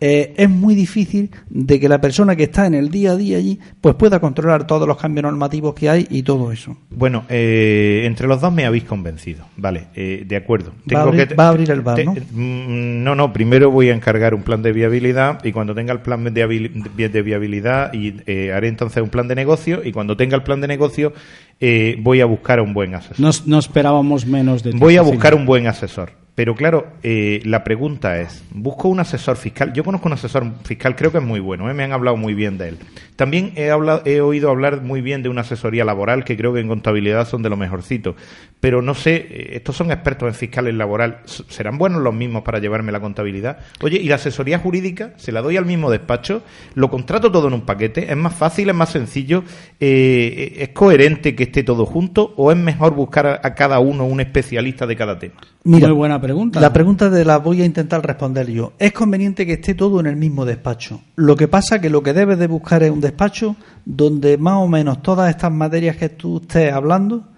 eh, 0.00 0.34
es 0.36 0.48
muy 0.48 0.74
difícil 0.74 1.30
de 1.50 1.80
que 1.80 1.88
la 1.88 2.00
persona 2.00 2.36
que 2.36 2.44
está 2.44 2.66
en 2.66 2.74
el 2.74 2.88
día 2.90 3.12
a 3.12 3.16
día 3.16 3.36
allí 3.38 3.58
pues 3.80 3.94
pueda 3.96 4.20
controlar 4.20 4.66
todos 4.66 4.86
los 4.86 4.96
cambios 4.96 5.24
normativos 5.24 5.74
que 5.74 5.88
hay 5.90 6.06
y 6.10 6.22
todo 6.22 6.52
eso. 6.52 6.76
Bueno, 6.90 7.24
eh, 7.28 8.02
entre 8.04 8.26
los 8.28 8.40
dos 8.40 8.52
me 8.52 8.64
habéis 8.64 8.84
convencido. 8.84 9.44
Vale, 9.56 9.88
eh, 9.96 10.24
de 10.26 10.36
acuerdo. 10.36 10.72
Va 10.94 11.00
a 11.00 11.04
abrir- 11.04 11.38
va 11.38 11.44
a 11.44 11.48
abrir 11.48 11.70
el 11.70 11.80
bar, 11.80 12.04
¿no? 12.04 12.12
mm, 12.12 13.02
no, 13.02 13.14
no, 13.14 13.32
primero 13.32 13.70
voy 13.70 13.88
a 13.90 13.94
encargar 13.94 14.34
un 14.34 14.42
plan 14.42 14.62
de 14.62 14.72
viabilidad 14.72 15.44
y 15.44 15.52
cuando 15.52 15.74
tenga 15.74 15.92
el 15.92 16.00
plan 16.00 16.22
de, 16.24 16.30
viabil- 16.46 16.94
de 16.94 17.22
viabilidad 17.22 17.92
y 17.92 18.14
eh, 18.26 18.52
haré 18.52 18.68
entonces 18.68 19.02
un 19.02 19.10
plan 19.10 19.26
de 19.28 19.34
negocio 19.34 19.80
y 19.84 19.92
cuando 19.92 20.16
tenga 20.16 20.36
el 20.36 20.42
plan 20.42 20.60
de 20.60 20.68
negocio 20.68 21.12
eh, 21.60 21.96
voy 22.00 22.20
a 22.20 22.24
buscar 22.26 22.60
a 22.60 22.62
un 22.62 22.72
buen 22.72 22.94
asesor. 22.94 23.18
No, 23.18 23.30
no 23.46 23.58
esperábamos 23.58 24.26
menos 24.26 24.62
de 24.62 24.72
ti, 24.72 24.78
Voy 24.78 24.96
a 24.96 25.00
al 25.00 25.06
buscar 25.06 25.34
un 25.34 25.44
buen 25.44 25.66
asesor. 25.66 26.12
Pero 26.38 26.54
claro, 26.54 26.86
eh, 27.02 27.40
la 27.46 27.64
pregunta 27.64 28.20
es, 28.20 28.44
¿busco 28.52 28.86
un 28.86 29.00
asesor 29.00 29.36
fiscal? 29.36 29.72
Yo 29.72 29.82
conozco 29.82 30.06
un 30.06 30.12
asesor 30.12 30.46
fiscal, 30.62 30.94
creo 30.94 31.10
que 31.10 31.18
es 31.18 31.24
muy 31.24 31.40
bueno, 31.40 31.68
¿eh? 31.68 31.74
me 31.74 31.82
han 31.82 31.90
hablado 31.90 32.16
muy 32.16 32.32
bien 32.32 32.58
de 32.58 32.68
él. 32.68 32.78
También 33.16 33.50
he, 33.56 33.72
hablado, 33.72 34.02
he 34.04 34.20
oído 34.20 34.48
hablar 34.48 34.82
muy 34.82 35.00
bien 35.00 35.24
de 35.24 35.28
una 35.30 35.40
asesoría 35.40 35.84
laboral, 35.84 36.22
que 36.22 36.36
creo 36.36 36.54
que 36.54 36.60
en 36.60 36.68
contabilidad 36.68 37.26
son 37.26 37.42
de 37.42 37.48
lo 37.50 37.56
mejorcito. 37.56 38.14
Pero 38.60 38.82
no 38.82 38.94
sé, 38.94 39.16
eh, 39.16 39.48
estos 39.54 39.74
son 39.74 39.90
expertos 39.90 40.28
en 40.28 40.34
fiscales 40.34 40.74
laboral, 40.76 41.22
¿serán 41.24 41.76
buenos 41.76 42.02
los 42.02 42.14
mismos 42.14 42.42
para 42.44 42.60
llevarme 42.60 42.92
la 42.92 43.00
contabilidad? 43.00 43.58
Oye, 43.80 43.96
¿y 43.98 44.06
la 44.08 44.14
asesoría 44.14 44.60
jurídica? 44.60 45.14
¿Se 45.16 45.32
la 45.32 45.42
doy 45.42 45.56
al 45.56 45.66
mismo 45.66 45.90
despacho? 45.90 46.42
¿Lo 46.74 46.88
contrato 46.88 47.32
todo 47.32 47.48
en 47.48 47.54
un 47.54 47.62
paquete? 47.62 48.12
¿Es 48.12 48.16
más 48.16 48.34
fácil, 48.36 48.68
es 48.68 48.76
más 48.76 48.90
sencillo? 48.90 49.42
Eh, 49.80 50.54
¿Es 50.58 50.68
coherente 50.68 51.34
que 51.34 51.42
esté 51.44 51.64
todo 51.64 51.84
junto? 51.84 52.32
¿O 52.36 52.52
es 52.52 52.56
mejor 52.58 52.94
buscar 52.94 53.26
a- 53.26 53.40
a 53.42 53.54
cada 53.56 53.80
uno 53.80 54.04
un 54.06 54.20
especialista 54.20 54.86
de 54.86 54.94
cada 54.94 55.18
tema? 55.18 55.40
Muy 55.64 55.80
buena 55.80 56.20
pregunta. 56.20 56.27
La 56.60 56.72
pregunta 56.72 57.10
de 57.10 57.24
la 57.24 57.38
voy 57.38 57.62
a 57.62 57.64
intentar 57.64 58.04
responder 58.06 58.50
yo. 58.50 58.72
Es 58.78 58.92
conveniente 58.92 59.46
que 59.46 59.54
esté 59.54 59.74
todo 59.74 60.00
en 60.00 60.06
el 60.06 60.16
mismo 60.16 60.44
despacho. 60.44 61.00
Lo 61.16 61.36
que 61.36 61.48
pasa 61.48 61.80
que 61.80 61.90
lo 61.90 62.02
que 62.02 62.12
debes 62.12 62.38
de 62.38 62.46
buscar 62.46 62.82
es 62.82 62.90
un 62.90 63.00
despacho 63.00 63.56
donde 63.84 64.36
más 64.38 64.56
o 64.56 64.68
menos 64.68 65.02
todas 65.02 65.30
estas 65.30 65.52
materias 65.52 65.96
que 65.96 66.08
tú 66.08 66.38
estés 66.38 66.72
hablando 66.72 67.28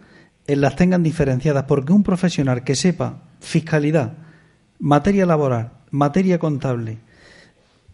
eh, 0.46 0.56
las 0.56 0.76
tengan 0.76 1.02
diferenciadas, 1.02 1.64
porque 1.64 1.92
un 1.92 2.02
profesional 2.02 2.64
que 2.64 2.74
sepa 2.74 3.22
fiscalidad, 3.40 4.14
materia 4.78 5.26
laboral, 5.26 5.72
materia 5.90 6.38
contable 6.38 6.98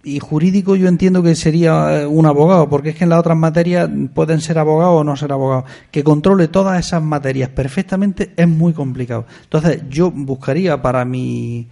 y 0.07 0.21
jurídico 0.21 0.77
yo 0.77 0.87
entiendo 0.87 1.21
que 1.21 1.35
sería 1.35 2.03
eh, 2.03 2.07
un 2.07 2.27
abogado, 2.27 2.69
porque 2.69 2.91
es 2.91 2.97
que 2.97 3.03
en 3.03 3.11
las 3.11 3.19
otras 3.19 3.37
materias 3.37 3.91
pueden 4.15 4.41
ser 4.41 4.57
abogados 4.57 5.01
o 5.01 5.05
no 5.05 5.17
ser 5.17 5.33
abogados. 5.33 5.65
Que 5.91 6.05
controle 6.05 6.47
todas 6.47 6.79
esas 6.79 7.03
materias 7.03 7.49
perfectamente 7.49 8.33
es 8.37 8.47
muy 8.47 8.73
complicado. 8.73 9.27
Entonces 9.43 9.83
yo 9.91 10.13
buscaría 10.13 10.81
para 10.81 11.05
mi 11.05 11.67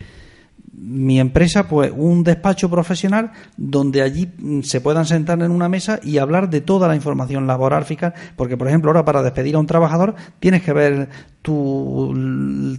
mi 0.77 1.20
empresa, 1.20 1.68
pues 1.68 1.93
un 1.95 2.25
despacho 2.25 2.68
profesional 2.70 3.31
donde 3.57 4.03
allí 4.03 4.31
mm, 4.39 4.61
se 4.62 4.81
puedan 4.81 5.07
sentar 5.07 5.41
en 5.41 5.51
una 5.51 5.68
mesa 5.68 6.01
y 6.03 6.18
hablar 6.18 6.51
de 6.51 6.61
toda 6.61 6.89
la 6.89 6.95
información 6.97 7.47
laboral 7.47 7.85
fiscal, 7.85 8.12
porque 8.37 8.57
por 8.57 8.68
ejemplo 8.68 8.91
ahora 8.91 9.05
para 9.05 9.22
despedir 9.22 9.55
a 9.57 9.59
un 9.61 9.66
trabajador 9.66 10.14
tienes 10.41 10.62
que 10.62 10.72
ver 10.72 11.09
tu 11.43 12.12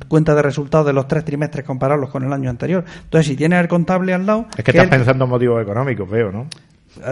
cuenta 0.07 0.35
de 0.35 0.41
resultados 0.41 0.85
de 0.87 0.93
los 0.93 1.07
tres 1.07 1.23
trimestres 1.23 1.65
compararlos 1.65 2.09
con 2.09 2.23
el 2.23 2.33
año 2.33 2.49
anterior. 2.49 2.83
Entonces 3.03 3.27
si 3.27 3.35
tienes 3.35 3.59
el 3.61 3.67
contable 3.67 4.13
al 4.13 4.25
lado, 4.25 4.47
Es 4.51 4.57
que 4.57 4.63
que 4.63 4.71
estás 4.71 4.83
él- 4.85 4.89
pensando 4.89 5.25
en 5.25 5.29
motivos 5.29 5.61
económicos, 5.61 6.09
veo, 6.09 6.31
¿no? 6.31 6.47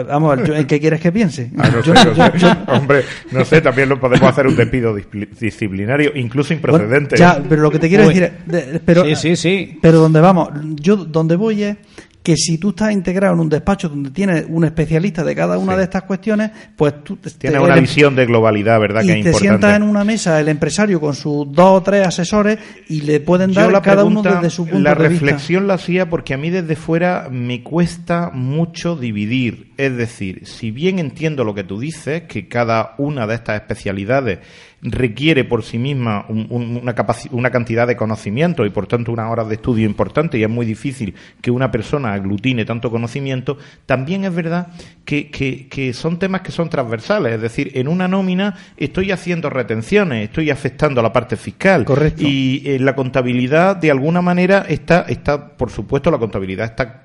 Vamos, 0.08 0.32
a 0.32 0.36
ver, 0.36 0.48
yo- 0.48 0.56
¿en 0.56 0.66
qué 0.68 0.80
quieres 0.80 1.00
que 1.02 1.12
piense? 1.12 1.52
Ah, 1.58 1.70
no 1.70 1.82
sé, 1.84 1.88
Yo- 1.88 1.94
no 1.94 2.14
yo- 2.14 2.26
sé. 2.26 2.38
yo- 2.40 2.74
Hombre, 2.74 3.04
no 3.32 3.46
sé, 3.46 3.62
también 3.62 3.90
lo 3.90 4.00
podemos 4.00 4.30
hacer 4.30 4.48
un 4.48 4.56
despido 4.56 4.96
discipli- 4.98 5.30
disciplinario, 5.40 6.12
incluso 6.16 6.54
improcedente. 6.54 7.16
Bueno, 7.18 7.34
ya, 7.38 7.44
pero 7.48 7.62
lo 7.62 7.72
que 7.72 7.80
te 7.80 7.90
quiero 7.90 8.04
Uy. 8.08 8.14
decir 8.14 8.24
es, 8.24 8.52
de- 8.74 8.80
pero, 8.80 9.04
Sí, 9.06 9.16
sí, 9.16 9.36
sí. 9.36 9.80
pero 9.82 10.00
donde 10.00 10.20
vamos, 10.22 10.50
yo 10.76 10.96
donde 10.98 11.36
voy 11.36 11.64
es 11.64 11.78
que 12.24 12.38
si 12.38 12.58
tú 12.58 12.70
estás 12.70 12.94
integrado 12.94 13.34
en 13.34 13.42
un 13.42 13.50
despacho 13.50 13.90
donde 13.90 14.10
tienes 14.10 14.46
un 14.48 14.64
especialista 14.64 15.24
de 15.26 15.36
cada 15.36 15.58
una 15.58 15.74
Sí. 15.74 15.78
de 15.80 15.84
estas 15.84 16.04
cuestiones, 16.04 16.52
pues 16.76 17.04
tú 17.04 17.18
te- 17.18 17.30
Tienes 17.32 17.60
te- 17.60 17.66
una 17.66 17.76
visión 17.76 18.16
de 18.16 18.26
globalidad, 18.26 18.80
¿verdad? 18.80 19.04
y 19.04 19.08
que 19.08 19.14
te 19.14 19.20
es 19.20 19.26
importante. 19.26 19.48
sientas 19.50 19.76
en 19.76 19.84
una 19.84 20.04
mesa 20.06 20.40
el 20.40 20.48
empresario 20.48 21.02
con 21.02 21.16
sus 21.16 21.52
dos 21.52 21.80
o 21.80 21.84
tres 21.84 22.08
asesores 22.08 22.60
y 22.88 23.02
le 23.02 23.20
pueden 23.20 23.52
dar 23.54 23.70
la 23.72 23.82
cada 23.82 24.06
uno 24.06 24.22
desde 24.24 24.50
su 24.50 24.64
punto 24.66 24.80
la 24.80 24.96
de 24.96 25.10
vista. 25.10 25.26
reflexión 25.26 25.68
la 25.68 25.74
hacía 25.74 26.10
porque 26.10 26.34
a 26.34 26.38
mí 26.38 26.50
desde 26.50 26.78
fuera 26.78 27.28
me 27.30 27.62
cuesta 27.62 28.32
mucho 28.34 28.96
dividir. 28.96 29.74
Es 29.76 29.98
decir, 29.98 30.48
si 30.48 30.72
bien 30.72 31.00
entiendo 31.00 31.44
lo 31.44 31.54
que 31.54 31.66
tú 31.66 31.78
dices, 31.80 32.24
que 32.24 32.48
cada 32.48 32.94
una 33.00 33.28
de 33.28 33.36
estas 33.36 33.56
especialidades 33.60 34.40
requiere 34.84 35.46
por 35.46 35.64
sí 35.64 35.78
misma 35.78 36.26
un- 36.28 36.46
un- 36.50 36.78
una, 36.82 36.94
una 37.32 37.50
cantidad 37.52 37.88
de 37.88 37.96
conocimiento 37.96 38.66
y 38.66 38.70
por 38.70 38.86
tanto 38.86 39.12
unas 39.12 39.32
horas 39.32 39.48
de 39.48 39.56
estudio 39.56 39.86
importante 39.86 40.38
y 40.38 40.44
es 40.44 40.50
muy 40.50 40.66
difícil 40.66 41.16
que 41.42 41.52
una 41.52 41.72
persona 41.72 42.14
aglutine 42.14 42.66
tanto 42.66 42.92
conocimiento, 42.92 43.58
también 43.86 44.26
es 44.26 44.36
verdad 44.36 44.68
que, 45.06 45.30
que- 45.32 45.68
que 45.70 45.94
son 45.94 46.20
temas 46.20 46.42
que 46.42 46.52
son 46.52 46.70
transversales. 46.70 47.34
Es 47.34 47.42
decir, 47.42 47.72
en 47.76 47.88
una 47.88 48.08
nómina 48.08 48.56
estoy 48.78 49.12
haciendo 49.12 49.50
retenciones, 49.50 50.26
estoy 50.26 50.50
afectando 50.50 51.00
a 51.00 51.04
la 51.04 51.14
parte 51.14 51.38
fiscal. 51.38 51.86
Correcto. 51.86 52.22
Y 52.26 52.62
eh, 52.66 52.80
la 52.80 52.96
contabilidad, 52.96 53.76
de 53.78 53.90
alguna 53.92 54.22
manera, 54.22 54.66
está, 54.68 55.02
está, 55.08 55.56
por 55.56 55.70
supuesto, 55.72 56.12
la 56.12 56.18
contabilidad 56.18 56.66
está 56.66 57.04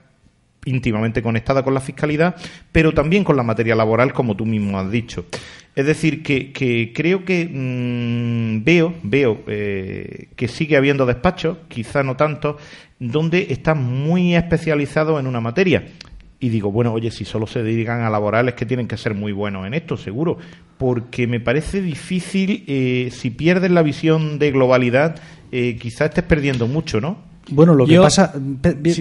íntimamente 0.68 1.22
conectada 1.22 1.62
con 1.62 1.74
la 1.74 1.80
fiscalidad, 1.80 2.36
pero 2.72 2.92
también 2.92 3.24
con 3.24 3.36
la 3.36 3.42
materia 3.42 3.74
laboral, 3.74 4.12
como 4.12 4.36
tú 4.36 4.46
mismo 4.46 4.78
has 4.78 4.90
dicho. 4.90 5.26
Es 5.74 5.86
decir, 5.86 6.22
que, 6.22 6.92
creo 6.94 7.24
que 7.24 7.46
mm, 7.46 8.64
veo, 8.64 8.94
veo 9.02 9.44
eh, 9.46 10.28
que 10.34 10.48
sigue 10.48 10.76
habiendo 10.76 11.06
despachos, 11.06 11.58
quizá 11.68 12.02
no 12.02 12.16
tanto, 12.16 12.56
donde 12.98 13.46
están 13.50 13.82
muy 13.82 14.34
especializados 14.34 15.20
en 15.20 15.26
una 15.26 15.40
materia. 15.40 15.86
Y 16.40 16.50
digo, 16.50 16.70
bueno, 16.70 16.92
oye, 16.92 17.10
si 17.10 17.24
solo 17.24 17.46
se 17.46 17.62
dedican 17.62 18.02
a 18.02 18.10
laborales 18.10 18.54
que 18.54 18.66
tienen 18.66 18.86
que 18.86 18.96
ser 18.96 19.14
muy 19.14 19.32
buenos 19.32 19.66
en 19.66 19.74
esto, 19.74 19.96
seguro. 19.96 20.38
Porque 20.78 21.26
me 21.26 21.40
parece 21.40 21.80
difícil, 21.80 22.64
eh, 22.68 23.10
si 23.12 23.30
pierdes 23.30 23.70
la 23.70 23.82
visión 23.82 24.38
de 24.38 24.52
globalidad, 24.52 25.20
eh, 25.50 25.76
quizá 25.80 26.06
estés 26.06 26.24
perdiendo 26.24 26.66
mucho, 26.66 27.00
¿no? 27.00 27.27
Bueno, 27.50 27.74
lo 27.74 27.86
que 27.86 27.98
pasa, 27.98 28.32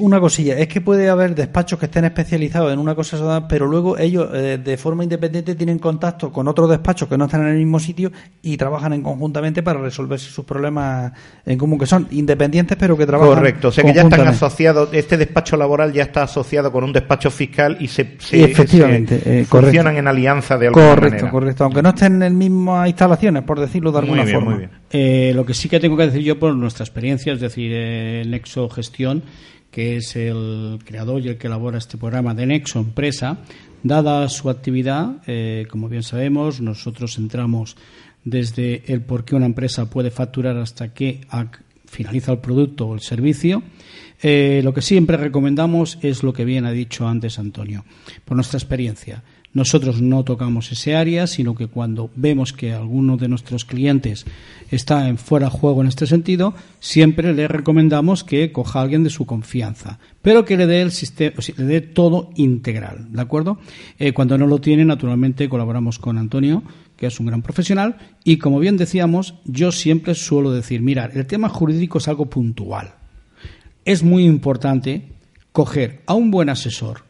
una 0.01 0.19
cosilla, 0.19 0.57
es 0.57 0.67
que 0.67 0.81
puede 0.81 1.09
haber 1.09 1.35
despachos 1.35 1.79
que 1.79 1.85
estén 1.87 2.05
especializados 2.05 2.71
en 2.71 2.79
una 2.79 2.95
cosa, 2.95 3.47
pero 3.47 3.67
luego 3.67 3.97
ellos 3.97 4.29
eh, 4.33 4.59
de 4.63 4.77
forma 4.77 5.03
independiente 5.03 5.55
tienen 5.55 5.79
contacto 5.79 6.31
con 6.31 6.47
otros 6.47 6.69
despachos 6.69 7.09
que 7.09 7.17
no 7.17 7.25
están 7.25 7.41
en 7.41 7.49
el 7.49 7.57
mismo 7.57 7.79
sitio 7.79 8.11
y 8.41 8.57
trabajan 8.57 8.93
en 8.93 9.01
conjuntamente 9.01 9.63
para 9.63 9.79
resolver 9.79 10.19
sus 10.19 10.45
problemas 10.45 11.11
en 11.45 11.57
común, 11.57 11.77
que 11.79 11.85
son 11.85 12.07
independientes 12.11 12.77
pero 12.79 12.97
que 12.97 13.05
trabajan 13.05 13.35
Correcto, 13.35 13.67
o 13.67 13.71
sea 13.71 13.83
que 13.83 13.93
ya 13.93 14.03
están 14.03 14.27
asociados, 14.27 14.89
este 14.93 15.17
despacho 15.17 15.57
laboral 15.57 15.91
ya 15.93 16.03
está 16.03 16.23
asociado 16.23 16.71
con 16.71 16.83
un 16.83 16.93
despacho 16.93 17.29
fiscal 17.29 17.77
y 17.79 17.87
se, 17.87 18.17
efectivamente, 18.31 19.19
se 19.19 19.41
eh, 19.41 19.45
funcionan 19.45 19.83
correcto. 19.83 19.99
en 19.99 20.07
alianza 20.07 20.57
de 20.57 20.67
alguna 20.67 20.87
Correcto, 20.89 21.09
manera. 21.15 21.31
correcto, 21.31 21.63
aunque 21.65 21.81
no 21.81 21.89
estén 21.89 22.13
en 22.13 22.19
las 22.19 22.31
mismas 22.31 22.87
instalaciones, 22.87 23.43
por 23.43 23.59
decirlo 23.59 23.91
de 23.91 24.01
Muy 24.01 24.09
alguna 24.09 24.23
bien, 24.23 24.35
forma. 24.35 24.49
muy 24.51 24.59
bien. 24.59 24.71
Eh, 24.91 25.31
lo 25.35 25.45
que 25.45 25.53
sí 25.53 25.67
que 25.67 25.79
tengo 25.79 25.97
que 25.97 26.07
decir 26.07 26.21
yo 26.21 26.39
por 26.39 26.55
nuestra 26.55 26.83
experiencia, 26.83 27.33
es 27.33 27.39
decir, 27.39 27.71
eh, 27.73 28.23
Nexo 28.25 28.69
Gestión, 28.69 29.23
que 29.71 29.97
es 29.97 30.15
el 30.15 30.79
creador 30.85 31.21
y 31.21 31.29
el 31.29 31.37
que 31.37 31.47
elabora 31.47 31.77
este 31.77 31.97
programa 31.97 32.33
de 32.33 32.45
Nexo 32.45 32.79
Empresa, 32.79 33.39
dada 33.83 34.27
su 34.29 34.49
actividad, 34.49 35.17
eh, 35.27 35.67
como 35.69 35.89
bien 35.89 36.03
sabemos, 36.03 36.61
nosotros 36.61 37.17
entramos 37.17 37.75
desde 38.23 38.83
el 38.91 39.01
por 39.01 39.23
qué 39.23 39.35
una 39.35 39.45
empresa 39.45 39.89
puede 39.89 40.11
facturar 40.11 40.57
hasta 40.57 40.93
que 40.93 41.21
finaliza 41.85 42.31
el 42.31 42.39
producto 42.39 42.87
o 42.87 42.93
el 42.93 43.01
servicio. 43.01 43.63
Eh, 44.21 44.61
lo 44.63 44.73
que 44.73 44.81
siempre 44.81 45.15
recomendamos 45.15 45.99
es 46.01 46.23
lo 46.23 46.33
que 46.33 46.43
bien 46.43 46.65
ha 46.65 46.71
dicho 46.71 47.07
antes 47.07 47.39
Antonio, 47.39 47.85
por 48.25 48.35
nuestra 48.35 48.57
experiencia. 48.57 49.23
Nosotros 49.53 50.01
no 50.01 50.23
tocamos 50.23 50.71
ese 50.71 50.95
área, 50.95 51.25
sino 51.25 51.55
que 51.55 51.67
cuando 51.67 52.11
vemos 52.15 52.53
que 52.53 52.73
alguno 52.73 53.17
de 53.17 53.27
nuestros 53.27 53.65
clientes 53.65 54.25
está 54.69 55.07
en 55.07 55.17
fuera 55.17 55.47
de 55.47 55.51
juego 55.51 55.81
en 55.81 55.87
este 55.87 56.05
sentido, 56.05 56.53
siempre 56.79 57.33
le 57.33 57.47
recomendamos 57.47 58.23
que 58.23 58.51
coja 58.51 58.79
a 58.79 58.81
alguien 58.83 59.03
de 59.03 59.09
su 59.09 59.25
confianza, 59.25 59.99
pero 60.21 60.45
que 60.45 60.57
le 60.57 60.67
dé 60.67 60.81
el 60.81 60.91
sistema, 60.91 61.35
le 61.55 61.63
dé 61.63 61.81
todo 61.81 62.29
integral, 62.35 63.07
¿de 63.11 63.21
acuerdo? 63.21 63.57
Eh, 63.97 64.13
cuando 64.13 64.37
no 64.37 64.45
lo 64.45 64.59
tiene, 64.59 64.85
naturalmente 64.85 65.49
colaboramos 65.49 65.97
con 65.97 66.17
Antonio, 66.17 66.61
que 66.95 67.07
es 67.07 67.19
un 67.19 67.27
gran 67.27 67.41
profesional, 67.41 67.97
y 68.23 68.37
como 68.37 68.59
bien 68.59 68.77
decíamos, 68.77 69.35
yo 69.45 69.71
siempre 69.71 70.13
suelo 70.13 70.51
decir, 70.51 70.81
mira, 70.81 71.09
el 71.13 71.25
tema 71.25 71.49
jurídico 71.49 71.99
es 71.99 72.07
algo 72.07 72.25
puntual. 72.25 72.93
Es 73.85 74.03
muy 74.03 74.25
importante 74.25 75.03
coger 75.51 76.01
a 76.05 76.13
un 76.13 76.29
buen 76.29 76.49
asesor 76.49 77.06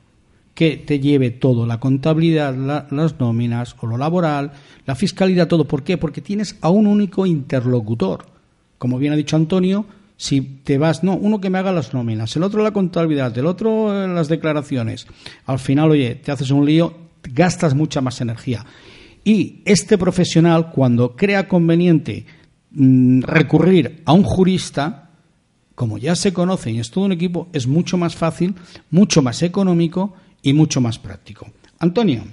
que 0.58 0.76
te 0.78 1.00
lleve 1.00 1.30
todo, 1.30 1.68
la 1.68 1.80
contabilidad, 1.80 2.56
la- 2.56 2.88
las 2.90 3.20
nóminas 3.20 3.76
o 3.80 3.86
lo 3.86 3.96
laboral, 3.96 4.54
la 4.88 4.96
fiscalidad, 4.96 5.48
todo. 5.48 5.66
¿Por 5.68 5.84
qué? 5.84 5.98
Porque 6.00 6.20
tienes 6.20 6.58
a 6.62 6.72
un 6.72 6.88
único 6.88 7.28
interlocutor. 7.28 8.26
Como 8.80 8.98
bien 8.98 9.14
ha 9.14 9.16
dicho 9.16 9.36
Antonio, 9.36 9.86
si 10.18 10.42
te 10.42 10.80
vas, 10.80 11.04
no, 11.04 11.16
uno 11.16 11.40
que 11.40 11.52
me 11.52 11.60
haga 11.60 11.72
las 11.72 11.94
nóminas, 11.94 12.36
el 12.36 12.42
otro 12.42 12.64
la 12.64 12.72
contabilidad, 12.72 13.38
el 13.38 13.46
otro 13.46 13.94
eh, 14.04 14.08
las 14.08 14.30
declaraciones. 14.30 15.06
Al 15.46 15.60
final, 15.60 15.92
oye, 15.92 16.16
te 16.16 16.32
haces 16.32 16.50
un 16.50 16.66
lío, 16.66 16.92
gastas 17.22 17.76
mucha 17.76 18.02
más 18.02 18.20
energía. 18.20 18.66
Y 19.24 19.62
este 19.64 19.96
profesional, 20.00 20.72
cuando 20.72 21.16
crea 21.16 21.48
conveniente 21.48 22.26
mm, 22.72 23.22
recurrir 23.22 24.02
a 24.06 24.14
un 24.14 24.24
jurista, 24.24 25.12
como 25.76 26.00
ya 26.00 26.16
se 26.16 26.34
conoce 26.34 26.72
y 26.72 26.80
es 26.80 26.90
todo 26.90 27.06
un 27.06 27.12
equipo, 27.12 27.48
es 27.54 27.68
mucho 27.68 27.96
más 27.96 28.16
fácil, 28.16 28.56
mucho 28.90 29.22
más 29.22 29.44
económico 29.44 30.16
y 30.48 30.54
mucho 30.54 30.80
más 30.80 30.98
práctico. 30.98 31.52
Antonio, 31.80 32.24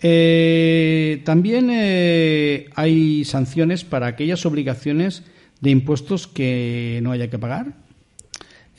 eh, 0.00 1.20
también 1.24 1.68
eh, 1.70 2.70
hay 2.74 3.24
sanciones 3.24 3.84
para 3.84 4.06
aquellas 4.06 4.46
obligaciones 4.46 5.22
de 5.60 5.70
impuestos 5.70 6.26
que 6.26 7.00
no 7.02 7.12
haya 7.12 7.28
que 7.28 7.38
pagar. 7.38 7.74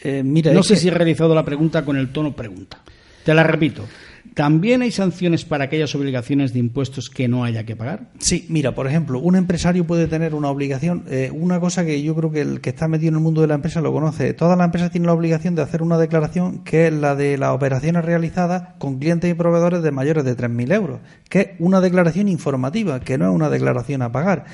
Eh, 0.02 0.24
mira, 0.24 0.54
No 0.54 0.64
sé 0.64 0.74
que- 0.74 0.80
si 0.80 0.88
he 0.88 0.92
realizado 0.92 1.36
la 1.36 1.46
pregunta 1.46 1.86
con 1.86 1.98
el 1.98 2.10
tono 2.10 2.36
pregunta. 2.36 2.82
Te 3.24 3.34
la 3.34 3.44
repito. 3.44 3.86
¿También 4.40 4.82
hay 4.84 4.92
sanciones 4.92 5.44
para 5.44 5.66
aquellas 5.66 5.94
obligaciones 5.96 6.54
de 6.54 6.60
impuestos 6.60 7.10
que 7.10 7.28
no 7.28 7.44
haya 7.44 7.66
que 7.66 7.76
pagar? 7.76 8.08
Sí, 8.20 8.46
mira, 8.48 8.74
por 8.74 8.88
ejemplo, 8.88 9.20
un 9.20 9.36
empresario 9.36 9.86
puede 9.86 10.08
tener 10.08 10.34
una 10.34 10.48
obligación, 10.48 11.04
eh, 11.10 11.30
una 11.34 11.60
cosa 11.60 11.84
que 11.84 12.02
yo 12.02 12.16
creo 12.16 12.32
que 12.32 12.40
el 12.40 12.62
que 12.62 12.70
está 12.70 12.88
metido 12.88 13.10
en 13.10 13.16
el 13.16 13.20
mundo 13.22 13.42
de 13.42 13.48
la 13.48 13.56
empresa 13.56 13.82
lo 13.82 13.92
conoce. 13.92 14.34
Todas 14.34 14.58
las 14.58 14.64
empresas 14.64 14.92
tienen 14.92 15.08
la 15.08 15.14
obligación 15.14 15.56
de 15.56 15.64
hacer 15.64 15.82
una 15.82 15.98
declaración 15.98 16.64
que 16.64 16.88
es 16.88 16.94
la 16.94 17.16
de 17.16 17.38
las 17.38 17.50
operaciones 17.50 18.06
realizadas 18.06 18.76
con 18.78 19.00
clientes 19.00 19.30
y 19.30 19.34
proveedores 19.34 19.84
de 19.84 19.92
mayores 19.92 20.24
de 20.24 20.38
3.000 20.38 20.74
euros, 20.74 21.00
que 21.28 21.40
es 21.42 21.48
una 21.60 21.82
declaración 21.82 22.30
informativa, 22.30 23.02
que 23.02 23.18
no 23.18 23.28
es 23.28 23.36
una 23.36 23.50
declaración 23.50 24.04
a 24.04 24.14
pagar. 24.14 24.46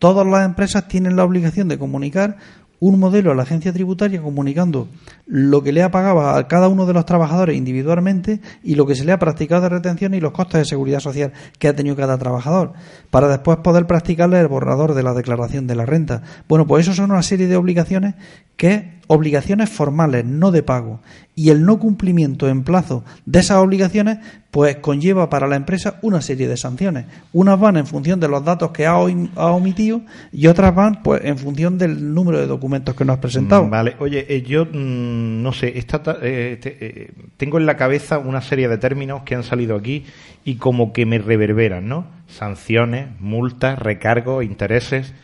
Todas 0.00 0.26
las 0.26 0.46
empresas 0.46 0.88
tienen 0.88 1.14
la 1.14 1.22
obligación 1.22 1.68
de 1.68 1.78
comunicar 1.78 2.38
un 2.80 2.98
modelo 2.98 3.32
a 3.32 3.34
la 3.34 3.42
agencia 3.42 3.72
tributaria 3.72 4.22
comunicando 4.22 4.88
lo 5.26 5.62
que 5.62 5.72
le 5.72 5.82
ha 5.82 5.90
pagado 5.90 6.20
a 6.20 6.46
cada 6.48 6.68
uno 6.68 6.86
de 6.86 6.92
los 6.92 7.04
trabajadores 7.04 7.56
individualmente 7.56 8.40
y 8.62 8.76
lo 8.76 8.86
que 8.86 8.94
se 8.94 9.04
le 9.04 9.12
ha 9.12 9.18
practicado 9.18 9.62
de 9.62 9.68
retención 9.70 10.14
y 10.14 10.20
los 10.20 10.32
costes 10.32 10.60
de 10.60 10.64
seguridad 10.64 11.00
social 11.00 11.32
que 11.58 11.68
ha 11.68 11.76
tenido 11.76 11.96
cada 11.96 12.18
trabajador, 12.18 12.74
para 13.10 13.28
después 13.28 13.58
poder 13.58 13.86
practicarle 13.86 14.40
el 14.40 14.48
borrador 14.48 14.94
de 14.94 15.02
la 15.02 15.14
declaración 15.14 15.66
de 15.66 15.74
la 15.74 15.86
renta. 15.86 16.22
Bueno, 16.48 16.66
pues 16.66 16.86
eso 16.86 16.94
son 16.94 17.10
una 17.10 17.22
serie 17.22 17.48
de 17.48 17.56
obligaciones 17.56 18.14
que 18.56 18.97
obligaciones 19.08 19.68
formales, 19.68 20.24
no 20.24 20.50
de 20.52 20.62
pago. 20.62 21.00
Y 21.34 21.50
el 21.50 21.64
no 21.64 21.78
cumplimiento 21.78 22.48
en 22.48 22.62
plazo 22.64 23.04
de 23.26 23.40
esas 23.40 23.58
obligaciones, 23.58 24.18
pues 24.50 24.76
conlleva 24.76 25.28
para 25.30 25.46
la 25.46 25.56
empresa 25.56 25.98
una 26.02 26.20
serie 26.20 26.46
de 26.48 26.56
sanciones. 26.56 27.06
Unas 27.32 27.58
van 27.60 27.76
en 27.76 27.86
función 27.86 28.20
de 28.20 28.28
los 28.28 28.44
datos 28.44 28.70
que 28.70 28.86
ha, 28.86 28.96
omitido 28.98 30.02
y 30.32 30.46
otras 30.46 30.74
van 30.74 31.02
pues 31.02 31.24
en 31.24 31.38
función 31.38 31.78
del 31.78 32.12
número 32.14 32.38
de 32.38 32.46
documentos 32.46 32.94
que 32.94 33.04
nos 33.04 33.14
has 33.14 33.20
presentado. 33.20 33.64
Mm, 33.64 33.70
Vale, 33.70 33.96
oye, 33.98 34.26
eh, 34.28 34.42
yo 34.42 34.64
mm, 34.66 35.42
no 35.42 35.52
sé, 35.52 35.78
esta 35.78 36.02
ta- 36.02 36.18
eh, 36.22 36.58
te- 36.60 36.76
eh, 36.80 37.10
tengo 37.36 37.58
en 37.58 37.66
la 37.66 37.76
cabeza 37.76 38.18
una 38.18 38.40
serie 38.40 38.68
de 38.68 38.78
términos 38.78 39.22
que 39.24 39.34
han 39.34 39.42
salido 39.44 39.76
aquí 39.76 40.04
y 40.44 40.56
como 40.56 40.92
que 40.92 41.06
me 41.06 41.18
reverberan, 41.18 41.88
¿no? 41.88 42.06
Sanciones, 42.26 43.08
multas, 43.20 43.78
recargos, 43.78 44.44
intereses. 44.44 45.14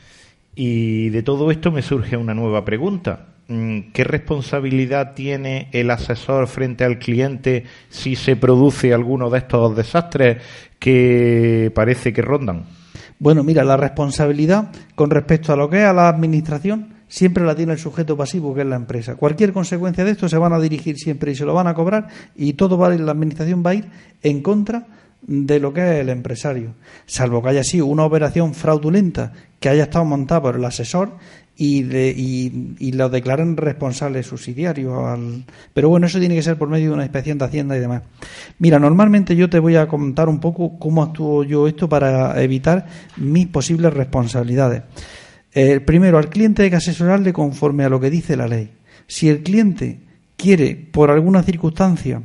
Y 0.54 1.08
de 1.10 1.22
todo 1.22 1.50
esto 1.50 1.72
me 1.72 1.82
surge 1.82 2.16
una 2.16 2.34
nueva 2.34 2.64
pregunta. 2.64 3.26
Mm, 3.48 3.92
¿qué 3.92 4.04
responsabilidad 4.04 5.14
tiene 5.14 5.68
el 5.72 5.90
asesor 5.90 6.46
frente 6.46 6.84
al 6.84 6.98
cliente 6.98 7.64
si 7.88 8.16
se 8.16 8.36
produce 8.36 8.92
alguno 8.92 9.30
de 9.30 9.38
estos 9.38 9.76
desastres 9.76 10.42
que 10.78 11.72
parece 11.74 12.12
que 12.12 12.22
rondan? 12.22 12.64
Bueno, 13.18 13.42
mira, 13.42 13.64
la 13.64 13.76
responsabilidad 13.76 14.70
con 14.94 15.10
respecto 15.10 15.52
a 15.52 15.56
lo 15.56 15.70
que 15.70 15.78
es 15.78 15.84
a 15.84 15.92
la 15.92 16.08
administración 16.08 16.94
siempre 17.08 17.44
la 17.44 17.54
tiene 17.54 17.72
el 17.72 17.78
sujeto 17.78 18.16
pasivo, 18.16 18.54
que 18.54 18.62
es 18.62 18.66
la 18.66 18.76
empresa. 18.76 19.14
Cualquier 19.14 19.52
consecuencia 19.52 20.04
de 20.04 20.10
esto 20.10 20.28
se 20.28 20.36
van 20.36 20.52
a 20.52 20.58
dirigir 20.58 20.98
siempre 20.98 21.32
y 21.32 21.36
se 21.36 21.44
lo 21.44 21.54
van 21.54 21.68
a 21.68 21.74
cobrar 21.74 22.08
y 22.34 22.54
todo 22.54 22.76
va, 22.76 22.90
la 22.90 23.12
administración 23.12 23.62
va 23.64 23.70
a 23.70 23.74
ir 23.74 23.88
en 24.22 24.42
contra 24.42 24.86
de 25.26 25.58
lo 25.58 25.72
que 25.72 25.80
es 25.80 26.00
el 26.00 26.10
empresario, 26.10 26.74
salvo 27.06 27.42
que 27.42 27.48
haya 27.48 27.64
sido 27.64 27.86
una 27.86 28.04
operación 28.04 28.52
fraudulenta 28.52 29.32
que 29.58 29.70
haya 29.70 29.84
estado 29.84 30.04
montada 30.04 30.42
por 30.42 30.56
el 30.56 30.64
asesor 30.64 31.12
y, 31.56 31.82
de, 31.82 32.14
y, 32.16 32.74
y 32.78 32.92
lo 32.92 33.08
declaren 33.08 33.56
responsable 33.56 34.22
subsidiario. 34.22 35.06
Al... 35.06 35.44
Pero 35.72 35.88
bueno, 35.88 36.06
eso 36.06 36.18
tiene 36.18 36.34
que 36.34 36.42
ser 36.42 36.58
por 36.58 36.68
medio 36.68 36.88
de 36.88 36.94
una 36.94 37.04
inspección 37.04 37.38
de 37.38 37.44
Hacienda 37.44 37.76
y 37.76 37.80
demás. 37.80 38.02
Mira, 38.58 38.78
normalmente 38.78 39.36
yo 39.36 39.48
te 39.48 39.58
voy 39.58 39.76
a 39.76 39.86
contar 39.86 40.28
un 40.28 40.40
poco 40.40 40.78
cómo 40.78 41.02
actúo 41.02 41.44
yo 41.44 41.68
esto 41.68 41.88
para 41.88 42.42
evitar 42.42 42.86
mis 43.16 43.46
posibles 43.46 43.92
responsabilidades. 43.92 44.82
Eh, 45.52 45.80
primero, 45.80 46.18
al 46.18 46.28
cliente 46.28 46.64
hay 46.64 46.70
que 46.70 46.76
asesorarle 46.76 47.32
conforme 47.32 47.84
a 47.84 47.88
lo 47.88 48.00
que 48.00 48.10
dice 48.10 48.36
la 48.36 48.48
ley. 48.48 48.70
Si 49.06 49.28
el 49.28 49.42
cliente 49.42 50.00
quiere, 50.36 50.74
por 50.74 51.10
alguna 51.10 51.44
circunstancia, 51.44 52.22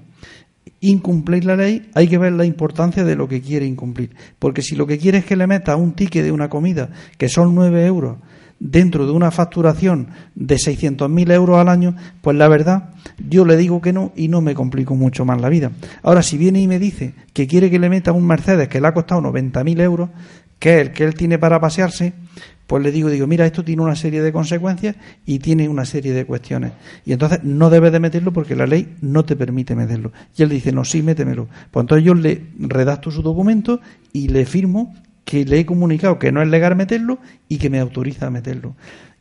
incumplir 0.81 1.45
la 1.45 1.55
ley, 1.55 1.89
hay 1.93 2.07
que 2.07 2.17
ver 2.17 2.33
la 2.33 2.45
importancia 2.45 3.03
de 3.03 3.15
lo 3.15 3.27
que 3.27 3.41
quiere 3.41 3.65
incumplir. 3.65 4.15
Porque 4.39 4.63
si 4.63 4.75
lo 4.75 4.87
que 4.87 4.97
quiere 4.97 5.19
es 5.19 5.25
que 5.25 5.35
le 5.35 5.45
meta 5.45 5.75
un 5.75 5.93
ticket 5.93 6.23
de 6.23 6.31
una 6.31 6.49
comida, 6.49 6.89
que 7.17 7.29
son 7.29 7.53
9 7.53 7.85
euros, 7.85 8.17
dentro 8.59 9.05
de 9.05 9.13
una 9.13 9.31
facturación 9.31 10.09
de 10.35 10.55
600.000 10.55 11.31
euros 11.31 11.57
al 11.57 11.69
año, 11.69 11.95
pues 12.21 12.37
la 12.37 12.47
verdad, 12.47 12.89
yo 13.29 13.45
le 13.45 13.57
digo 13.57 13.81
que 13.81 13.93
no 13.93 14.11
y 14.15 14.27
no 14.27 14.41
me 14.41 14.55
complico 14.55 14.95
mucho 14.95 15.25
más 15.25 15.41
la 15.41 15.49
vida. 15.49 15.71
Ahora, 16.03 16.23
si 16.23 16.37
viene 16.37 16.61
y 16.61 16.67
me 16.67 16.79
dice 16.79 17.13
que 17.33 17.47
quiere 17.47 17.69
que 17.69 17.79
le 17.79 17.89
meta 17.89 18.11
un 18.11 18.27
Mercedes 18.27 18.67
que 18.67 18.81
le 18.81 18.87
ha 18.87 18.93
costado 18.93 19.21
90.000 19.21 19.81
euros, 19.81 20.09
que 20.59 20.75
es 20.75 20.87
el 20.87 20.93
que 20.93 21.05
él 21.05 21.13
tiene 21.13 21.39
para 21.39 21.59
pasearse, 21.59 22.13
pues 22.67 22.83
le 22.83 22.91
digo, 22.91 23.09
digo, 23.09 23.25
mira, 23.25 23.47
esto 23.47 23.63
tiene 23.63 23.81
una 23.81 23.95
serie 23.95 24.21
de 24.21 24.31
consecuencias 24.31 24.95
y 25.25 25.39
tiene 25.39 25.67
una 25.67 25.85
serie 25.85 26.13
de 26.13 26.25
cuestiones. 26.25 26.73
Y 27.03 27.13
entonces 27.13 27.39
no 27.43 27.71
debes 27.71 27.91
de 27.91 27.99
meterlo 27.99 28.31
porque 28.31 28.55
la 28.55 28.67
ley 28.67 28.95
no 29.01 29.25
te 29.25 29.35
permite 29.35 29.75
meterlo. 29.75 30.11
Y 30.37 30.43
él 30.43 30.49
dice, 30.49 30.71
no, 30.71 30.85
sí, 30.85 31.01
métemelo. 31.01 31.47
Pues 31.71 31.83
entonces 31.83 32.05
yo 32.05 32.13
le 32.13 32.43
redacto 32.59 33.09
su 33.09 33.23
documento 33.23 33.81
y 34.13 34.27
le 34.27 34.45
firmo 34.45 34.93
que 35.29 35.45
le 35.45 35.59
he 35.59 35.65
comunicado 35.67 36.17
que 36.17 36.31
no 36.31 36.41
es 36.41 36.47
legal 36.47 36.75
meterlo 36.75 37.19
y 37.47 37.59
que 37.59 37.69
me 37.69 37.77
autoriza 37.79 38.25
a 38.25 38.29
meterlo. 38.31 38.75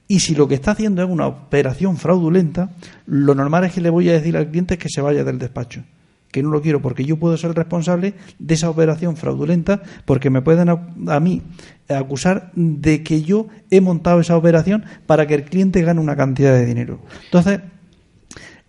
Y 0.06 0.20
si 0.20 0.34
lo 0.34 0.48
que 0.48 0.54
está 0.54 0.70
haciendo 0.70 1.02
es 1.02 1.10
una 1.10 1.26
operación 1.26 1.98
fraudulenta, 1.98 2.70
lo 3.04 3.34
normal 3.34 3.64
es 3.64 3.74
que 3.74 3.82
le 3.82 3.90
voy 3.90 4.08
a 4.08 4.14
decir 4.14 4.34
al 4.34 4.48
cliente 4.48 4.78
que 4.78 4.88
se 4.88 5.02
vaya 5.02 5.22
del 5.22 5.38
despacho 5.38 5.84
que 6.32 6.42
no 6.42 6.50
lo 6.50 6.62
quiero 6.62 6.80
porque 6.82 7.04
yo 7.04 7.18
puedo 7.18 7.36
ser 7.36 7.54
responsable 7.54 8.14
de 8.38 8.54
esa 8.54 8.68
operación 8.68 9.16
fraudulenta 9.16 9.82
porque 10.04 10.28
me 10.30 10.42
pueden 10.42 10.68
a, 10.68 11.20
mí 11.20 11.42
acusar 11.88 12.52
de 12.54 13.02
que 13.02 13.22
yo 13.22 13.48
he 13.70 13.80
montado 13.80 14.20
esa 14.20 14.36
operación 14.36 14.84
para 15.06 15.26
que 15.26 15.34
el 15.34 15.44
cliente 15.44 15.82
gane 15.82 16.00
una 16.00 16.16
cantidad 16.16 16.52
de 16.52 16.66
dinero. 16.66 17.00
Entonces, 17.24 17.60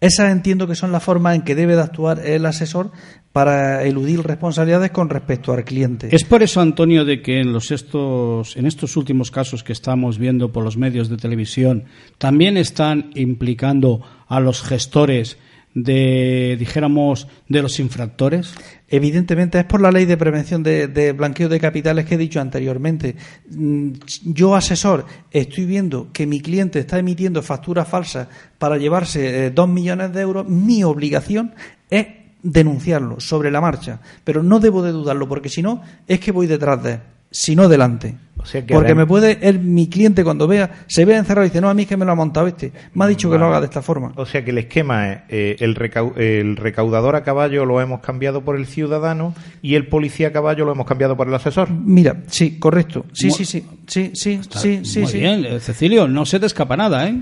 esas 0.02 0.32
entiendo 0.32 0.68
que 0.68 0.76
son 0.76 0.94
las 0.94 1.04
formas 1.04 1.36
en 1.36 1.42
que 1.42 1.56
debe 1.56 1.76
de 1.76 1.82
actuar 1.82 2.26
el 2.26 2.46
asesor 2.46 2.92
para 3.32 3.84
eludir 3.84 4.22
responsabilidades 4.22 4.92
con 4.92 5.10
respecto 5.10 5.54
al 5.54 5.64
cliente. 5.64 6.10
Es 6.12 6.24
por 6.24 6.42
eso, 6.42 6.62
Antonio, 6.62 7.06
de 7.06 7.22
que 7.22 7.40
en, 7.40 7.54
los 7.54 7.72
estos, 7.72 8.58
en 8.58 8.66
estos 8.66 8.98
últimos 8.98 9.30
casos 9.30 9.64
que 9.64 9.74
estamos 9.74 10.18
viendo 10.18 10.52
por 10.52 10.64
los 10.64 10.78
medios 10.78 11.10
de 11.10 11.18
televisión, 11.18 11.86
también 12.18 12.58
están 12.58 13.12
implicando 13.14 14.02
a 14.28 14.40
los 14.40 14.64
gestores 14.64 15.38
de, 15.74 16.56
dijéramos, 16.58 17.28
de 17.48 17.62
los 17.62 17.80
infractores? 17.80 18.54
Evidentemente 18.88 19.60
es 19.60 19.66
por 19.66 19.82
la 19.82 19.92
ley 19.92 20.06
de 20.06 20.18
prevención 20.18 20.64
de, 20.64 20.88
de, 20.88 21.12
blanqueo 21.12 21.48
de 21.50 21.60
capitales 21.60 22.06
que 22.06 22.16
he 22.16 22.18
dicho 22.18 22.42
anteriormente. 22.42 23.16
Mm, 23.50 23.92
yo, 24.26 24.56
asesor, 24.56 25.06
estoy 25.32 25.66
viendo 25.66 26.12
que 26.12 26.26
mi 26.26 26.42
cliente 26.42 26.80
está 26.80 26.98
emitiendo 26.98 27.42
facturas 27.44 27.88
falsas 27.88 28.28
para 28.58 28.78
llevarse 28.78 29.46
eh, 29.46 29.52
dos 29.52 29.70
millones 29.70 30.12
de 30.14 30.22
euros. 30.22 30.48
Mi 30.48 30.84
obligación 30.84 31.54
es 31.90 32.08
denunciarlo 32.42 33.20
sobre 33.20 33.52
la 33.52 33.62
marcha, 33.62 34.00
pero 34.24 34.44
no 34.44 34.60
debo 34.60 34.82
de 34.82 34.92
dudarlo 34.92 35.28
porque 35.28 35.50
si 35.50 35.62
no 35.62 35.82
es 36.08 36.20
que 36.20 36.32
voy 36.32 36.48
detrás 36.48 36.84
de 36.84 36.94
él 36.94 37.00
sino 37.32 37.70
delante. 37.70 38.16
O 38.38 38.46
sea 38.46 38.66
que 38.66 38.74
Porque 38.74 38.96
me 38.96 39.06
puede, 39.06 39.38
él, 39.42 39.60
mi 39.60 39.90
cliente 39.90 40.24
cuando 40.24 40.48
vea, 40.48 40.86
se 40.88 41.04
vea 41.04 41.18
encerrado 41.18 41.46
y 41.46 41.50
dice, 41.50 41.60
no, 41.60 41.70
a 41.70 41.74
mí 41.74 41.84
es 41.84 41.90
que 41.90 41.98
me 41.98 42.06
lo 42.06 42.14
ha 42.14 42.16
montado 42.16 42.48
este. 42.48 42.72
Me 42.94 43.04
ha 43.04 43.08
dicho 43.08 43.28
vale. 43.28 43.38
que 43.38 43.40
lo 43.42 43.48
haga 43.48 43.60
de 43.60 43.66
esta 43.66 43.82
forma. 43.82 44.14
O 44.16 44.26
sea 44.26 44.44
que 44.44 44.52
el 44.52 44.60
esquema 44.60 45.12
es, 45.12 45.20
eh, 45.30 45.56
el, 45.60 45.76
recau 45.76 46.14
el, 46.16 46.56
recaudador 46.56 47.16
a 47.18 47.24
caballo 47.24 47.66
lo 47.66 47.82
hemos 47.82 48.00
cambiado 48.00 48.42
por 48.42 48.56
el 48.56 48.66
ciudadano 48.66 49.36
y 49.62 49.76
el 49.76 49.88
policía 49.88 50.30
a 50.30 50.32
caballo 50.32 50.66
lo 50.66 50.72
hemos 50.72 50.88
cambiado 50.88 51.18
por 51.18 51.28
el 51.28 51.34
asesor. 51.34 51.70
Mira, 51.70 52.24
sí, 52.28 52.58
correcto. 52.60 53.06
Sí, 53.12 53.30
sí, 53.30 53.44
sí, 53.44 53.66
sí, 53.86 54.12
sí, 54.14 54.34
Está 54.34 54.60
sí, 54.60 54.86
sí. 54.86 55.00
Muy 55.02 55.12
sí. 55.12 55.20
bien, 55.20 55.46
eh, 55.46 55.60
Cecilio, 55.60 56.08
no 56.08 56.26
se 56.26 56.40
te 56.40 56.46
escapa 56.46 56.78
nada, 56.78 57.08
¿eh? 57.10 57.22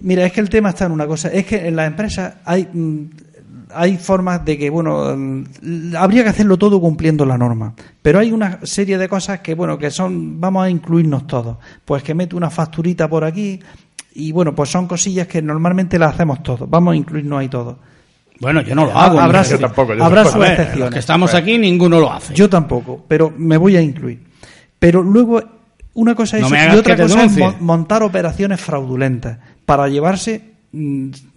Mira, 0.00 0.24
es 0.24 0.32
que 0.32 0.40
el 0.40 0.48
tema 0.48 0.70
está 0.70 0.86
en 0.86 0.92
una 0.92 1.06
cosa, 1.06 1.28
es 1.28 1.46
que 1.46 1.66
en 1.66 1.76
las 1.76 1.86
empresas 1.86 2.34
hay... 2.44 2.68
Hay 3.74 3.96
formas 3.96 4.44
de 4.44 4.58
que, 4.58 4.70
bueno, 4.70 5.16
habría 5.96 6.22
que 6.22 6.28
hacerlo 6.28 6.56
todo 6.56 6.80
cumpliendo 6.80 7.24
la 7.24 7.38
norma. 7.38 7.74
Pero 8.02 8.18
hay 8.18 8.32
una 8.32 8.60
serie 8.62 8.98
de 8.98 9.08
cosas 9.08 9.40
que, 9.40 9.54
bueno, 9.54 9.78
que 9.78 9.90
son, 9.90 10.40
vamos 10.40 10.64
a 10.64 10.70
incluirnos 10.70 11.26
todos. 11.26 11.56
Pues 11.84 12.02
que 12.02 12.14
mete 12.14 12.36
una 12.36 12.50
facturita 12.50 13.08
por 13.08 13.24
aquí 13.24 13.60
y, 14.14 14.32
bueno, 14.32 14.54
pues 14.54 14.70
son 14.70 14.86
cosillas 14.86 15.26
que 15.26 15.40
normalmente 15.42 15.98
las 15.98 16.14
hacemos 16.14 16.42
todos. 16.42 16.68
Vamos 16.68 16.92
a 16.92 16.96
incluirnos 16.96 17.40
ahí 17.40 17.48
todos. 17.48 17.76
Bueno, 18.40 18.62
yo 18.62 18.74
no 18.74 18.86
lo 18.86 18.98
hago. 18.98 19.20
Habrá, 19.20 19.42
yo 19.42 19.58
tampoco, 19.58 19.94
yo 19.94 20.02
habrá 20.02 20.22
tampoco. 20.22 20.44
sus 20.44 20.50
excepciones. 20.50 20.78
los 20.80 20.90
que 20.90 20.98
estamos 20.98 21.34
aquí, 21.34 21.58
ninguno 21.58 22.00
lo 22.00 22.10
hace. 22.10 22.34
Yo 22.34 22.48
tampoco, 22.48 23.04
pero 23.06 23.32
me 23.36 23.58
voy 23.58 23.76
a 23.76 23.82
incluir. 23.82 24.24
Pero 24.78 25.02
luego, 25.02 25.42
una 25.92 26.14
cosa 26.14 26.38
es 26.38 26.42
No 26.42 26.48
y 26.48 26.76
otra 26.76 26.96
cosa 26.96 27.24
es 27.24 27.36
denuncie. 27.36 27.60
montar 27.60 28.02
operaciones 28.02 28.60
fraudulentas 28.60 29.38
para 29.66 29.88
llevarse 29.88 30.49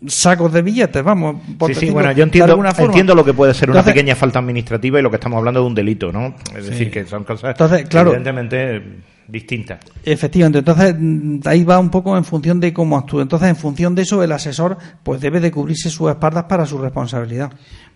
sacos 0.08 0.54
de 0.54 0.62
billetes, 0.62 1.04
vamos. 1.04 1.38
por 1.58 1.74
Sí, 1.74 1.88
sí, 1.88 1.90
bueno, 1.90 2.12
yo 2.12 2.24
entiendo, 2.24 2.64
entiendo 2.78 3.16
lo 3.16 3.26
que 3.26 3.34
puede 3.34 3.54
ser 3.54 3.70
una 3.70 3.80
Entonces- 3.80 3.94
pequeña 3.94 4.16
falta 4.16 4.40
administrativa 4.40 5.00
y 5.00 5.02
lo 5.02 5.10
que 5.10 5.16
estamos 5.16 5.38
hablando 5.38 5.62
de 5.62 5.68
un 5.68 5.76
delito, 5.76 6.12
¿no? 6.12 6.36
Es 6.56 6.68
decir, 6.68 6.92
que 6.92 7.06
son 7.06 7.24
cosas 7.24 7.52
Entonces, 7.52 7.88
claro. 7.88 8.12
evidentemente 8.12 8.82
distintas. 9.28 9.80
Efectivamente, 10.04 10.60
entonces 10.60 10.96
mm, 11.00 11.40
ahí 11.46 11.64
va 11.64 11.80
un 11.80 11.90
poco 11.90 12.16
en 12.18 12.24
función 12.26 12.60
de 12.60 12.74
cómo 12.74 12.98
actúe. 12.98 13.22
Entonces, 13.22 13.50
en 13.50 13.56
función 13.56 13.96
de 13.96 14.04
eso, 14.04 14.22
el 14.22 14.32
asesor 14.32 14.78
pues 15.02 15.22
debe 15.22 15.40
de 15.40 15.50
cubrirse 15.50 15.90
sus 15.90 16.10
espaldas 16.10 16.44
para 16.44 16.66
su 16.66 16.78
responsabilidad. 16.78 17.52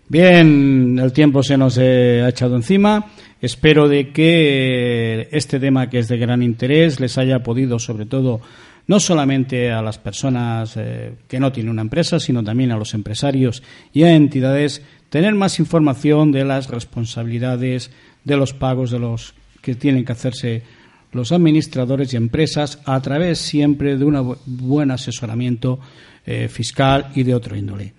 Bien, 0.08 0.98
el 0.98 1.12
tiempo 1.12 1.42
se 1.42 1.58
nos 1.58 1.76
eh, 1.78 2.22
ha 2.24 2.30
echado 2.30 2.56
encima. 2.56 3.06
Espero 3.40 3.88
de 3.88 4.10
que 4.10 5.20
eh, 5.20 5.28
este 5.32 5.60
tema 5.60 5.90
que 5.90 5.98
es 5.98 6.08
de 6.08 6.16
gran 6.16 6.42
interés 6.42 6.98
les 6.98 7.18
haya 7.18 7.42
podido, 7.42 7.78
sobre 7.78 8.06
todo, 8.06 8.40
no 8.88 8.98
solamente 8.98 9.70
a 9.70 9.80
las 9.82 9.98
personas 9.98 10.74
eh, 10.76 11.12
que 11.28 11.38
no 11.38 11.52
tienen 11.52 11.70
una 11.70 11.82
empresa, 11.82 12.18
sino 12.18 12.42
también 12.42 12.72
a 12.72 12.76
los 12.76 12.92
empresarios 12.94 13.62
y 13.92 14.02
a 14.02 14.12
entidades, 14.14 14.82
tener 15.10 15.34
más 15.34 15.60
información 15.60 16.32
de 16.32 16.44
las 16.44 16.68
responsabilidades, 16.68 17.90
de 18.24 18.36
los 18.36 18.52
pagos, 18.52 18.90
de 18.90 18.98
los 18.98 19.34
que 19.62 19.74
tienen 19.74 20.04
que 20.04 20.12
hacerse 20.12 20.62
los 21.12 21.32
administradores 21.32 22.12
y 22.12 22.16
empresas 22.16 22.80
a 22.84 23.00
través 23.00 23.38
siempre 23.38 23.96
de 23.96 24.04
un 24.04 24.14
bu- 24.16 24.38
buen 24.46 24.90
asesoramiento 24.90 25.78
eh, 26.26 26.48
fiscal 26.48 27.10
y 27.14 27.22
de 27.22 27.34
otro 27.34 27.56
índole. 27.56 27.94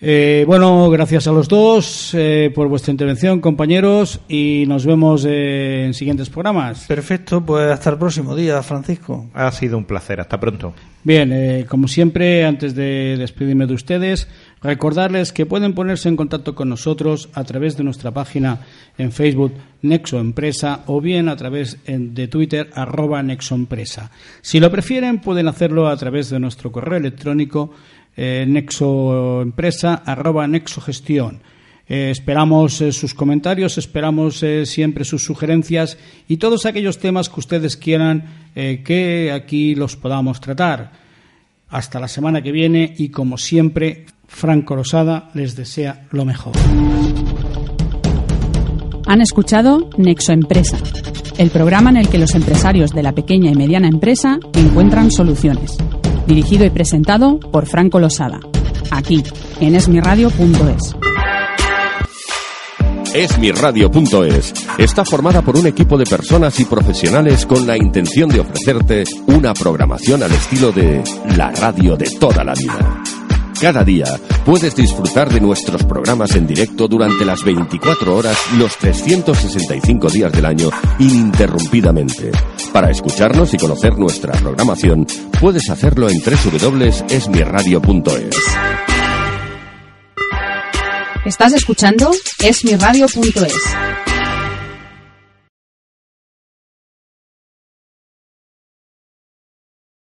Eh, 0.00 0.44
bueno, 0.46 0.88
gracias 0.90 1.26
a 1.26 1.32
los 1.32 1.48
dos 1.48 2.14
eh, 2.14 2.52
por 2.54 2.68
vuestra 2.68 2.92
intervención, 2.92 3.40
compañeros, 3.40 4.20
y 4.28 4.64
nos 4.68 4.86
vemos 4.86 5.24
eh, 5.28 5.86
en 5.86 5.94
siguientes 5.94 6.30
programas. 6.30 6.86
Perfecto, 6.86 7.40
pues 7.44 7.70
hasta 7.70 7.90
el 7.90 7.98
próximo 7.98 8.36
día, 8.36 8.62
Francisco. 8.62 9.26
Ha 9.34 9.50
sido 9.50 9.76
un 9.76 9.84
placer. 9.84 10.20
Hasta 10.20 10.38
pronto. 10.38 10.72
Bien, 11.02 11.32
eh, 11.32 11.64
como 11.68 11.88
siempre, 11.88 12.44
antes 12.44 12.74
de 12.74 13.16
despedirme 13.18 13.66
de 13.66 13.74
ustedes, 13.74 14.28
recordarles 14.62 15.32
que 15.32 15.46
pueden 15.46 15.72
ponerse 15.72 16.08
en 16.08 16.16
contacto 16.16 16.54
con 16.54 16.68
nosotros 16.68 17.28
a 17.34 17.44
través 17.44 17.76
de 17.76 17.84
nuestra 17.84 18.10
página 18.10 18.60
en 18.98 19.10
Facebook 19.10 19.52
Nexo 19.82 20.18
Empresa 20.18 20.82
o 20.86 21.00
bien 21.00 21.28
a 21.28 21.36
través 21.36 21.78
de 21.86 22.28
Twitter 22.28 22.68
arroba 22.74 23.22
Nexo 23.22 23.54
Empresa. 23.54 24.10
Si 24.42 24.60
lo 24.60 24.70
prefieren, 24.70 25.20
pueden 25.20 25.48
hacerlo 25.48 25.88
a 25.88 25.96
través 25.96 26.30
de 26.30 26.40
nuestro 26.40 26.72
correo 26.72 26.98
electrónico 26.98 27.72
eh, 28.18 28.44
nexoempresa 28.46 30.02
arroba 30.04 30.46
nexogestión. 30.46 31.40
Eh, 31.88 32.10
esperamos 32.10 32.82
eh, 32.82 32.92
sus 32.92 33.14
comentarios, 33.14 33.78
esperamos 33.78 34.42
eh, 34.42 34.66
siempre 34.66 35.04
sus 35.04 35.24
sugerencias 35.24 35.96
y 36.28 36.36
todos 36.36 36.66
aquellos 36.66 36.98
temas 36.98 37.30
que 37.30 37.40
ustedes 37.40 37.76
quieran 37.76 38.48
que 38.58 39.30
aquí 39.32 39.76
los 39.76 39.94
podamos 39.94 40.40
tratar. 40.40 40.90
Hasta 41.68 42.00
la 42.00 42.08
semana 42.08 42.42
que 42.42 42.50
viene 42.50 42.92
y 42.98 43.10
como 43.10 43.38
siempre, 43.38 44.04
Franco 44.26 44.74
Rosada 44.74 45.30
les 45.34 45.54
desea 45.54 46.08
lo 46.10 46.24
mejor. 46.24 46.54
Han 49.06 49.20
escuchado 49.20 49.90
Nexo 49.96 50.32
Empresa, 50.32 50.76
el 51.38 51.50
programa 51.50 51.90
en 51.90 51.98
el 51.98 52.08
que 52.08 52.18
los 52.18 52.34
empresarios 52.34 52.90
de 52.90 53.04
la 53.04 53.12
pequeña 53.12 53.52
y 53.52 53.54
mediana 53.54 53.86
empresa 53.86 54.40
encuentran 54.54 55.12
soluciones. 55.12 55.78
Dirigido 56.28 56.66
y 56.66 56.70
presentado 56.70 57.40
por 57.40 57.64
Franco 57.64 57.98
Losada. 57.98 58.38
Aquí, 58.90 59.24
en 59.60 59.74
esmiradio.es. 59.74 60.94
Esmiradio.es 63.14 64.52
está 64.76 65.06
formada 65.06 65.40
por 65.40 65.56
un 65.56 65.66
equipo 65.66 65.96
de 65.96 66.04
personas 66.04 66.60
y 66.60 66.66
profesionales 66.66 67.46
con 67.46 67.66
la 67.66 67.78
intención 67.78 68.28
de 68.28 68.40
ofrecerte 68.40 69.04
una 69.26 69.54
programación 69.54 70.22
al 70.22 70.32
estilo 70.32 70.70
de 70.70 71.02
la 71.34 71.50
radio 71.50 71.96
de 71.96 72.10
toda 72.20 72.44
la 72.44 72.52
vida. 72.52 73.02
Cada 73.60 73.82
día 73.82 74.06
puedes 74.44 74.76
disfrutar 74.76 75.32
de 75.32 75.40
nuestros 75.40 75.82
programas 75.82 76.36
en 76.36 76.46
directo 76.46 76.86
durante 76.86 77.24
las 77.24 77.42
24 77.42 78.16
horas, 78.16 78.38
los 78.56 78.76
365 78.76 80.10
días 80.10 80.30
del 80.30 80.46
año, 80.46 80.70
ininterrumpidamente. 81.00 82.30
Para 82.72 82.90
escucharnos 82.90 83.52
y 83.54 83.58
conocer 83.58 83.98
nuestra 83.98 84.32
programación, 84.34 85.04
puedes 85.40 85.68
hacerlo 85.70 86.08
en 86.08 86.20
www.esmiradio.es. 86.20 88.36
Estás 91.24 91.52
escuchando 91.52 92.12
esmiradio.es. 92.38 93.54